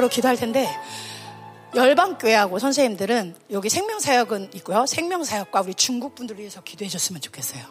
마지막으로 0.06 0.08
기도할 0.08 0.36
텐데 0.36 0.68
열방교회하고 1.74 2.58
선생님들은 2.58 3.34
여기 3.50 3.68
생명사역은 3.68 4.50
있고요. 4.54 4.86
생명사역과 4.86 5.60
우리 5.60 5.74
중국 5.74 6.14
분들을 6.14 6.40
위해서 6.40 6.62
기도해 6.62 6.88
줬으면 6.88 7.20
좋겠어요. 7.20 7.62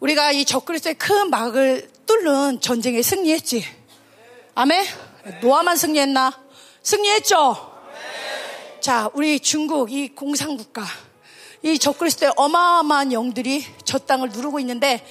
우리가 0.00 0.32
이 0.32 0.44
적그리스도의 0.44 0.94
큰 0.94 1.28
막을 1.30 1.90
뚫는 2.06 2.60
전쟁에 2.60 3.02
승리했지. 3.02 3.64
아멘. 4.54 4.84
노아만 5.42 5.76
승리했나? 5.76 6.40
승리했죠. 6.82 7.72
자, 8.80 9.10
우리 9.12 9.40
중국 9.40 9.92
이 9.92 10.14
공산국가 10.14 10.84
이 11.62 11.78
적그리스도의 11.78 12.32
어마어마한 12.36 13.12
영들이 13.12 13.66
저 13.84 13.98
땅을 13.98 14.30
누르고 14.30 14.60
있는데 14.60 15.04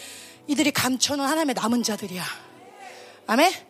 이들이 0.48 0.72
감춰놓은 0.72 1.28
하나님의 1.28 1.54
남은 1.54 1.84
자들이야. 1.84 2.24
아멘. 3.28 3.67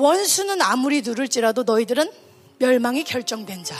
원수는 0.00 0.62
아무리 0.62 1.02
누를지라도 1.02 1.64
너희들은 1.64 2.10
멸망이 2.58 3.04
결정된 3.04 3.64
자. 3.64 3.76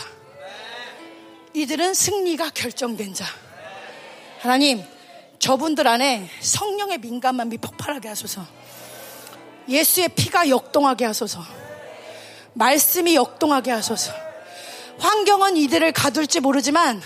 이들은 1.53 1.93
승리가 1.93 2.51
결정된 2.51 3.13
자. 3.13 3.25
하나님, 4.39 4.83
저분들 5.39 5.87
안에 5.87 6.29
성령의 6.39 6.99
민감함이 6.99 7.57
폭발하게 7.57 8.07
하소서. 8.09 8.45
예수의 9.67 10.09
피가 10.09 10.49
역동하게 10.49 11.05
하소서. 11.05 11.43
말씀이 12.53 13.15
역동하게 13.15 13.71
하소서. 13.71 14.13
환경은 14.99 15.57
이들을 15.57 15.91
가둘지 15.93 16.39
모르지만 16.39 17.01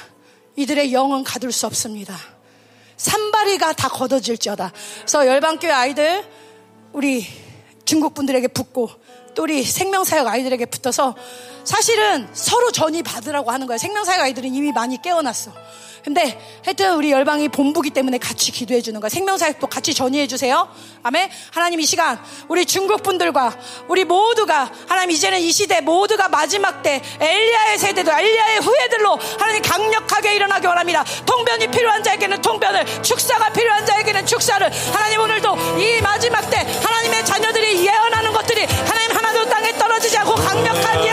이들의 0.55 0.93
영은 0.93 1.23
가둘 1.23 1.51
수 1.51 1.65
없습니다. 1.65 2.17
산발이가 2.97 3.73
다 3.73 3.89
걷어질지어다. 3.89 4.71
그래서 4.99 5.27
열방교회 5.27 5.71
아이들 5.71 6.25
우리 6.93 7.25
중국 7.85 8.13
분들에게 8.13 8.47
붙고 8.49 8.89
또 9.35 9.43
우리 9.43 9.63
생명사역 9.63 10.27
아이들에게 10.27 10.65
붙어서 10.65 11.15
사실은 11.63 12.27
서로 12.33 12.71
전이 12.71 13.03
받으라고 13.03 13.51
하는 13.51 13.67
거야. 13.67 13.77
생명사역 13.77 14.21
아이들은 14.21 14.53
이미 14.53 14.71
많이 14.71 15.01
깨어났어. 15.01 15.51
근데 16.05 16.39
하여튼 16.63 16.93
우리 16.97 17.11
열방이 17.11 17.49
본부기 17.49 17.89
때문에 17.89 18.19
같이 18.19 18.51
기도해 18.51 18.81
주는 18.81 18.99
거야. 18.99 19.09
생명사역도 19.09 19.65
같이 19.65 19.95
전이해 19.95 20.27
주세요. 20.27 20.69
아멘. 21.01 21.31
하나님 21.49 21.79
이 21.79 21.85
시간 21.87 22.23
우리 22.47 22.63
중국 22.67 23.01
분들과 23.01 23.57
우리 23.87 24.05
모두가 24.05 24.71
하나님 24.87 25.09
이제는 25.09 25.39
이 25.39 25.51
시대 25.51 25.81
모두가 25.81 26.29
마지막 26.29 26.83
때 26.83 27.01
엘리야의 27.19 27.79
세대도 27.79 28.11
엘리야의 28.11 28.59
후예들로 28.59 29.17
하나님 29.39 29.63
강력하게 29.63 30.35
일어나기 30.35 30.67
원합니다. 30.67 31.03
통변이 31.25 31.71
필요한 31.71 32.03
자에게는 32.03 32.39
통변을 32.39 33.01
축사가 33.01 33.51
필요한 33.51 33.83
자에게는 33.83 34.27
축사를 34.27 34.71
하나님 34.93 35.21
오늘도 35.21 35.57
이 35.79 36.01
마지막 36.01 36.47
때 36.51 36.57
하나님의 36.57 37.25
자녀들이 37.25 37.83
예언하는 37.83 38.31
것들이 38.31 38.63
하나님 38.65 39.17
하나 39.17 39.24
않고 40.17 40.35
강력한 40.35 41.04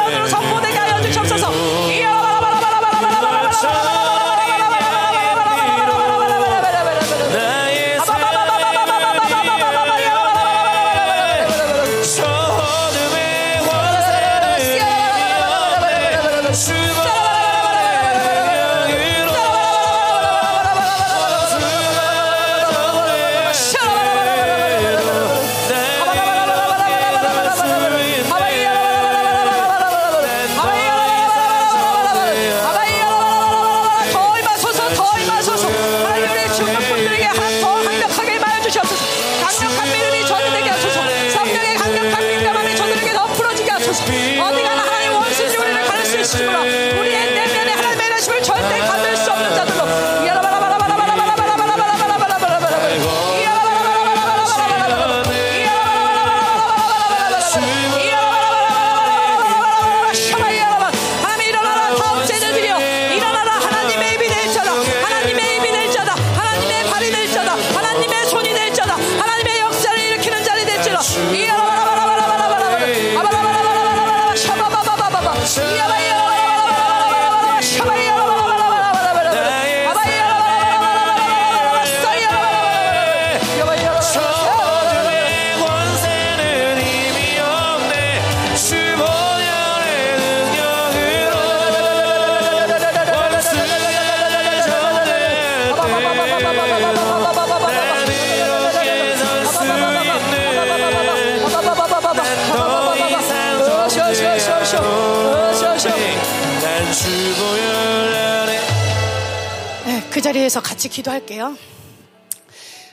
같이 110.83 110.89
기도할게요. 110.89 111.57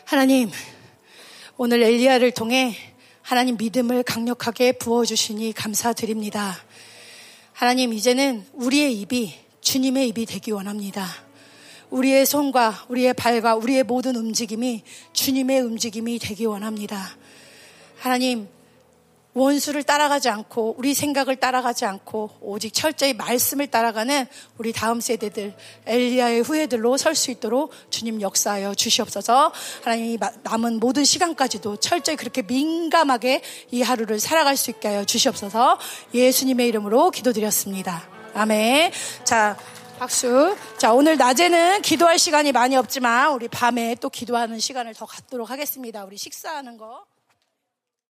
하나님, 0.05 0.51
오늘 1.57 1.81
엘리야를 1.81 2.29
통해 2.33 2.75
하나님 3.23 3.57
믿음을 3.57 4.03
강력하게 4.03 4.73
부어주시니 4.73 5.53
감사드립니다. 5.53 6.55
하나님, 7.51 7.91
이제는 7.91 8.45
우리의 8.53 8.93
입이 8.93 9.33
주님의 9.61 10.09
입이 10.09 10.27
되기 10.27 10.51
원합니다. 10.51 11.07
우리의 11.89 12.27
손과 12.27 12.85
우리의 12.89 13.15
발과 13.15 13.55
우리의 13.55 13.83
모든 13.85 14.15
움직임이 14.15 14.83
주님의 15.13 15.61
움직임이 15.61 16.19
되기 16.19 16.45
원합니다. 16.45 17.17
하나님, 17.97 18.47
원수를 19.39 19.83
따라가지 19.83 20.29
않고 20.29 20.75
우리 20.77 20.93
생각을 20.93 21.37
따라가지 21.37 21.85
않고 21.85 22.31
오직 22.41 22.73
철저히 22.73 23.13
말씀을 23.13 23.67
따라가는 23.67 24.25
우리 24.57 24.73
다음 24.73 24.99
세대들 24.99 25.55
엘리야의 25.85 26.41
후예들로 26.41 26.97
설 26.97 27.15
수 27.19 27.31
있도록 27.31 27.71
주님 27.89 28.21
역사하여 28.21 28.75
주시옵소서. 28.75 29.51
하나님이 29.83 30.17
남은 30.43 30.79
모든 30.79 31.03
시간까지도 31.03 31.77
철저히 31.77 32.15
그렇게 32.15 32.41
민감하게 32.41 33.41
이 33.71 33.81
하루를 33.81 34.19
살아갈 34.19 34.55
수 34.55 34.71
있게 34.71 34.87
하여 34.87 35.03
주시옵소서. 35.03 35.79
예수님의 36.13 36.67
이름으로 36.67 37.11
기도드렸습니다. 37.11 38.07
아멘. 38.33 38.91
자, 39.23 39.57
박수. 39.97 40.55
자, 40.77 40.93
오늘 40.93 41.17
낮에는 41.17 41.81
기도할 41.81 42.17
시간이 42.17 42.53
많이 42.53 42.77
없지만 42.77 43.33
우리 43.33 43.47
밤에 43.49 43.95
또 43.99 44.09
기도하는 44.09 44.59
시간을 44.59 44.93
더 44.93 45.05
갖도록 45.05 45.49
하겠습니다. 45.49 46.05
우리 46.05 46.17
식사하는 46.17 46.77
거. 46.77 47.05